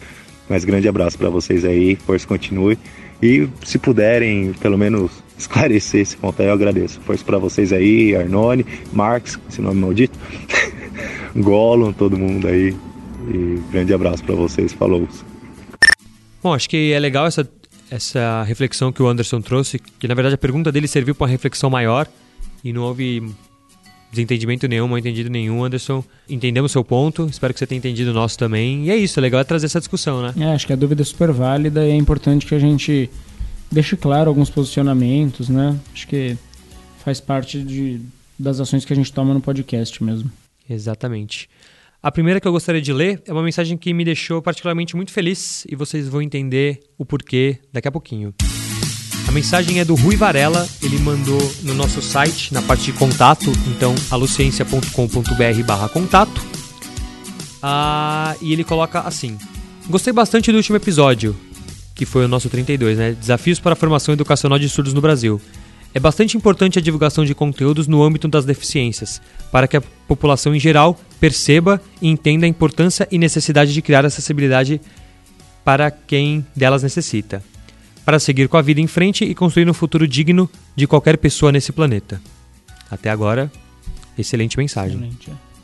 [0.49, 2.79] Mas grande abraço para vocês aí, força continue.
[3.23, 7.01] E se puderem, pelo menos, esclarecer esse ponto aí, eu agradeço.
[7.01, 10.19] Força para vocês aí, Arnone, Marx, esse nome maldito,
[11.35, 12.77] Gollum, todo mundo aí.
[13.29, 15.09] E grande abraço para vocês, falou.
[16.43, 17.49] Bom, acho que é legal essa
[17.91, 21.31] essa reflexão que o Anderson trouxe, que na verdade a pergunta dele serviu para uma
[21.31, 22.09] reflexão maior
[22.65, 23.23] e não houve
[24.11, 26.03] desentendimento nenhum, mal entendido nenhum, Anderson.
[26.29, 28.87] Entendemos seu ponto, espero que você tenha entendido o nosso também.
[28.87, 30.33] E é isso, é legal trazer essa discussão, né?
[30.39, 33.11] É, acho que a dúvida é super válida e é importante que a gente
[33.71, 35.79] deixe claro alguns posicionamentos, né?
[35.93, 36.37] Acho que
[37.05, 38.01] faz parte de,
[38.39, 40.31] das ações que a gente toma no podcast mesmo.
[40.69, 41.49] Exatamente.
[42.03, 45.11] A primeira que eu gostaria de ler é uma mensagem que me deixou particularmente muito
[45.11, 48.35] feliz e vocês vão entender o porquê daqui a pouquinho.
[49.35, 53.51] A mensagem é do Rui Varela, ele mandou no nosso site, na parte de contato,
[53.67, 56.41] então aluciência.com.br barra contato.
[57.61, 59.37] Ah, e ele coloca assim:
[59.89, 61.35] Gostei bastante do último episódio,
[61.97, 63.11] que foi o nosso 32, né?
[63.11, 65.41] Desafios para a formação educacional de surdos no Brasil.
[65.93, 69.21] É bastante importante a divulgação de conteúdos no âmbito das deficiências,
[69.51, 74.07] para que a população em geral perceba e entenda a importância e necessidade de criar
[74.07, 74.81] acessibilidade
[75.65, 77.43] para quem delas necessita,
[78.05, 81.51] para seguir com a vida em frente e construir um futuro digno de qualquer pessoa
[81.51, 82.21] nesse planeta.
[82.91, 83.51] Até agora,
[84.19, 84.97] excelente mensagem.
[84.97, 85.55] Excelente, é.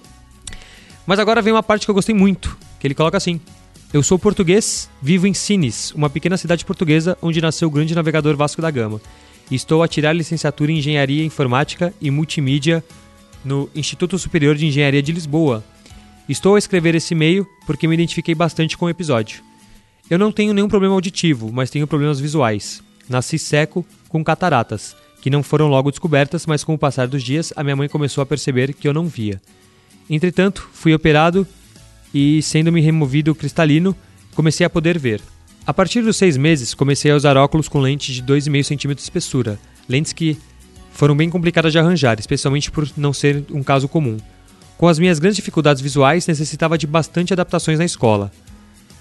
[1.06, 3.40] Mas agora vem uma parte que eu gostei muito, que ele coloca assim:
[3.92, 8.36] Eu sou português, vivo em Sines, uma pequena cidade portuguesa onde nasceu o grande navegador
[8.36, 9.00] Vasco da Gama.
[9.50, 12.84] E estou a tirar licenciatura em Engenharia Informática e Multimídia
[13.44, 15.64] no Instituto Superior de Engenharia de Lisboa.
[16.28, 19.49] Estou a escrever esse e-mail porque me identifiquei bastante com o episódio.
[20.11, 22.82] Eu não tenho nenhum problema auditivo, mas tenho problemas visuais.
[23.09, 27.53] Nasci seco com cataratas, que não foram logo descobertas, mas com o passar dos dias
[27.55, 29.41] a minha mãe começou a perceber que eu não via.
[30.09, 31.47] Entretanto, fui operado
[32.12, 33.97] e, sendo-me removido o cristalino,
[34.35, 35.20] comecei a poder ver.
[35.65, 39.03] A partir dos seis meses, comecei a usar óculos com lentes de 2,5 cm de
[39.03, 40.37] espessura, lentes que
[40.91, 44.16] foram bem complicadas de arranjar, especialmente por não ser um caso comum.
[44.77, 48.32] Com as minhas grandes dificuldades visuais, necessitava de bastante adaptações na escola.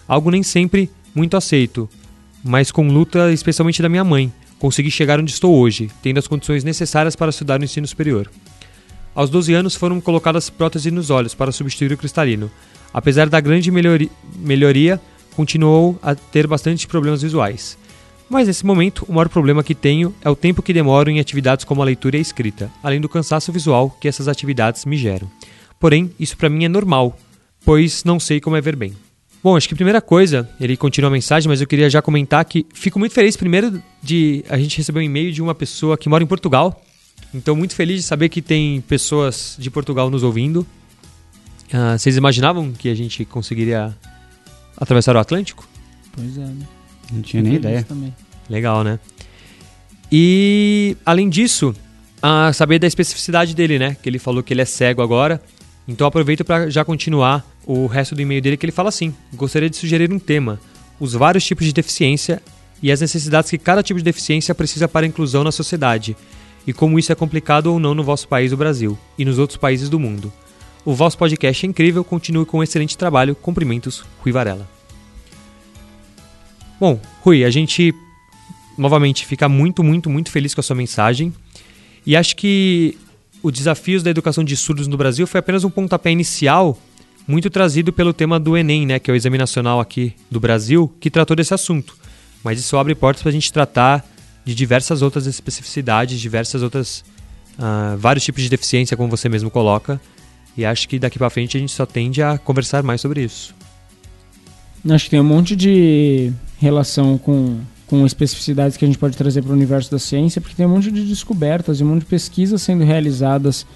[0.07, 1.89] Algo nem sempre muito aceito,
[2.43, 6.63] mas com luta especialmente da minha mãe, consegui chegar onde estou hoje, tendo as condições
[6.63, 8.29] necessárias para estudar no ensino superior.
[9.15, 12.51] Aos 12 anos foram colocadas próteses nos olhos para substituir o cristalino.
[12.93, 14.99] Apesar da grande melhori melhoria,
[15.35, 17.77] continuou a ter bastante problemas visuais.
[18.29, 21.65] Mas nesse momento, o maior problema que tenho é o tempo que demoro em atividades
[21.65, 25.29] como a leitura e a escrita, além do cansaço visual que essas atividades me geram.
[25.79, 27.17] Porém, isso para mim é normal,
[27.65, 28.93] pois não sei como é ver bem.
[29.41, 32.43] Bom, acho que a primeira coisa, ele continua a mensagem, mas eu queria já comentar
[32.43, 36.09] que fico muito feliz primeiro de a gente receber um e-mail de uma pessoa que
[36.09, 36.83] mora em Portugal.
[37.33, 40.65] Então, muito feliz de saber que tem pessoas de Portugal nos ouvindo.
[41.71, 43.95] Ah, vocês imaginavam que a gente conseguiria
[44.75, 45.67] atravessar o Atlântico?
[46.11, 46.41] Pois é.
[46.41, 46.67] né?
[47.11, 47.83] Não tinha nem ideia.
[47.83, 48.13] também.
[48.49, 48.99] Legal, né?
[50.11, 51.73] E além disso,
[52.21, 53.95] a saber da especificidade dele, né?
[54.01, 55.41] Que ele falou que ele é cego agora.
[55.87, 59.69] Então aproveito para já continuar o resto do e-mail dele que ele fala assim: gostaria
[59.69, 60.59] de sugerir um tema:
[60.99, 62.41] os vários tipos de deficiência
[62.81, 66.17] e as necessidades que cada tipo de deficiência precisa para a inclusão na sociedade
[66.65, 69.57] e como isso é complicado ou não no vosso país, o Brasil, e nos outros
[69.57, 70.33] países do mundo.
[70.83, 73.35] O vosso podcast é incrível, continue com um excelente trabalho.
[73.35, 74.67] Cumprimentos, Rui Varela.
[76.79, 77.93] Bom, Rui, a gente
[78.77, 81.33] novamente fica muito, muito, muito feliz com a sua mensagem.
[82.05, 82.97] E acho que
[83.43, 86.77] o Desafios da Educação de Surdos no Brasil foi apenas um pontapé inicial,
[87.29, 90.91] muito trazido pelo tema do Enem, né, que é o Exame Nacional aqui do Brasil,
[90.99, 91.95] que tratou desse assunto.
[92.43, 94.03] Mas isso abre portas para a gente tratar
[94.43, 97.05] de diversas outras especificidades, diversas outras.
[97.59, 100.01] ah, vários tipos de deficiência, como você mesmo coloca.
[100.57, 103.53] E acho que daqui para frente a gente só tende a conversar mais sobre isso.
[104.89, 109.43] Acho que tem um monte de relação com, com especificidades que a gente pode trazer
[109.43, 112.07] para o universo da ciência, porque tem um monte de descobertas e um monte de
[112.07, 113.67] pesquisas sendo realizadas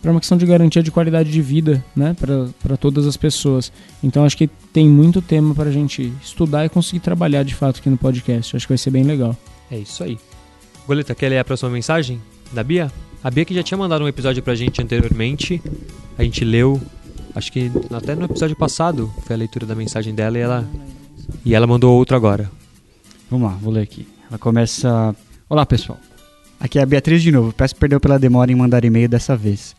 [0.00, 2.16] para uma questão de garantia de qualidade de vida né,
[2.62, 3.72] para todas as pessoas.
[4.02, 7.80] Então acho que tem muito tema para a gente estudar e conseguir trabalhar de fato
[7.80, 8.56] aqui no podcast.
[8.56, 9.36] Acho que vai ser bem legal.
[9.70, 10.18] É isso aí.
[10.86, 12.20] Goleta, quer ler a próxima mensagem
[12.52, 12.90] da Bia?
[13.22, 15.62] A Bia que já tinha mandado um episódio pra gente anteriormente.
[16.16, 16.80] A gente leu,
[17.34, 20.68] acho que até no episódio passado foi a leitura da mensagem dela e ela,
[21.44, 22.50] e ela mandou outro agora.
[23.30, 24.08] Vamos lá, vou ler aqui.
[24.28, 25.14] Ela começa.
[25.48, 25.98] Olá, pessoal.
[26.58, 27.52] Aqui é a Beatriz de novo.
[27.52, 29.74] Peço perdão pela demora em mandar e-mail dessa vez.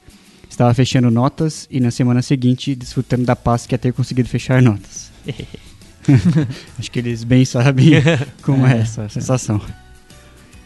[0.52, 4.61] Estava fechando notas e na semana seguinte desfrutando da paz que é ter conseguido fechar
[4.61, 5.10] notas.
[6.78, 7.94] Acho que eles bem sabem
[8.44, 9.61] como é essa sensação.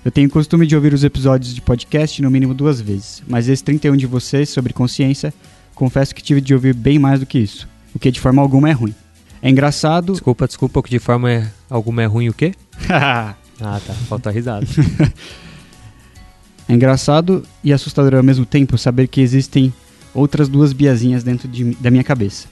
[0.04, 3.64] Eu tenho costume de ouvir os episódios de podcast no mínimo duas vezes, mas esse
[3.64, 5.32] 31 de vocês sobre consciência,
[5.76, 8.68] confesso que tive de ouvir bem mais do que isso, o que de forma alguma
[8.68, 8.94] é ruim.
[9.40, 10.14] É engraçado.
[10.14, 12.54] Desculpa, desculpa, que de forma é, alguma é ruim o quê?
[13.62, 13.94] Ah, tá.
[13.94, 14.68] Falta risada.
[16.68, 19.74] É engraçado e assustador ao mesmo tempo saber que existem
[20.14, 22.48] outras duas biazinhas dentro de, da minha cabeça.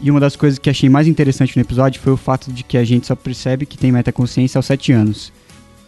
[0.00, 2.76] E uma das coisas que achei mais interessante no episódio foi o fato de que
[2.76, 5.32] a gente só percebe que tem metaconsciência aos 7 anos.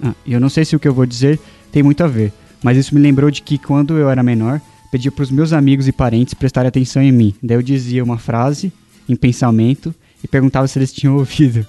[0.02, 1.38] Ah, e eu não sei se o que eu vou dizer
[1.70, 2.32] tem muito a ver,
[2.62, 5.86] mas isso me lembrou de que quando eu era menor, pedia para os meus amigos
[5.86, 7.34] e parentes prestarem atenção em mim.
[7.42, 8.72] Daí eu dizia uma frase
[9.06, 11.66] em pensamento e perguntava se eles tinham ouvido,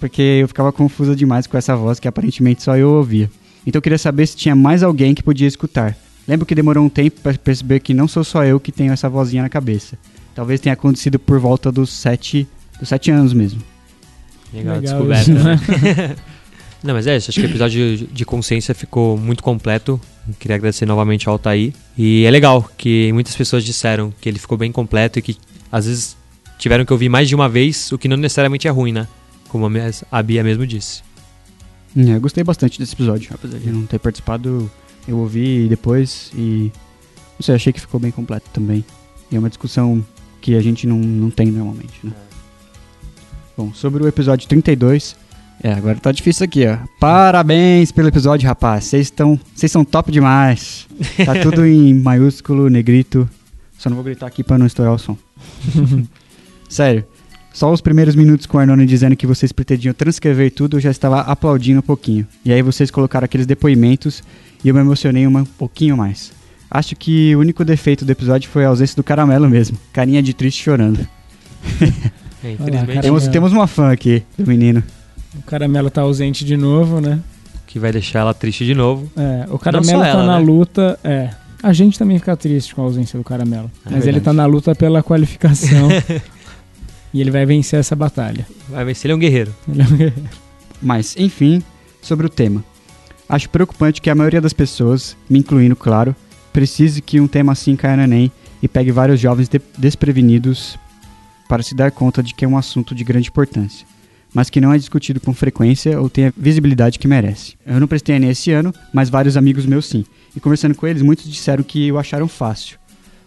[0.00, 3.30] porque eu ficava confusa demais com essa voz que aparentemente só eu ouvia.
[3.66, 5.96] Então eu queria saber se tinha mais alguém que podia escutar.
[6.26, 9.08] Lembro que demorou um tempo para perceber que não sou só eu que tenho essa
[9.08, 9.98] vozinha na cabeça.
[10.34, 12.46] Talvez tenha acontecido por volta dos sete,
[12.78, 13.60] dos sete anos mesmo.
[14.52, 16.16] Legal, Legal descoberta, isso, né?
[16.82, 17.30] Não, mas é isso.
[17.30, 20.00] Acho que o episódio de- consciência ficou muito completo.
[20.40, 21.72] Queria agradecer novamente ao Altair.
[21.96, 25.36] E é legal que muitas pessoas disseram que ele ficou bem completo e que
[25.70, 26.16] às vezes
[26.58, 29.06] tiveram que ouvir mais de uma vez, o que não necessariamente é ruim, né?
[29.48, 29.66] Como
[30.10, 31.02] a Bia mesmo disse.
[31.96, 34.70] É, eu gostei bastante desse episódio, apesar de não ter participado,
[35.06, 36.72] eu ouvi depois e
[37.38, 38.84] não sei, achei que ficou bem completo também.
[39.30, 40.04] E é uma discussão
[40.40, 42.12] que a gente não, não tem normalmente, né?
[43.56, 45.16] Bom, sobre o episódio 32,
[45.62, 46.78] é, agora tá difícil aqui, ó.
[46.98, 48.84] Parabéns pelo episódio, rapaz.
[48.84, 50.88] Vocês estão, vocês são top demais.
[51.24, 53.28] Tá tudo em maiúsculo, negrito.
[53.78, 55.16] Só não vou gritar aqui pra não estourar o som.
[56.68, 57.04] Sério.
[57.52, 60.90] Só os primeiros minutos com o Arnone dizendo que vocês pretendiam transcrever tudo, eu já
[60.90, 62.26] estava aplaudindo um pouquinho.
[62.44, 64.22] E aí vocês colocaram aqueles depoimentos
[64.64, 66.32] e eu me emocionei um pouquinho mais.
[66.70, 69.78] Acho que o único defeito do episódio foi a ausência do caramelo mesmo.
[69.92, 71.06] Carinha de triste chorando.
[72.44, 73.02] É, infelizmente, cara.
[73.02, 74.82] Temos, temos uma fã aqui do menino.
[75.36, 77.20] O caramelo tá ausente de novo, né?
[77.72, 79.10] que vai deixar ela triste de novo.
[79.16, 80.44] É, o caramelo tá ela, na né?
[80.44, 80.98] luta.
[81.02, 81.30] É.
[81.62, 83.70] A gente também fica triste com a ausência do caramelo.
[83.86, 84.24] É mas ele verdade.
[84.24, 85.88] tá na luta pela qualificação.
[87.12, 88.46] e ele vai vencer essa batalha.
[88.68, 89.54] Vai ver se ele é um guerreiro.
[89.68, 90.30] Ele é um guerreiro.
[90.80, 91.62] Mas, enfim,
[92.00, 92.64] sobre o tema.
[93.28, 96.14] Acho preocupante que a maioria das pessoas, me incluindo, claro,
[96.52, 98.30] precise que um tema assim caia no Enem
[98.62, 100.78] e pegue vários jovens de- desprevenidos
[101.48, 103.86] para se dar conta de que é um assunto de grande importância,
[104.34, 107.54] mas que não é discutido com frequência ou tem a visibilidade que merece.
[107.64, 110.04] Eu não prestei Enem esse ano, mas vários amigos meus sim.
[110.34, 112.78] E conversando com eles, muitos disseram que o acharam fácil,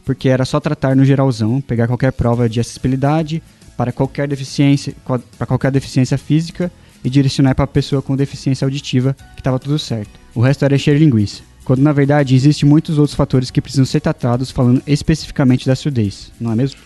[0.04, 3.42] porque era só tratar no geralzão, pegar qualquer prova de acessibilidade
[3.78, 4.94] para qualquer deficiência,
[5.38, 6.72] para qualquer deficiência física
[7.04, 10.12] e direcionar para a pessoa com deficiência auditiva que estava tudo certo.
[10.34, 11.44] O resto era encher linguiça.
[11.64, 16.32] Quando na verdade existem muitos outros fatores que precisam ser tratados falando especificamente da surdez,
[16.40, 16.80] não é mesmo?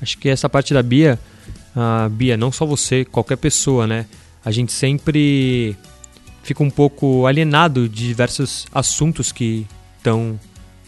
[0.00, 1.18] Acho que essa parte da Bia,
[1.74, 4.06] a Bia, não só você, qualquer pessoa, né?
[4.44, 5.76] A gente sempre
[6.42, 9.66] fica um pouco alienado de diversos assuntos que
[9.96, 10.38] estão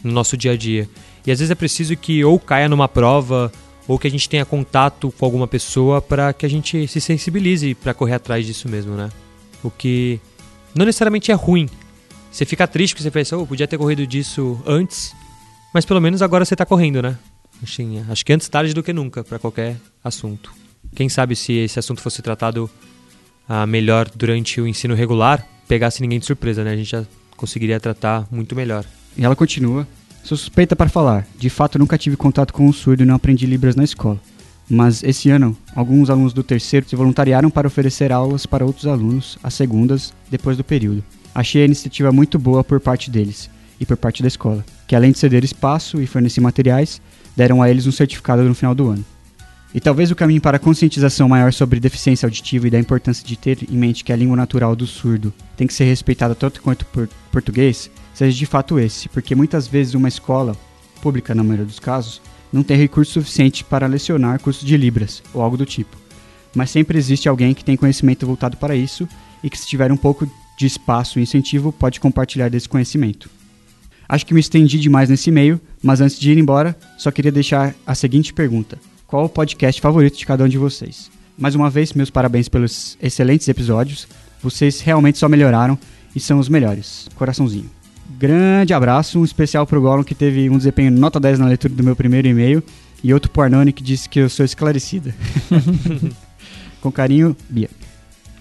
[0.03, 0.89] no nosso dia a dia.
[1.27, 3.53] E às vezes é preciso que ou caia numa prova
[3.89, 7.75] ou que a gente tenha contato com alguma pessoa para que a gente se sensibilize
[7.75, 9.09] para correr atrás disso mesmo, né?
[9.65, 10.21] O que
[10.75, 11.69] não necessariamente é ruim.
[12.31, 15.15] Você fica triste porque você pensa, oh, podia ter corrido disso antes,
[15.73, 17.19] mas pelo menos agora você tá correndo, né?
[17.63, 20.53] Assim, acho que antes tarde do que nunca para qualquer assunto.
[20.95, 22.71] Quem sabe se esse assunto fosse tratado
[23.49, 26.73] ah, melhor durante o ensino regular, pegasse ninguém de surpresa, né?
[26.73, 27.05] A gente já
[27.37, 28.85] conseguiria tratar muito melhor.
[29.17, 29.89] E ela continua.
[30.29, 31.27] Sou suspeita para falar.
[31.39, 34.21] De fato, nunca tive contato com um surdo e não aprendi Libras na escola.
[34.69, 39.39] Mas esse ano, alguns alunos do terceiro se voluntariaram para oferecer aulas para outros alunos,
[39.43, 41.03] às segundas, depois do período.
[41.35, 43.49] Achei a iniciativa muito boa por parte deles
[43.81, 47.01] e por parte da escola, que além de ceder espaço e fornecer materiais,
[47.35, 49.05] deram a eles um certificado no final do ano.
[49.75, 53.35] E talvez o caminho para a conscientização maior sobre deficiência auditiva e da importância de
[53.35, 56.85] ter em mente que a língua natural do surdo tem que ser respeitada tanto quanto
[56.85, 60.57] por português seja de fato esse, porque muitas vezes uma escola,
[61.01, 62.21] pública na maioria dos casos,
[62.53, 65.97] não tem recurso suficiente para lecionar cursos de Libras ou algo do tipo.
[66.53, 69.09] Mas sempre existe alguém que tem conhecimento voltado para isso
[69.41, 70.29] e que, se tiver um pouco
[70.59, 73.31] de espaço e incentivo, pode compartilhar desse conhecimento.
[74.09, 77.73] Acho que me estendi demais nesse e-mail, mas antes de ir embora, só queria deixar
[77.87, 81.09] a seguinte pergunta: Qual o podcast favorito de cada um de vocês?
[81.39, 84.09] Mais uma vez, meus parabéns pelos excelentes episódios.
[84.43, 85.79] Vocês realmente só melhoraram
[86.17, 87.07] e são os melhores.
[87.15, 87.78] Coraçãozinho.
[88.19, 91.85] Grande abraço, um especial pro Gollum que teve um desempenho nota 10 na leitura do
[91.85, 92.61] meu primeiro e-mail
[93.03, 95.15] e outro pro Arnone que disse que eu sou esclarecida.
[96.83, 97.71] Com carinho, Bia.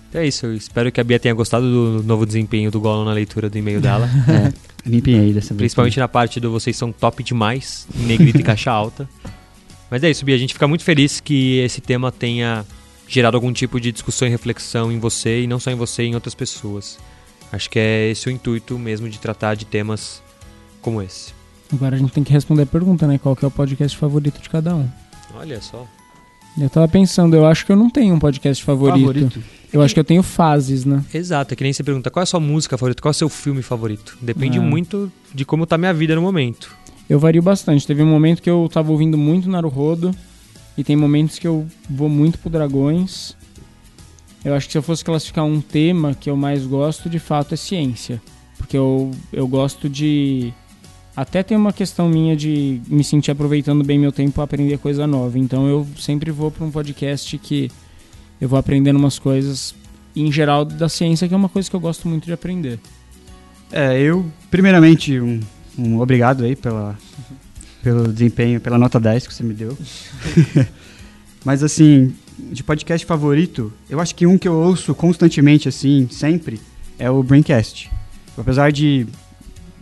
[0.09, 1.65] Então é isso, eu espero que a Bia tenha gostado
[1.99, 4.09] do novo desempenho do Gollum na leitura do e-mail dela.
[4.27, 5.57] É, me empenhei dessa vez.
[5.57, 9.07] Principalmente na parte do vocês são top demais, em negrito e caixa alta.
[9.91, 12.65] Mas é isso, Bia, a gente fica muito feliz que esse tema tenha
[13.07, 16.15] gerado algum tipo de discussão e reflexão em você, e não só em você, em
[16.15, 16.97] outras pessoas.
[17.51, 20.21] Acho que é esse o intuito mesmo de tratar de temas
[20.81, 21.33] como esse.
[21.71, 23.17] Agora a gente tem que responder a pergunta, né?
[23.17, 24.87] Qual que é o podcast favorito de cada um?
[25.35, 25.85] Olha só.
[26.59, 28.99] Eu tava pensando, eu acho que eu não tenho um podcast favorito.
[28.99, 29.43] Favorito.
[29.71, 31.03] Eu acho que eu tenho fases, né?
[31.13, 33.13] Exato, é que nem você pergunta qual é a sua música favorita, qual é o
[33.13, 34.17] seu filme favorito.
[34.21, 34.61] Depende Ah.
[34.61, 36.73] muito de como tá minha vida no momento.
[37.09, 37.85] Eu vario bastante.
[37.85, 40.13] Teve um momento que eu tava ouvindo muito Naruhodo
[40.77, 43.35] E tem momentos que eu vou muito pro Dragões.
[44.43, 47.53] Eu acho que se eu fosse classificar um tema que eu mais gosto, de fato,
[47.53, 48.21] é ciência.
[48.57, 50.53] Porque eu, eu gosto de.
[51.15, 55.07] Até tem uma questão minha de me sentir aproveitando bem meu tempo para aprender coisa
[55.07, 55.37] nova.
[55.39, 57.71] Então eu sempre vou para um podcast que
[58.39, 59.73] eu vou aprendendo umas coisas,
[60.15, 62.79] em geral, da ciência, que é uma coisa que eu gosto muito de aprender.
[63.71, 65.39] É, eu, primeiramente, um,
[65.77, 66.97] um obrigado aí pela,
[67.81, 69.75] pelo desempenho, pela nota 10 que você me deu.
[71.43, 76.59] Mas assim, de podcast favorito, eu acho que um que eu ouço constantemente, assim, sempre,
[76.99, 77.89] é o Braincast.
[78.37, 79.07] Apesar de.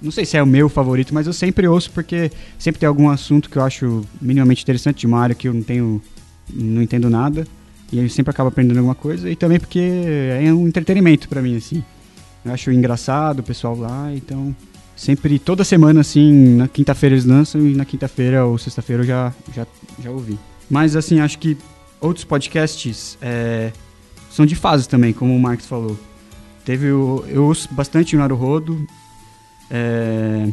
[0.02, 3.10] Não sei se é o meu favorito, mas eu sempre ouço porque sempre tem algum
[3.10, 6.02] assunto que eu acho minimamente interessante de uma área que eu não tenho.
[6.54, 7.48] não entendo nada.
[7.92, 9.30] E eu sempre acabo aprendendo alguma coisa.
[9.30, 9.80] E também porque
[10.42, 11.84] é um entretenimento para mim, assim.
[12.44, 14.56] Eu acho engraçado o pessoal lá, então
[14.96, 19.34] sempre, toda semana, assim, na quinta-feira eles lançam e na quinta-feira ou sexta-feira eu já,
[19.54, 19.68] já,
[20.02, 20.38] já ouvi.
[20.70, 21.58] Mas, assim, acho que
[22.06, 23.72] outros podcasts é,
[24.32, 25.98] são de fases também, como o Marcos falou.
[26.64, 28.86] Teve o, eu ouço bastante o Naruhodo
[29.70, 30.52] é,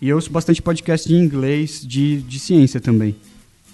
[0.00, 3.16] e eu ouço bastante podcast em inglês de, de ciência também.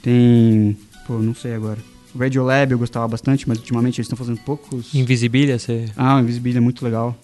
[0.02, 0.76] Tem,
[1.06, 1.78] pô, não sei agora.
[2.18, 4.94] Radiolab eu gostava bastante, mas ultimamente eles estão fazendo poucos.
[4.94, 5.86] Invisibilia, você...
[5.96, 7.16] Ah, Invisibilia é muito legal.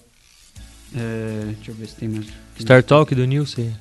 [0.93, 2.27] É, deixa eu ver se tem mais.
[2.59, 3.71] Star Talk do Neil, você...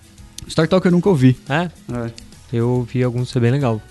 [0.48, 1.36] Star Talk eu nunca ouvi.
[1.48, 1.70] É?
[1.92, 2.12] É.
[2.52, 3.82] Eu ouvi alguns, isso é bem legal.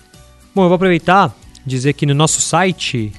[0.54, 3.12] Bom, eu vou aproveitar dizer que no nosso site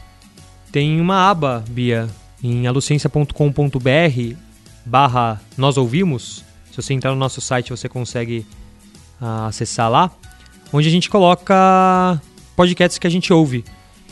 [0.72, 2.10] tem uma aba, Bia,
[2.44, 4.36] em aluciencia.com.br
[4.86, 6.44] barra nós ouvimos.
[6.72, 8.46] Se você entrar no nosso site, você consegue
[9.20, 10.10] ah, acessar lá,
[10.72, 12.22] onde a gente coloca
[12.56, 13.64] podcasts que a gente ouve.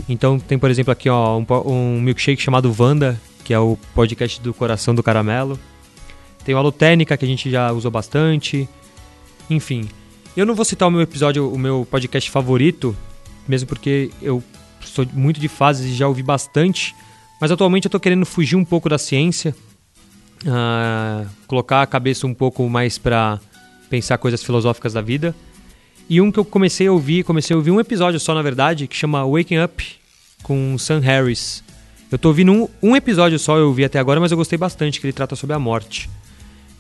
[0.08, 4.42] Então tem, por exemplo, aqui ó, um, um milkshake chamado Vanda, que é o podcast
[4.42, 5.60] do Coração do Caramelo.
[6.44, 8.68] Tem o Alotênica, que a gente já usou bastante.
[9.50, 9.90] Enfim,
[10.38, 12.96] eu não vou citar o meu episódio, o meu podcast favorito,
[13.48, 14.44] mesmo porque eu
[14.82, 16.96] sou muito de fases e já ouvi bastante.
[17.40, 19.56] Mas atualmente eu tô querendo fugir um pouco da ciência,
[20.46, 23.40] ah, colocar a cabeça um pouco mais para
[23.90, 25.36] pensar coisas filosóficas da vida.
[26.10, 28.88] E um que eu comecei a ouvir, comecei a ouvir um episódio só na verdade,
[28.88, 29.86] que chama Waking Up
[30.44, 31.64] com Sam Harris.
[32.12, 35.00] Eu tô ouvindo um, um episódio só, eu ouvi até agora, mas eu gostei bastante,
[35.00, 36.10] que ele trata sobre a morte.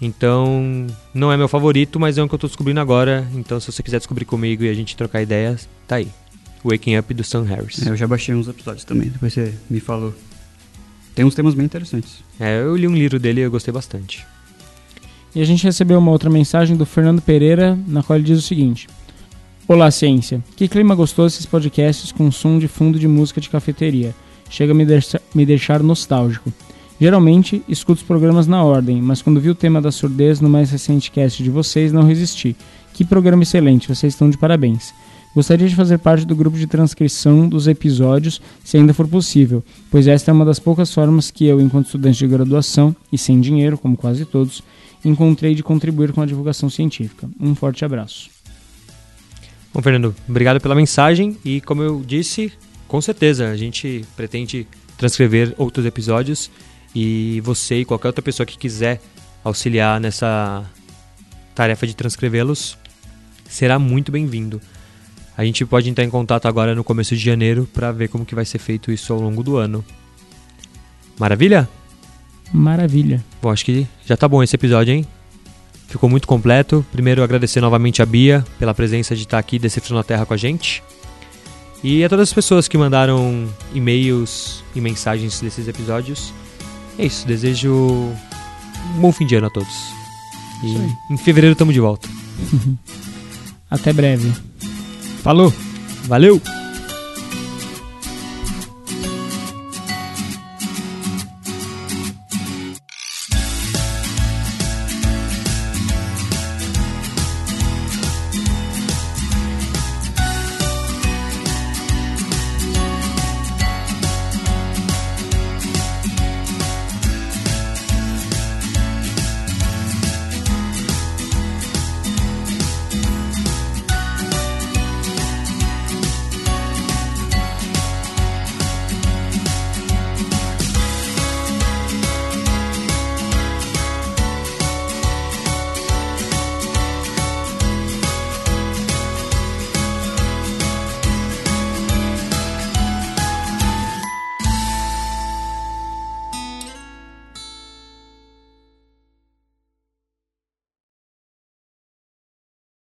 [0.02, 3.27] Então, não é meu favorito, mas é um que eu tô descobrindo agora.
[3.36, 6.07] Então, se você quiser descobrir comigo e a gente trocar ideias, tá aí.
[6.64, 7.86] Waking Up do Sam Harris.
[7.86, 10.14] É, eu já baixei uns episódios também, depois você me falou.
[11.15, 12.23] Tem uns temas bem interessantes.
[12.40, 14.26] É, eu li um livro dele e eu gostei bastante.
[15.36, 18.41] E a gente recebeu uma outra mensagem do Fernando Pereira, na qual ele diz o
[18.41, 18.88] seguinte:
[19.68, 20.44] Olá, ciência.
[20.56, 24.15] Que clima gostoso esses podcasts com som de fundo de música de cafeteria.
[24.49, 26.52] Chega a me, deixa- me deixar nostálgico.
[26.99, 30.72] Geralmente, escuto os programas na ordem, mas quando vi o tema da surdez no mais
[30.72, 32.56] recente cast de vocês, não resisti.
[32.94, 34.94] Que programa excelente, vocês estão de parabéns.
[35.35, 40.07] Gostaria de fazer parte do grupo de transcrição dos episódios, se ainda for possível, pois
[40.07, 43.77] esta é uma das poucas formas que eu, enquanto estudante de graduação e sem dinheiro,
[43.77, 44.64] como quase todos,
[45.06, 47.30] encontrei de contribuir com a divulgação científica.
[47.39, 48.30] Um forte abraço.
[49.72, 52.51] Bom, Fernando, obrigado pela mensagem e como eu disse,
[52.88, 56.49] com certeza a gente pretende transcrever outros episódios
[56.93, 58.99] e você e qualquer outra pessoa que quiser
[59.43, 60.65] auxiliar nessa
[61.53, 62.77] tarefa de transcrevê-los
[63.47, 64.60] será muito bem-vindo.
[65.40, 68.36] A gente pode entrar em contato agora no começo de janeiro para ver como que
[68.36, 69.86] vai ser feito isso ao longo do ano.
[71.18, 71.70] Maravilha?
[72.52, 73.24] Maravilha.
[73.41, 75.06] Bom, acho que já tá bom esse episódio, hein?
[75.88, 76.86] Ficou muito completo.
[76.91, 80.38] Primeiro, agradecer novamente a Bia pela presença de estar aqui decifrando a Terra com a
[80.38, 80.84] gente.
[81.82, 86.34] E a todas as pessoas que mandaram e-mails e mensagens desses episódios.
[86.98, 89.74] É isso, desejo um bom fim de ano a todos.
[90.66, 92.10] E em fevereiro estamos de volta.
[93.72, 94.34] Até breve.
[95.24, 95.54] Falou!
[96.08, 96.41] Valeu!